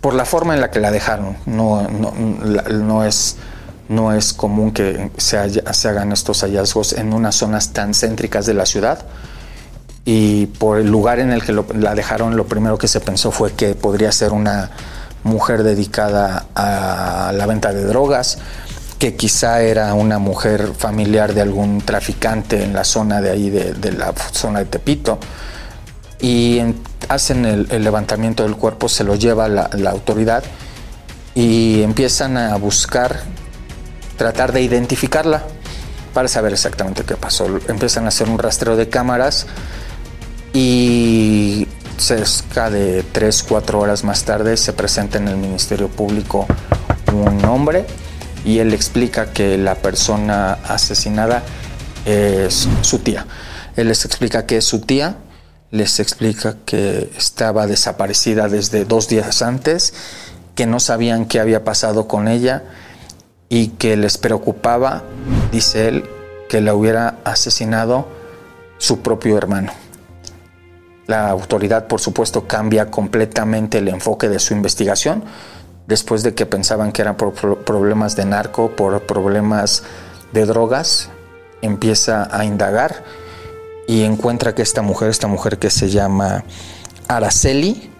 por 0.00 0.14
la 0.14 0.24
forma 0.24 0.54
en 0.54 0.60
la 0.60 0.70
que 0.70 0.80
la 0.80 0.90
dejaron. 0.90 1.36
No, 1.46 1.86
no, 1.88 3.04
es, 3.04 3.36
no 3.88 4.12
es 4.12 4.32
común 4.32 4.72
que 4.72 5.10
se, 5.16 5.36
hagan 5.36 6.12
estos 6.12 6.40
hallazgos 6.42 6.92
en 6.94 7.12
unas 7.12 7.36
zonas 7.36 7.72
tan 7.72 7.94
céntricas 7.94 8.46
de 8.46 8.54
la 8.54 8.66
ciudad 8.66 9.04
y 10.04 10.46
por 10.46 10.78
el 10.78 10.90
lugar 10.90 11.18
en 11.20 11.30
el 11.30 11.42
que 11.42 11.52
la 11.52 11.94
dejaron, 11.94 12.36
lo 12.36 12.46
primero 12.46 12.78
que 12.78 12.88
se 12.88 13.00
pensó 13.00 13.30
fue 13.30 13.52
que 13.52 13.74
podría 13.74 14.10
ser 14.12 14.32
una 14.32 14.70
mujer 15.22 15.62
dedicada 15.62 16.46
a 16.54 17.32
la 17.34 17.46
venta 17.46 17.72
de 17.72 17.84
drogas, 17.84 18.38
que 18.98 19.14
quizá 19.16 19.60
era 19.60 19.92
una 19.94 20.18
mujer 20.18 20.72
familiar 20.76 21.34
de 21.34 21.42
algún 21.42 21.82
traficante 21.82 22.62
en 22.64 22.72
la 22.72 22.84
zona 22.84 23.20
de 23.20 23.30
ahí, 23.30 23.50
de, 23.50 23.92
la 23.92 24.12
zona 24.32 24.60
de 24.60 24.64
Tepito. 24.66 25.18
Y 26.20 26.60
hacen 27.10 27.44
el, 27.44 27.66
levantamiento 27.82 28.44
del 28.44 28.54
cuerpo, 28.54 28.88
se 28.88 29.02
lo 29.02 29.16
lleva 29.16 29.48
la, 29.48 29.68
la 29.72 29.90
autoridad 29.90 30.44
y 31.34 31.82
empiezan 31.82 32.36
a 32.36 32.56
buscar, 32.56 33.22
tratar 34.16 34.52
de 34.52 34.62
identificarla 34.62 35.42
para 36.14 36.28
saber 36.28 36.52
exactamente 36.52 37.02
qué 37.02 37.16
pasó. 37.16 37.46
Empiezan 37.68 38.04
a 38.04 38.08
hacer 38.08 38.28
un 38.28 38.38
rastreo 38.38 38.76
de 38.76 38.88
cámaras 38.88 39.46
y 40.52 41.66
cerca 41.98 42.70
de 42.70 43.02
3, 43.02 43.42
4 43.42 43.80
horas 43.80 44.04
más 44.04 44.22
tarde 44.22 44.56
se 44.56 44.72
presenta 44.72 45.18
en 45.18 45.26
el 45.26 45.36
Ministerio 45.36 45.88
Público 45.88 46.46
un 47.12 47.44
hombre 47.44 47.86
y 48.44 48.58
él 48.58 48.72
explica 48.72 49.32
que 49.32 49.58
la 49.58 49.74
persona 49.74 50.52
asesinada 50.52 51.42
es 52.04 52.68
su 52.82 53.00
tía. 53.00 53.26
Él 53.76 53.88
les 53.88 54.04
explica 54.04 54.46
que 54.46 54.58
es 54.58 54.64
su 54.64 54.80
tía, 54.80 55.16
les 55.70 56.00
explica 56.00 56.56
que 56.64 57.10
estaba 57.16 57.66
desaparecida 57.66 58.48
desde 58.48 58.84
dos 58.84 59.08
días 59.08 59.42
antes, 59.42 59.94
que 60.54 60.66
no 60.66 60.80
sabían 60.80 61.26
qué 61.26 61.40
había 61.40 61.64
pasado 61.64 62.08
con 62.08 62.28
ella 62.28 62.64
y 63.48 63.68
que 63.68 63.96
les 63.96 64.18
preocupaba, 64.18 65.04
dice 65.52 65.88
él, 65.88 66.04
que 66.48 66.60
la 66.60 66.74
hubiera 66.74 67.18
asesinado 67.24 68.08
su 68.78 69.00
propio 69.00 69.38
hermano. 69.38 69.72
La 71.06 71.28
autoridad, 71.28 71.86
por 71.86 72.00
supuesto, 72.00 72.46
cambia 72.46 72.90
completamente 72.90 73.78
el 73.78 73.88
enfoque 73.88 74.28
de 74.28 74.38
su 74.38 74.54
investigación 74.54 75.24
después 75.86 76.22
de 76.22 76.34
que 76.34 76.46
pensaban 76.46 76.92
que 76.92 77.02
eran 77.02 77.16
por 77.16 77.34
problemas 77.34 78.14
de 78.14 78.24
narco, 78.24 78.70
por 78.76 79.02
problemas 79.06 79.82
de 80.32 80.46
drogas, 80.46 81.10
empieza 81.62 82.28
a 82.30 82.44
indagar 82.44 83.02
y 83.90 84.04
encuentra 84.04 84.54
que 84.54 84.62
esta 84.62 84.82
mujer, 84.82 85.10
esta 85.10 85.26
mujer 85.26 85.58
que 85.58 85.68
se 85.68 85.90
llama 85.90 86.44
Araceli, 87.08 87.90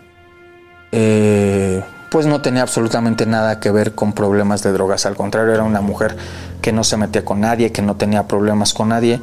eh, 0.92 1.82
pues 2.12 2.26
no 2.26 2.40
tenía 2.42 2.62
absolutamente 2.62 3.26
nada 3.26 3.58
que 3.58 3.72
ver 3.72 3.96
con 3.96 4.12
problemas 4.12 4.62
de 4.62 4.70
drogas, 4.70 5.04
al 5.04 5.16
contrario, 5.16 5.52
era 5.52 5.64
una 5.64 5.80
mujer 5.80 6.16
que 6.62 6.70
no 6.70 6.84
se 6.84 6.96
metía 6.96 7.24
con 7.24 7.40
nadie, 7.40 7.72
que 7.72 7.82
no 7.82 7.96
tenía 7.96 8.28
problemas 8.28 8.72
con 8.72 8.90
nadie 8.90 9.20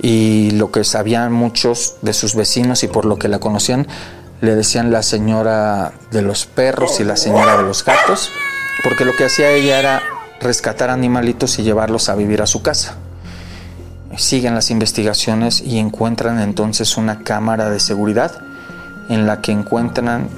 y 0.00 0.52
lo 0.52 0.70
que 0.70 0.84
sabían 0.84 1.32
muchos 1.32 1.96
de 2.02 2.12
sus 2.12 2.36
vecinos 2.36 2.84
y 2.84 2.86
por 2.86 3.06
lo 3.06 3.18
que 3.18 3.26
la 3.26 3.40
conocían, 3.40 3.88
le 4.40 4.54
decían 4.54 4.92
la 4.92 5.02
señora 5.02 5.94
de 6.12 6.22
los 6.22 6.46
perros 6.46 7.00
y 7.00 7.04
la 7.04 7.16
señora 7.16 7.56
de 7.56 7.64
los 7.64 7.84
gatos, 7.84 8.30
porque 8.84 9.04
lo 9.04 9.16
que 9.16 9.24
hacía 9.24 9.50
ella 9.50 9.80
era 9.80 10.02
rescatar 10.40 10.90
animalitos 10.90 11.58
y 11.58 11.64
llevarlos 11.64 12.08
a 12.08 12.14
vivir 12.14 12.40
a 12.40 12.46
su 12.46 12.62
casa. 12.62 12.98
Siguen 14.16 14.54
las 14.54 14.70
investigaciones 14.70 15.60
y 15.60 15.78
encuentran 15.78 16.40
entonces 16.40 16.96
una 16.96 17.20
cámara 17.20 17.70
de 17.70 17.80
seguridad 17.80 18.32
en 19.08 19.26
la 19.26 19.40
que 19.40 19.52
encuentran 19.52 20.28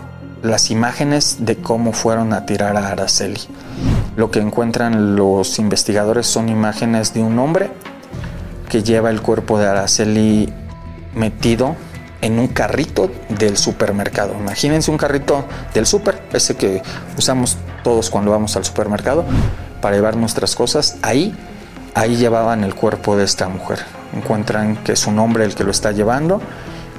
las 0.42 0.70
imágenes 0.70 1.38
de 1.40 1.56
cómo 1.56 1.92
fueron 1.92 2.32
a 2.32 2.46
tirar 2.46 2.76
a 2.76 2.88
Araceli. 2.88 3.40
Lo 4.16 4.30
que 4.30 4.40
encuentran 4.40 5.16
los 5.16 5.58
investigadores 5.58 6.26
son 6.26 6.48
imágenes 6.48 7.12
de 7.14 7.22
un 7.22 7.38
hombre 7.38 7.70
que 8.68 8.82
lleva 8.82 9.10
el 9.10 9.20
cuerpo 9.22 9.58
de 9.58 9.66
Araceli 9.66 10.52
metido 11.14 11.76
en 12.22 12.38
un 12.38 12.48
carrito 12.48 13.10
del 13.28 13.56
supermercado. 13.56 14.34
Imagínense 14.38 14.90
un 14.90 14.98
carrito 14.98 15.44
del 15.74 15.86
super, 15.86 16.22
ese 16.32 16.56
que 16.56 16.82
usamos 17.16 17.56
todos 17.84 18.10
cuando 18.10 18.30
vamos 18.30 18.56
al 18.56 18.64
supermercado 18.64 19.24
para 19.80 19.96
llevar 19.96 20.16
nuestras 20.16 20.54
cosas. 20.54 20.96
Ahí, 21.02 21.34
ahí 21.96 22.16
llevaban 22.16 22.62
el 22.62 22.74
cuerpo 22.74 23.16
de 23.16 23.24
esta 23.24 23.48
mujer. 23.48 23.80
Encuentran 24.14 24.76
que 24.76 24.92
es 24.92 25.06
un 25.06 25.18
hombre 25.18 25.44
el 25.44 25.54
que 25.54 25.64
lo 25.64 25.70
está 25.70 25.92
llevando. 25.92 26.40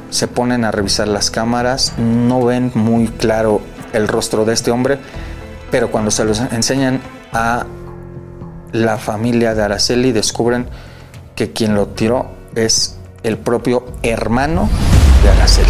Se 0.09 0.27
ponen 0.27 0.65
a 0.65 0.71
revisar 0.71 1.07
las 1.07 1.29
cámaras, 1.29 1.93
no 1.97 2.43
ven 2.43 2.71
muy 2.73 3.07
claro 3.07 3.61
el 3.93 4.07
rostro 4.07 4.43
de 4.43 4.53
este 4.53 4.71
hombre, 4.71 4.97
pero 5.69 5.91
cuando 5.91 6.11
se 6.11 6.25
los 6.25 6.39
enseñan 6.39 6.99
a 7.31 7.65
la 8.71 8.97
familia 8.97 9.53
de 9.53 9.63
Araceli 9.63 10.11
descubren 10.11 10.67
que 11.35 11.53
quien 11.53 11.75
lo 11.75 11.87
tiró 11.87 12.31
es 12.55 12.97
el 13.21 13.37
propio 13.37 13.85
hermano 14.01 14.67
de 15.23 15.29
Araceli. 15.29 15.69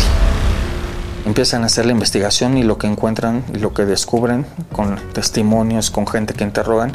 Empiezan 1.25 1.63
a 1.63 1.65
hacer 1.65 1.85
la 1.85 1.91
investigación 1.91 2.57
y 2.57 2.63
lo 2.63 2.77
que 2.77 2.87
encuentran 2.87 3.43
lo 3.51 3.73
que 3.73 3.85
descubren 3.85 4.45
con 4.71 4.95
testimonios, 5.11 5.91
con 5.91 6.07
gente 6.07 6.33
que 6.33 6.45
interrogan, 6.45 6.93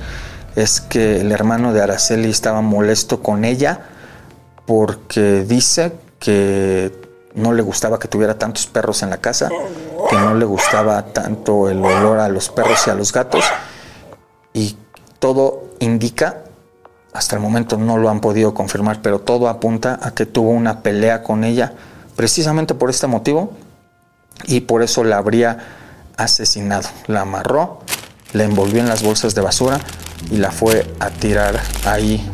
es 0.57 0.81
que 0.81 1.21
el 1.21 1.33
hermano 1.33 1.73
de 1.73 1.83
Araceli 1.83 2.31
estaba 2.31 2.61
molesto 2.61 3.23
con 3.23 3.45
ella 3.45 3.81
porque 4.67 5.45
dice 5.45 5.93
que 6.19 6.93
no 7.35 7.53
le 7.53 7.63
gustaba 7.63 7.99
que 7.99 8.09
tuviera 8.09 8.39
tantos 8.39 8.67
perros 8.67 9.03
en 9.03 9.11
la 9.11 9.19
casa, 9.19 9.49
que 10.11 10.17
no 10.17 10.35
le 10.35 10.45
gustaba 10.45 11.03
tanto 11.07 11.69
el 11.69 11.79
olor 11.79 12.19
a 12.19 12.29
los 12.29 12.49
perros 12.51 12.87
y 12.87 12.91
a 12.91 12.95
los 12.95 13.13
gatos 13.13 13.45
y 14.53 14.77
todo 15.19 15.65
indica 15.81 16.45
hasta 17.13 17.37
el 17.37 17.43
momento 17.43 17.77
no 17.77 17.99
lo 17.99 18.09
han 18.09 18.21
podido 18.21 18.55
confirmar, 18.55 19.01
pero 19.03 19.21
todo 19.21 19.49
apunta 19.49 19.99
a 20.03 20.13
que 20.13 20.27
tuvo 20.27 20.51
una 20.51 20.81
pelea 20.81 21.23
con 21.23 21.45
ella 21.45 21.75
precisamente 22.17 22.75
por 22.75 22.91
este 22.91 23.07
motivo 23.07 23.53
y 24.45 24.61
por 24.61 24.83
eso 24.83 25.05
la 25.05 25.19
habría 25.19 25.59
asesinado. 26.17 26.89
La 27.07 27.23
amarró, 27.23 27.81
la 28.33 28.45
envolvió 28.45 28.81
en 28.81 28.89
las 28.89 29.03
bolsas 29.03 29.35
de 29.35 29.43
basura 29.43 29.81
y 30.31 30.37
la 30.37 30.51
fue 30.51 30.87
a 31.01 31.11
tirar 31.11 31.61
ahí 31.85 32.25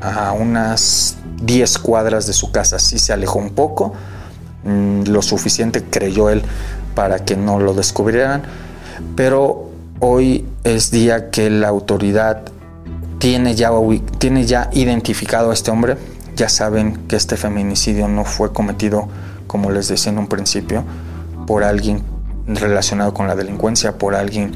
a 0.00 0.32
unas 0.32 1.16
10 1.42 1.78
cuadras 1.78 2.26
de 2.26 2.32
su 2.32 2.50
casa. 2.50 2.78
Sí 2.78 2.98
se 2.98 3.12
alejó 3.12 3.38
un 3.38 3.50
poco, 3.50 3.94
mm, 4.64 5.04
lo 5.04 5.22
suficiente 5.22 5.84
creyó 5.84 6.30
él 6.30 6.42
para 6.94 7.24
que 7.24 7.36
no 7.36 7.60
lo 7.60 7.74
descubrieran, 7.74 8.42
pero 9.16 9.70
hoy 10.00 10.46
es 10.64 10.90
día 10.90 11.30
que 11.30 11.50
la 11.50 11.68
autoridad 11.68 12.42
tiene 13.18 13.54
ya, 13.54 13.70
tiene 14.18 14.44
ya 14.44 14.70
identificado 14.72 15.50
a 15.50 15.54
este 15.54 15.70
hombre, 15.70 15.96
ya 16.36 16.48
saben 16.48 17.06
que 17.08 17.16
este 17.16 17.36
feminicidio 17.36 18.08
no 18.08 18.24
fue 18.24 18.52
cometido, 18.52 19.08
como 19.46 19.70
les 19.70 19.88
decía 19.88 20.12
en 20.12 20.18
un 20.18 20.28
principio, 20.28 20.84
por 21.46 21.64
alguien 21.64 22.02
relacionado 22.46 23.12
con 23.12 23.26
la 23.26 23.34
delincuencia, 23.34 23.98
por 23.98 24.14
alguien 24.14 24.52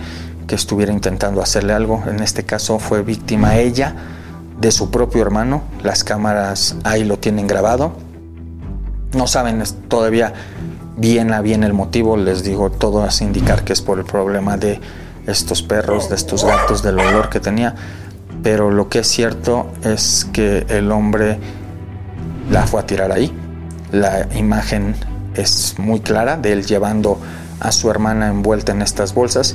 que 0.47 0.55
estuviera 0.55 0.93
intentando 0.93 1.43
hacerle 1.43 1.73
algo. 1.73 2.03
En 2.07 2.21
este 2.21 2.45
caso 2.45 2.79
fue 2.79 3.03
víctima 3.03 3.57
ella 3.57 3.95
de 4.61 4.71
su 4.71 4.91
propio 4.91 5.23
hermano. 5.23 5.63
Las 5.83 6.05
cámaras 6.05 6.77
ahí 6.85 7.05
lo 7.05 7.19
tienen 7.19 7.47
grabado. 7.47 7.93
No 9.15 9.27
saben 9.27 9.63
todavía 9.89 10.33
bien 10.97 11.33
a 11.33 11.41
bien 11.41 11.65
el 11.65 11.73
motivo, 11.73 12.17
les 12.17 12.43
digo, 12.43 12.71
todo 12.71 13.03
hace 13.03 13.25
indicar 13.25 13.65
que 13.65 13.73
es 13.73 13.83
por 13.83 13.99
el 13.99 14.05
problema 14.05 14.57
de 14.57 14.81
estos 15.27 15.63
perros, 15.63 16.09
de 16.09 16.17
estos 16.17 16.45
gatos, 16.45 16.83
del 16.83 16.99
olor 16.99 17.29
que 17.29 17.41
tenía 17.41 17.75
pero 18.43 18.71
lo 18.71 18.89
que 18.89 19.01
es 19.01 19.09
cierto 19.09 19.69
es 19.85 20.27
que 20.33 20.67
el 20.69 20.91
hombre 20.91 21.39
la 22.51 22.67
fue 22.67 22.81
a 22.81 22.87
tirar 22.87 23.13
ahí. 23.13 23.33
La 23.93 24.27
imagen 24.35 24.95
es 25.35 25.79
muy 25.79 26.01
clara 26.01 26.37
de 26.37 26.53
él 26.53 26.67
llevando 26.67 27.19
a 27.63 27.73
su 27.73 27.91
hermana 27.91 28.29
envuelta 28.29 28.73
en 28.73 28.83
estas 28.83 29.15
bolsas 29.15 29.55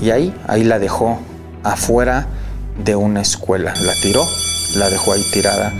y 0.00 0.10
ahí, 0.10 0.34
ahí 0.46 0.64
la 0.64 0.78
dejó 0.78 1.18
afuera 1.62 2.26
de 2.82 2.96
una 2.96 3.22
escuela. 3.22 3.74
La 3.82 3.92
tiró 4.02 4.24
la 4.74 4.90
dejó 4.90 5.12
ahí 5.12 5.24
tirada 5.32 5.72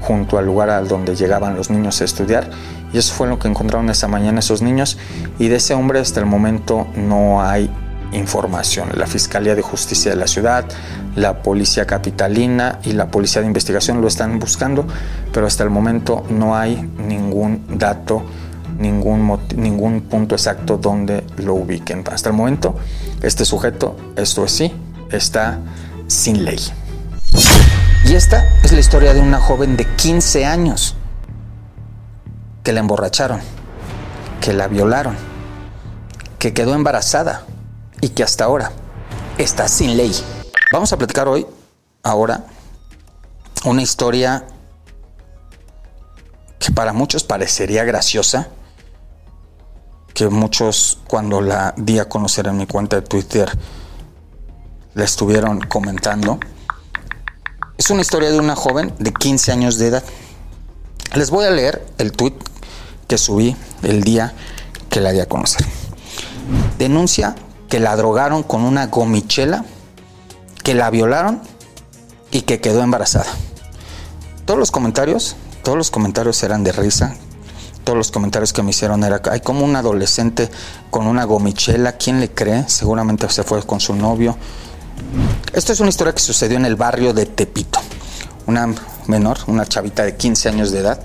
junto 0.00 0.38
al 0.38 0.46
lugar 0.46 0.70
al 0.70 0.88
donde 0.88 1.14
llegaban 1.14 1.56
los 1.56 1.70
niños 1.70 2.00
a 2.00 2.04
estudiar. 2.04 2.50
Y 2.92 2.98
eso 2.98 3.14
fue 3.14 3.28
lo 3.28 3.38
que 3.38 3.48
encontraron 3.48 3.88
esa 3.90 4.08
mañana 4.08 4.40
esos 4.40 4.62
niños. 4.62 4.98
Y 5.38 5.48
de 5.48 5.56
ese 5.56 5.74
hombre 5.74 6.00
hasta 6.00 6.20
el 6.20 6.26
momento 6.26 6.86
no 6.96 7.42
hay 7.42 7.70
información. 8.12 8.88
La 8.94 9.06
Fiscalía 9.06 9.54
de 9.54 9.62
Justicia 9.62 10.10
de 10.10 10.16
la 10.16 10.26
ciudad, 10.26 10.64
la 11.14 11.42
Policía 11.42 11.86
Capitalina 11.86 12.80
y 12.82 12.92
la 12.92 13.10
Policía 13.10 13.42
de 13.42 13.46
Investigación 13.46 14.00
lo 14.00 14.08
están 14.08 14.38
buscando, 14.40 14.84
pero 15.32 15.46
hasta 15.46 15.62
el 15.62 15.70
momento 15.70 16.24
no 16.28 16.56
hay 16.56 16.76
ningún 16.98 17.64
dato, 17.78 18.24
ningún, 18.80 19.38
ningún 19.56 20.00
punto 20.02 20.34
exacto 20.34 20.78
donde 20.78 21.24
lo 21.36 21.54
ubiquen. 21.54 22.02
Hasta 22.10 22.30
el 22.30 22.34
momento, 22.34 22.74
este 23.22 23.44
sujeto, 23.44 23.96
esto 24.16 24.44
es 24.44 24.52
sí, 24.52 24.72
está 25.10 25.60
sin 26.08 26.44
ley. 26.44 26.58
Y 28.04 28.14
esta 28.14 28.48
es 28.64 28.72
la 28.72 28.80
historia 28.80 29.14
de 29.14 29.20
una 29.20 29.38
joven 29.40 29.76
de 29.76 29.84
15 29.84 30.46
años 30.46 30.96
que 32.64 32.72
la 32.72 32.80
emborracharon, 32.80 33.40
que 34.40 34.52
la 34.52 34.66
violaron, 34.66 35.16
que 36.38 36.52
quedó 36.54 36.74
embarazada 36.74 37.44
y 38.00 38.08
que 38.08 38.22
hasta 38.22 38.44
ahora 38.44 38.72
está 39.38 39.68
sin 39.68 39.96
ley. 39.96 40.12
Vamos 40.72 40.92
a 40.92 40.96
platicar 40.96 41.28
hoy, 41.28 41.46
ahora, 42.02 42.46
una 43.64 43.82
historia 43.82 44.44
que 46.58 46.72
para 46.72 46.92
muchos 46.92 47.24
parecería 47.24 47.84
graciosa, 47.84 48.48
que 50.14 50.28
muchos 50.28 50.98
cuando 51.06 51.40
la 51.40 51.74
di 51.76 51.98
a 51.98 52.08
conocer 52.08 52.46
en 52.46 52.56
mi 52.56 52.66
cuenta 52.66 52.96
de 52.96 53.02
Twitter 53.02 53.50
la 54.94 55.04
estuvieron 55.04 55.60
comentando. 55.60 56.38
Es 57.78 57.90
una 57.90 58.02
historia 58.02 58.30
de 58.30 58.38
una 58.38 58.56
joven 58.56 58.94
de 58.98 59.12
15 59.12 59.52
años 59.52 59.78
de 59.78 59.88
edad. 59.88 60.04
Les 61.14 61.30
voy 61.30 61.46
a 61.46 61.50
leer 61.50 61.86
el 61.98 62.12
tweet 62.12 62.34
que 63.08 63.18
subí 63.18 63.56
el 63.82 64.02
día 64.02 64.34
que 64.90 65.00
la 65.00 65.12
di 65.12 65.20
a 65.20 65.28
conocer. 65.28 65.64
Denuncia 66.78 67.34
que 67.68 67.80
la 67.80 67.96
drogaron 67.96 68.42
con 68.42 68.62
una 68.62 68.88
gomichela, 68.88 69.64
que 70.62 70.74
la 70.74 70.90
violaron 70.90 71.40
y 72.30 72.42
que 72.42 72.60
quedó 72.60 72.82
embarazada. 72.82 73.26
Todos 74.44 74.58
los 74.58 74.70
comentarios, 74.70 75.36
todos 75.62 75.78
los 75.78 75.90
comentarios 75.90 76.42
eran 76.42 76.64
de 76.64 76.72
risa. 76.72 77.16
Todos 77.84 77.96
los 77.96 78.10
comentarios 78.10 78.52
que 78.52 78.62
me 78.62 78.70
hicieron 78.70 79.02
era, 79.04 79.22
hay 79.30 79.40
como 79.40 79.64
un 79.64 79.74
adolescente 79.74 80.50
con 80.90 81.06
una 81.06 81.24
gomichela, 81.24 81.92
¿quién 81.92 82.20
le 82.20 82.30
cree? 82.30 82.68
Seguramente 82.68 83.28
se 83.30 83.42
fue 83.42 83.62
con 83.62 83.80
su 83.80 83.94
novio. 83.94 84.36
Esto 85.52 85.72
es 85.72 85.80
una 85.80 85.88
historia 85.88 86.12
que 86.12 86.20
sucedió 86.20 86.56
en 86.56 86.66
el 86.66 86.76
barrio 86.76 87.12
de 87.12 87.26
Tepito. 87.26 87.80
Una 88.46 88.72
menor, 89.06 89.38
una 89.46 89.66
chavita 89.66 90.04
de 90.04 90.16
15 90.16 90.48
años 90.48 90.70
de 90.70 90.80
edad, 90.80 91.00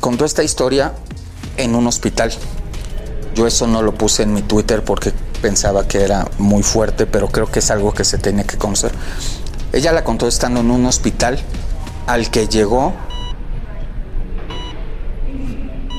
contó 0.00 0.24
esta 0.24 0.42
historia 0.42 0.92
en 1.56 1.74
un 1.74 1.86
hospital. 1.86 2.32
Yo 3.34 3.46
eso 3.46 3.66
no 3.66 3.82
lo 3.82 3.94
puse 3.94 4.24
en 4.24 4.32
mi 4.32 4.42
Twitter 4.42 4.82
porque 4.82 5.12
pensaba 5.40 5.86
que 5.86 6.02
era 6.02 6.28
muy 6.38 6.62
fuerte, 6.62 7.06
pero 7.06 7.28
creo 7.28 7.46
que 7.46 7.60
es 7.60 7.70
algo 7.70 7.92
que 7.92 8.04
se 8.04 8.18
tiene 8.18 8.44
que 8.44 8.56
conocer. 8.58 8.92
Ella 9.72 9.92
la 9.92 10.02
contó 10.02 10.26
estando 10.26 10.60
en 10.60 10.70
un 10.70 10.86
hospital 10.86 11.38
al 12.06 12.30
que 12.30 12.48
llegó 12.48 12.92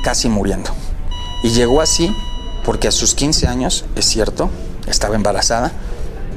casi 0.04 0.30
muriendo. 0.30 0.72
Y 1.43 1.49
llegó 1.49 1.82
así 1.82 2.16
porque 2.66 2.88
a 2.88 2.91
sus 2.91 3.16
15 3.16 3.47
años, 3.47 3.86
es 3.95 4.06
cierto, 4.06 4.49
estaba 4.88 5.16
embarazada 5.16 5.72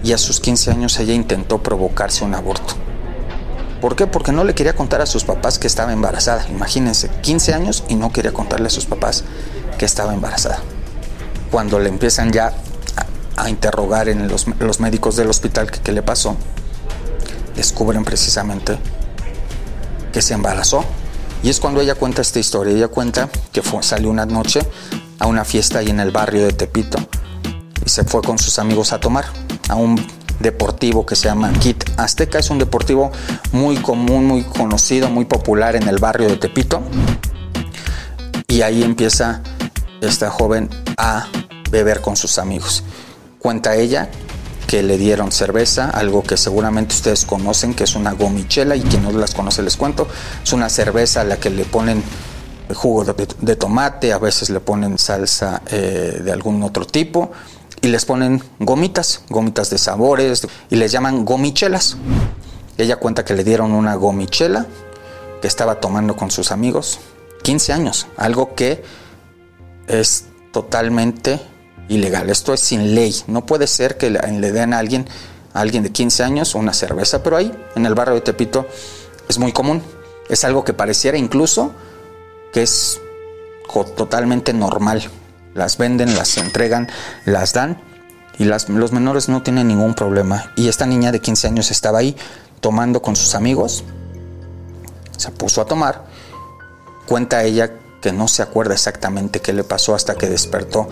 y 0.03 0.13
a 0.13 0.19
sus 0.19 0.41
15 0.41 0.71
años 0.71 0.99
ella 0.99 1.15
intentó 1.15 1.63
provocarse 1.63 2.25
un 2.25 2.35
aborto. 2.35 2.75
¿Por 3.81 3.97
qué? 3.97 4.07
Porque 4.07 4.33
no 4.33 4.45
le 4.45 4.55
quería 4.55 4.75
contar 4.75 5.03
a 5.03 5.07
sus 5.07 5.25
papás 5.25 5.59
que 5.59 5.67
estaba 5.67 5.93
embarazada. 5.93 6.47
Imagínense, 6.49 7.11
15 7.21 7.53
años 7.53 7.85
y 7.89 7.97
no 7.97 8.13
quería 8.13 8.33
contarle 8.33 8.69
a 8.69 8.71
sus 8.71 8.87
papás 8.87 9.25
que 9.77 9.85
estaba 9.85 10.15
embarazada. 10.15 10.61
Cuando 11.51 11.79
le 11.79 11.91
empiezan 11.91 12.33
ya 12.33 12.55
a, 13.37 13.51
interrogar 13.51 14.09
en 14.09 14.27
los, 14.29 14.81
médicos 14.81 15.17
del 15.17 15.29
hospital 15.29 15.71
qué 15.71 15.93
le 15.93 16.03
pasó, 16.03 16.37
descubren 17.57 18.05
precisamente 18.05 18.79
que 20.13 20.23
se 20.23 20.33
embarazó. 20.35 20.85
Y 21.45 21.51
es 21.51 21.61
cuando 21.61 21.83
ella 21.83 21.95
cuenta 21.95 22.23
esta 22.23 22.41
historia. 22.41 22.73
Ella 22.75 22.89
cuenta 22.89 23.29
que 23.53 23.61
fue, 23.61 23.83
salió 23.83 24.09
una 24.09 24.25
noche 24.25 24.61
a 25.19 25.27
una 25.27 25.45
fiesta 25.45 25.81
ahí 25.81 25.91
en 25.91 26.01
el 26.01 26.11
barrio 26.11 26.43
de 26.47 26.55
Tepito 26.55 26.99
y 27.85 27.89
se 27.89 28.03
fue 28.05 28.23
con 28.23 28.39
sus 28.39 28.59
amigos 28.59 28.95
a 28.95 28.99
tomar 28.99 29.27
a 29.69 29.75
un 29.75 30.05
deportivo 30.41 31.05
que 31.05 31.15
se 31.17 31.29
llama 31.29 31.53
Kit 31.53 31.85
Azteca. 31.99 32.39
Es 32.39 32.49
un 32.49 32.59
deportivo 32.59 33.13
muy 33.53 33.77
común, 33.77 34.25
muy 34.27 34.43
conocido, 34.43 35.11
muy 35.11 35.27
popular 35.27 35.77
en 35.77 35.87
el 35.87 35.99
barrio 35.99 36.29
de 36.29 36.39
Tepito. 36.39 36.83
Y 38.49 38.63
ahí 38.63 38.83
empieza 38.83 39.43
esta 40.01 40.31
joven 40.31 40.71
a 40.97 41.27
beber 41.71 42.01
con 42.01 42.17
sus 42.17 42.39
amigos. 42.39 42.85
Cuenta 43.39 43.77
ella 43.77 44.09
que 44.67 44.83
le 44.83 44.99
dieron 44.99 45.33
cerveza, 45.33 45.91
algo 45.91 46.23
que 46.23 46.37
seguramente 46.37 46.95
ustedes 46.95 47.25
conocen, 47.25 47.75
que 47.75 47.85
es 47.85 47.95
una 47.95 48.13
gomichela, 48.13 48.77
y 48.77 48.81
quien 48.83 49.03
no 49.03 49.13
las 49.13 49.35
conoce 49.35 49.63
les 49.63 49.77
cuento. 49.77 50.07
Es 50.43 50.53
una 50.53 50.69
cerveza 50.69 51.23
a 51.23 51.25
la 51.25 51.37
que 51.37 51.51
le 51.51 51.65
ponen 51.65 52.03
jugo 52.73 53.05
de, 53.05 53.57
tomate, 53.57 54.13
a 54.13 54.19
veces 54.19 54.49
le 54.51 54.61
ponen 54.61 54.99
salsa 54.99 55.63
eh, 55.67 56.21
de 56.25 56.33
algún 56.33 56.63
otro 56.63 56.87
tipo 56.87 57.31
y 57.83 57.89
les 57.89 58.07
ponen 58.07 58.43
gomitas, 58.59 59.23
gomitas 59.29 59.69
de 59.69 59.77
sabores 59.77 60.47
y 60.71 60.77
les 60.77 60.91
llaman 60.91 61.25
gomichelas. 61.25 61.97
Ella 62.79 62.97
cuenta 62.97 63.25
que 63.25 63.35
le 63.35 63.45
dieron 63.45 63.73
una 63.73 63.95
gomichela 63.95 64.67
que 65.43 65.47
estaba 65.47 65.81
tomando 65.81 66.17
con 66.17 66.31
sus 66.31 66.51
amigos, 66.51 66.99
15 67.43 67.73
años, 67.75 68.07
algo 68.17 68.55
que 68.55 68.83
es 69.87 70.27
totalmente 70.53 71.41
ilegal. 71.89 72.31
Esto 72.31 72.55
es 72.55 72.61
sin 72.61 72.95
ley. 72.95 73.15
No 73.27 73.47
puede 73.47 73.67
ser 73.67 73.97
que 73.97 74.11
le 74.11 74.53
den 74.53 74.75
a 74.75 74.79
alguien, 74.79 75.07
a 75.53 75.61
alguien 75.61 75.83
de 75.83 75.93
15 75.93 76.23
años 76.23 76.55
una 76.55 76.73
cerveza, 76.73 77.23
pero 77.23 77.37
ahí, 77.37 77.53
en 77.77 77.87
el 77.87 77.95
barrio 77.95 78.15
de 78.15 78.21
Tepito, 78.21 78.67
es 79.29 79.39
muy 79.39 79.53
común. 79.53 79.83
Es 80.29 80.45
algo 80.45 80.65
que 80.65 80.73
pareciera 80.73 81.19
incluso 81.19 81.73
que 82.53 82.63
es 82.63 83.01
totalmente 83.97 84.53
normal 84.53 85.11
las 85.55 85.79
venden, 85.79 86.17
las 86.17 86.37
entregan, 86.37 86.89
las 87.25 87.53
dan 87.53 87.81
y 88.39 88.45
las, 88.45 88.69
los 88.69 88.93
menores 88.93 89.29
no 89.29 89.43
tienen 89.43 89.69
ningún 89.69 89.95
problema. 89.95 90.53
Y 90.57 90.69
esta 90.69 90.87
niña 90.87 91.13
de 91.13 91.21
15 91.21 91.49
años 91.49 91.71
estaba 91.71 92.01
ahí 92.01 92.17
tomando 92.61 93.01
con 93.01 93.17
sus 93.17 93.35
amigos, 93.35 93.85
se 95.17 95.31
puso 95.31 95.61
a 95.61 95.67
tomar, 95.67 96.05
cuenta 97.07 97.45
ella 97.45 97.73
que 98.03 98.13
no 98.13 98.29
se 98.29 98.43
acuerda 98.43 98.75
exactamente 98.75 99.41
qué 99.41 99.53
le 99.53 99.65
pasó 99.65 99.95
hasta 99.95 100.17
que 100.17 100.29
despertó 100.29 100.89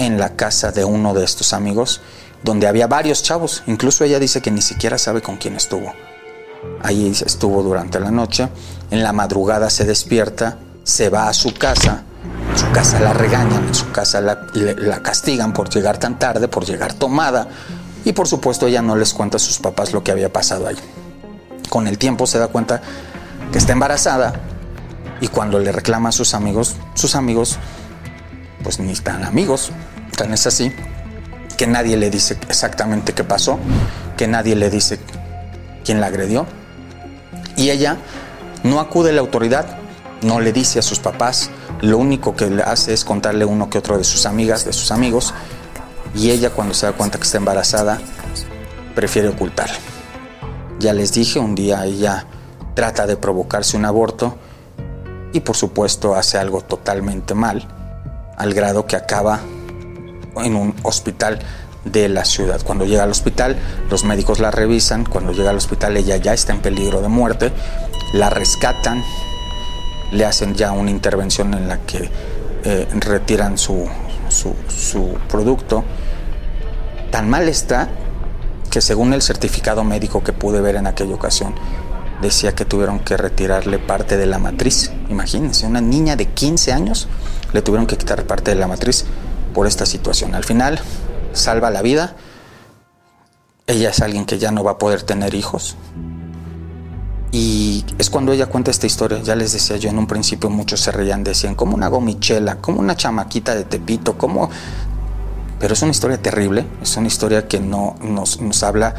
en 0.00 0.18
la 0.18 0.34
casa 0.34 0.72
de 0.72 0.82
uno 0.82 1.12
de 1.12 1.24
estos 1.24 1.52
amigos, 1.52 2.00
donde 2.42 2.66
había 2.66 2.86
varios 2.86 3.22
chavos, 3.22 3.62
incluso 3.66 4.02
ella 4.02 4.18
dice 4.18 4.40
que 4.40 4.50
ni 4.50 4.62
siquiera 4.62 4.96
sabe 4.96 5.20
con 5.20 5.36
quién 5.36 5.56
estuvo. 5.56 5.92
Ahí 6.82 7.10
estuvo 7.10 7.62
durante 7.62 8.00
la 8.00 8.10
noche, 8.10 8.48
en 8.90 9.02
la 9.02 9.12
madrugada 9.12 9.68
se 9.68 9.84
despierta, 9.84 10.56
se 10.84 11.10
va 11.10 11.28
a 11.28 11.34
su 11.34 11.52
casa, 11.52 12.04
en 12.50 12.58
su 12.58 12.70
casa 12.72 12.98
la 12.98 13.12
regañan, 13.12 13.68
en 13.68 13.74
su 13.74 13.92
casa 13.92 14.22
la, 14.22 15.02
castigan 15.02 15.52
por 15.52 15.68
llegar 15.68 15.98
tan 15.98 16.18
tarde, 16.18 16.48
por 16.48 16.64
llegar 16.64 16.94
tomada. 16.94 17.48
Y 18.02 18.12
por 18.14 18.26
supuesto 18.26 18.66
ella 18.66 18.80
no 18.80 18.96
les 18.96 19.12
cuenta 19.12 19.36
a 19.36 19.40
sus 19.40 19.58
papás 19.58 19.92
lo 19.92 20.02
que 20.02 20.12
había 20.12 20.32
pasado 20.32 20.66
ahí. 20.66 20.76
Con 21.68 21.86
el 21.86 21.98
tiempo 21.98 22.26
se 22.26 22.38
da 22.38 22.48
cuenta 22.48 22.80
que 23.52 23.58
está 23.58 23.74
embarazada 23.74 24.32
y 25.20 25.28
cuando 25.28 25.58
le 25.58 25.72
reclama 25.72 26.08
a 26.08 26.12
sus 26.12 26.32
amigos, 26.32 26.76
sus 26.94 27.14
amigos 27.14 27.58
pues 28.62 28.78
ni 28.78 28.92
están 28.92 29.24
amigos, 29.24 29.72
tan 30.16 30.32
es 30.32 30.46
así 30.46 30.72
que 31.60 31.66
nadie 31.66 31.98
le 31.98 32.08
dice 32.08 32.38
exactamente 32.48 33.12
qué 33.12 33.22
pasó, 33.22 33.58
que 34.16 34.26
nadie 34.26 34.56
le 34.56 34.70
dice 34.70 34.98
quién 35.84 36.00
la 36.00 36.06
agredió. 36.06 36.46
Y 37.56 37.68
ella 37.68 37.98
no 38.62 38.80
acude 38.80 39.10
a 39.10 39.12
la 39.12 39.20
autoridad, 39.20 39.76
no 40.22 40.40
le 40.40 40.54
dice 40.54 40.78
a 40.78 40.82
sus 40.82 41.00
papás, 41.00 41.50
lo 41.82 41.98
único 41.98 42.34
que 42.34 42.48
le 42.48 42.62
hace 42.62 42.94
es 42.94 43.04
contarle 43.04 43.44
uno 43.44 43.68
que 43.68 43.76
otro 43.76 43.98
de 43.98 44.04
sus 44.04 44.24
amigas, 44.24 44.64
de 44.64 44.72
sus 44.72 44.90
amigos, 44.90 45.34
y 46.14 46.30
ella 46.30 46.48
cuando 46.48 46.72
se 46.72 46.86
da 46.86 46.92
cuenta 46.92 47.18
que 47.18 47.24
está 47.24 47.36
embarazada, 47.36 48.00
prefiere 48.94 49.28
ocultarlo. 49.28 49.76
Ya 50.78 50.94
les 50.94 51.12
dije, 51.12 51.38
un 51.38 51.54
día 51.54 51.84
ella 51.84 52.26
trata 52.74 53.06
de 53.06 53.18
provocarse 53.18 53.76
un 53.76 53.84
aborto 53.84 54.38
y 55.34 55.40
por 55.40 55.56
supuesto 55.56 56.14
hace 56.14 56.38
algo 56.38 56.62
totalmente 56.62 57.34
mal, 57.34 57.68
al 58.40 58.54
grado 58.54 58.86
que 58.86 58.96
acaba 58.96 59.40
en 60.36 60.56
un 60.56 60.74
hospital 60.82 61.40
de 61.84 62.08
la 62.08 62.24
ciudad. 62.24 62.62
Cuando 62.64 62.86
llega 62.86 63.02
al 63.02 63.10
hospital, 63.10 63.58
los 63.90 64.04
médicos 64.04 64.40
la 64.40 64.50
revisan, 64.50 65.04
cuando 65.04 65.32
llega 65.32 65.50
al 65.50 65.58
hospital 65.58 65.98
ella 65.98 66.16
ya 66.16 66.32
está 66.32 66.54
en 66.54 66.60
peligro 66.60 67.02
de 67.02 67.08
muerte, 67.08 67.52
la 68.14 68.30
rescatan, 68.30 69.04
le 70.12 70.24
hacen 70.24 70.54
ya 70.54 70.72
una 70.72 70.90
intervención 70.90 71.52
en 71.52 71.68
la 71.68 71.80
que 71.80 72.08
eh, 72.64 72.88
retiran 72.92 73.58
su, 73.58 73.86
su, 74.30 75.18
producto. 75.28 75.84
Tan 77.10 77.28
mal 77.28 77.46
está 77.46 77.90
que 78.70 78.80
según 78.80 79.12
el 79.12 79.20
certificado 79.20 79.84
médico 79.84 80.24
que 80.24 80.32
pude 80.32 80.62
ver 80.62 80.76
en 80.76 80.86
aquella 80.86 81.14
ocasión, 81.14 81.54
decía 82.22 82.54
que 82.54 82.64
tuvieron 82.64 83.00
que 83.00 83.18
retirarle 83.18 83.78
parte 83.78 84.16
de 84.16 84.24
la 84.24 84.38
matriz. 84.38 84.90
Imagínense, 85.10 85.66
una 85.66 85.82
niña 85.82 86.16
de 86.16 86.24
15 86.24 86.72
años 86.72 87.06
le 87.52 87.62
tuvieron 87.62 87.86
que 87.86 87.96
quitar 87.96 88.24
parte 88.24 88.50
de 88.50 88.56
la 88.56 88.66
matriz 88.66 89.04
por 89.54 89.66
esta 89.66 89.86
situación. 89.86 90.34
Al 90.34 90.44
final, 90.44 90.80
salva 91.32 91.70
la 91.70 91.82
vida. 91.82 92.16
Ella 93.66 93.90
es 93.90 94.00
alguien 94.00 94.26
que 94.26 94.38
ya 94.38 94.50
no 94.50 94.64
va 94.64 94.72
a 94.72 94.78
poder 94.78 95.02
tener 95.02 95.34
hijos. 95.34 95.76
Y 97.32 97.84
es 97.98 98.10
cuando 98.10 98.32
ella 98.32 98.46
cuenta 98.46 98.70
esta 98.70 98.86
historia, 98.86 99.22
ya 99.22 99.36
les 99.36 99.52
decía 99.52 99.76
yo 99.76 99.88
en 99.88 99.98
un 99.98 100.08
principio 100.08 100.50
muchos 100.50 100.80
se 100.80 100.90
reían, 100.90 101.22
decían, 101.22 101.54
como 101.54 101.76
una 101.76 101.86
gomichela, 101.86 102.56
como 102.56 102.80
una 102.80 102.96
chamaquita 102.96 103.54
de 103.54 103.64
Tepito, 103.64 104.18
como... 104.18 104.50
Pero 105.60 105.74
es 105.74 105.82
una 105.82 105.92
historia 105.92 106.20
terrible, 106.20 106.66
es 106.82 106.96
una 106.96 107.06
historia 107.06 107.46
que 107.46 107.60
no 107.60 107.94
nos, 108.02 108.40
nos 108.40 108.62
habla 108.62 108.94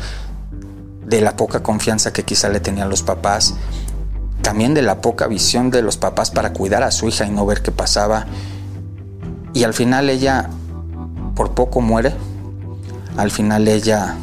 de 1.06 1.20
la 1.20 1.36
poca 1.36 1.64
confianza 1.64 2.14
que 2.14 2.24
quizá 2.24 2.48
le 2.50 2.60
tenían 2.60 2.90
los 2.90 3.02
papás, 3.02 3.56
también 4.42 4.74
de 4.74 4.82
la 4.82 5.02
poca 5.02 5.28
visión 5.28 5.70
de 5.70 5.82
los 5.82 5.98
papás 5.98 6.32
para 6.32 6.54
cuidar 6.54 6.84
a 6.84 6.92
su 6.92 7.08
hija 7.08 7.26
y 7.26 7.32
no 7.32 7.46
ver 7.46 7.62
qué 7.62 7.72
pasaba. 7.72 8.26
Y 9.54 9.64
al 9.64 9.74
final 9.74 10.10
ella 10.10 10.50
por 11.36 11.52
poco 11.52 11.82
muere, 11.82 12.14
al 13.18 13.32
final 13.32 13.68
ella 13.68 14.16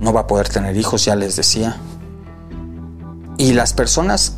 no 0.00 0.12
va 0.12 0.20
a 0.20 0.26
poder 0.26 0.48
tener 0.48 0.76
hijos, 0.76 1.04
ya 1.04 1.16
les 1.16 1.36
decía. 1.36 1.76
Y 3.36 3.52
las 3.52 3.72
personas 3.72 4.36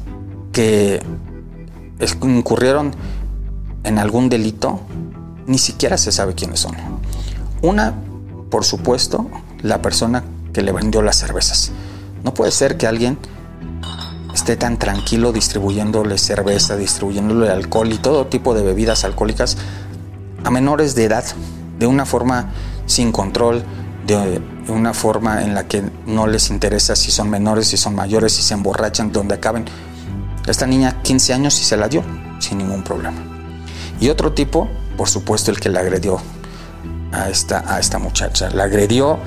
que 0.53 1.03
incurrieron 2.23 2.93
en 3.85 3.99
algún 3.99 4.29
delito, 4.29 4.81
ni 5.47 5.59
siquiera 5.59 5.97
se 5.97 6.13
sabe 6.13 6.35
quiénes 6.35 6.61
son. 6.61 6.75
Una, 7.63 7.95
por 8.51 8.65
supuesto, 8.65 9.31
la 9.63 9.83
persona 9.83 10.25
que 10.53 10.63
le 10.63 10.73
vendió 10.73 11.03
las 11.03 11.17
cervezas. 11.17 11.73
No 12.25 12.35
puede 12.35 12.51
ser 12.51 12.77
que 12.77 12.87
alguien 12.87 13.19
esté 14.35 14.57
tan 14.57 14.79
tranquilo 14.79 15.33
distribuyéndole 15.33 16.19
cerveza, 16.19 16.77
distribuyéndole 16.77 17.51
alcohol 17.51 17.93
y 17.93 17.99
todo 17.99 18.27
tipo 18.27 18.55
de 18.55 18.63
bebidas 18.63 19.05
alcohólicas 19.05 19.57
a 20.45 20.51
menores 20.51 20.95
de 20.95 21.05
edad, 21.05 21.25
de 21.79 21.87
una 21.87 22.07
forma 22.07 22.51
sin 22.87 23.13
control, 23.13 23.65
de 24.07 24.41
una 24.69 24.95
forma 24.95 25.43
en 25.43 25.55
la 25.55 25.67
que 25.67 25.83
no 26.07 26.27
les 26.27 26.51
interesa 26.51 26.97
si 26.97 27.11
son 27.11 27.31
menores, 27.31 27.69
si 27.69 27.77
son 27.77 27.95
mayores, 27.95 28.33
si 28.33 28.43
se 28.43 28.55
emborrachan, 28.55 29.13
donde 29.13 29.35
acaben. 29.35 29.65
Esta 30.47 30.67
niña 30.67 31.03
15 31.03 31.35
años 31.35 31.61
y 31.61 31.65
se 31.65 31.77
la 31.77 31.89
dio 31.89 32.03
sin 32.39 32.59
ningún 32.59 32.83
problema. 32.83 33.19
Y 34.01 34.09
otro 34.09 34.33
tipo, 34.33 34.69
por 34.97 35.09
supuesto, 35.09 35.51
el 35.51 35.61
que 35.61 35.69
la 35.69 35.81
agredió 35.81 36.21
a 37.13 37.29
esta, 37.29 37.65
a 37.73 37.79
esta 37.79 37.99
muchacha. 37.99 38.51
La 38.51 38.65
agredió, 38.65 39.19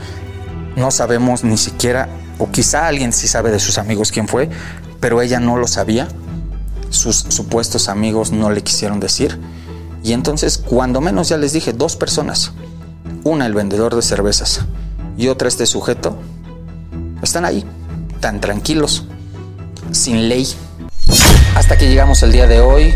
no 0.76 0.92
sabemos 0.92 1.44
ni 1.44 1.58
siquiera, 1.58 2.10
o 2.40 2.50
quizá 2.50 2.88
alguien 2.88 3.14
sí 3.14 3.28
sabe 3.28 3.52
de 3.52 3.60
sus 3.60 3.78
amigos 3.78 4.12
quién 4.12 4.28
fue, 4.28 4.50
pero 5.04 5.22
ella 5.22 5.42
no 5.42 5.58
lo 5.58 5.68
sabía. 5.68 6.08
Sus 6.90 7.18
supuestos 7.18 7.90
amigos 7.90 8.32
no 8.32 8.50
le 8.52 8.64
quisieron 8.64 9.02
decir. 9.02 9.38
Y 10.02 10.14
entonces, 10.14 10.58
cuando 10.58 11.02
menos 11.02 11.28
ya 11.28 11.36
les 11.36 11.52
dije, 11.52 11.74
dos 11.74 11.98
personas 11.98 12.54
una, 13.26 13.46
el 13.46 13.54
vendedor 13.54 13.98
de 13.98 14.02
cervezas, 14.02 14.62
y 15.18 15.28
otra, 15.28 15.50
este 15.50 15.66
sujeto, 15.66 16.16
están 17.22 17.44
ahí, 17.44 17.66
tan 18.22 18.40
tranquilos, 18.40 19.04
sin 19.92 20.30
ley. 20.30 20.48
Hasta 21.56 21.78
que 21.78 21.90
llegamos 21.90 22.24
el 22.24 22.32
día 22.32 22.48
de 22.48 22.62
hoy 22.62 22.94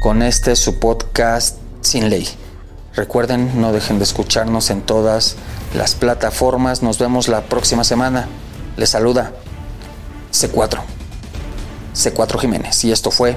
con 0.00 0.22
este 0.22 0.56
su 0.56 0.80
podcast 0.80 1.58
Sin 1.80 2.10
Ley. 2.10 2.28
Recuerden, 2.96 3.60
no 3.60 3.72
dejen 3.72 3.98
de 3.98 4.04
escucharnos 4.04 4.70
en 4.70 4.82
todas 4.82 5.36
las 5.76 5.94
plataformas. 5.94 6.82
Nos 6.82 6.98
vemos 6.98 7.28
la 7.28 7.42
próxima 7.42 7.84
semana. 7.84 8.26
Les 8.76 8.90
saluda 8.90 9.30
C4. 10.32 10.95
C4 11.96 12.38
Jiménez. 12.38 12.84
Y 12.84 12.92
esto 12.92 13.10
fue 13.10 13.34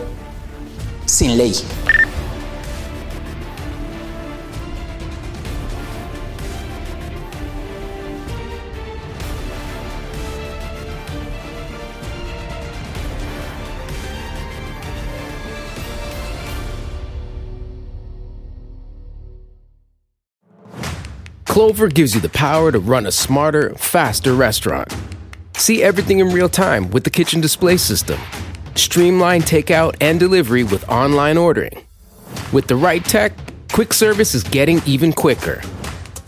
Sin 1.05 1.37
Ley. 1.37 1.53
Clover 21.45 21.87
gives 21.87 22.13
you 22.13 22.21
the 22.21 22.29
power 22.29 22.71
to 22.71 22.79
run 22.79 23.05
a 23.05 23.11
smarter, 23.11 23.73
faster 23.75 24.33
restaurant. 24.33 24.93
See 25.55 25.81
everything 25.81 26.19
in 26.19 26.29
real 26.29 26.47
time 26.49 26.89
with 26.91 27.03
the 27.05 27.09
kitchen 27.09 27.41
display 27.41 27.77
system. 27.77 28.19
Streamline 28.79 29.41
takeout 29.41 29.97
and 29.99 30.21
delivery 30.21 30.63
with 30.63 30.87
online 30.87 31.37
ordering. 31.37 31.85
With 32.53 32.67
the 32.67 32.77
right 32.77 33.03
tech, 33.03 33.33
quick 33.73 33.91
service 33.91 34.33
is 34.33 34.41
getting 34.41 34.81
even 34.85 35.11
quicker. 35.11 35.61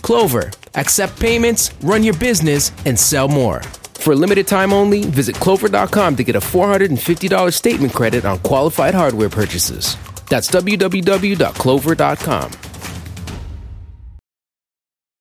Clover, 0.02 0.52
accept 0.76 1.18
payments, 1.18 1.74
run 1.82 2.04
your 2.04 2.16
business, 2.16 2.74
and 2.86 3.00
sell 3.00 3.30
more. 3.30 3.62
For 4.02 4.12
a 4.12 4.18
limited 4.18 4.48
time 4.48 4.74
only, 4.74 5.06
visit 5.06 5.38
clover.com 5.38 6.18
to 6.18 6.26
get 6.26 6.36
a 6.36 6.42
$450 6.42 7.54
statement 7.54 7.94
credit 7.94 8.26
on 8.26 8.40
qualified 8.40 8.94
hardware 8.94 9.30
purchases. 9.30 9.96
That's 10.28 10.52
www.clover.com. 10.52 12.52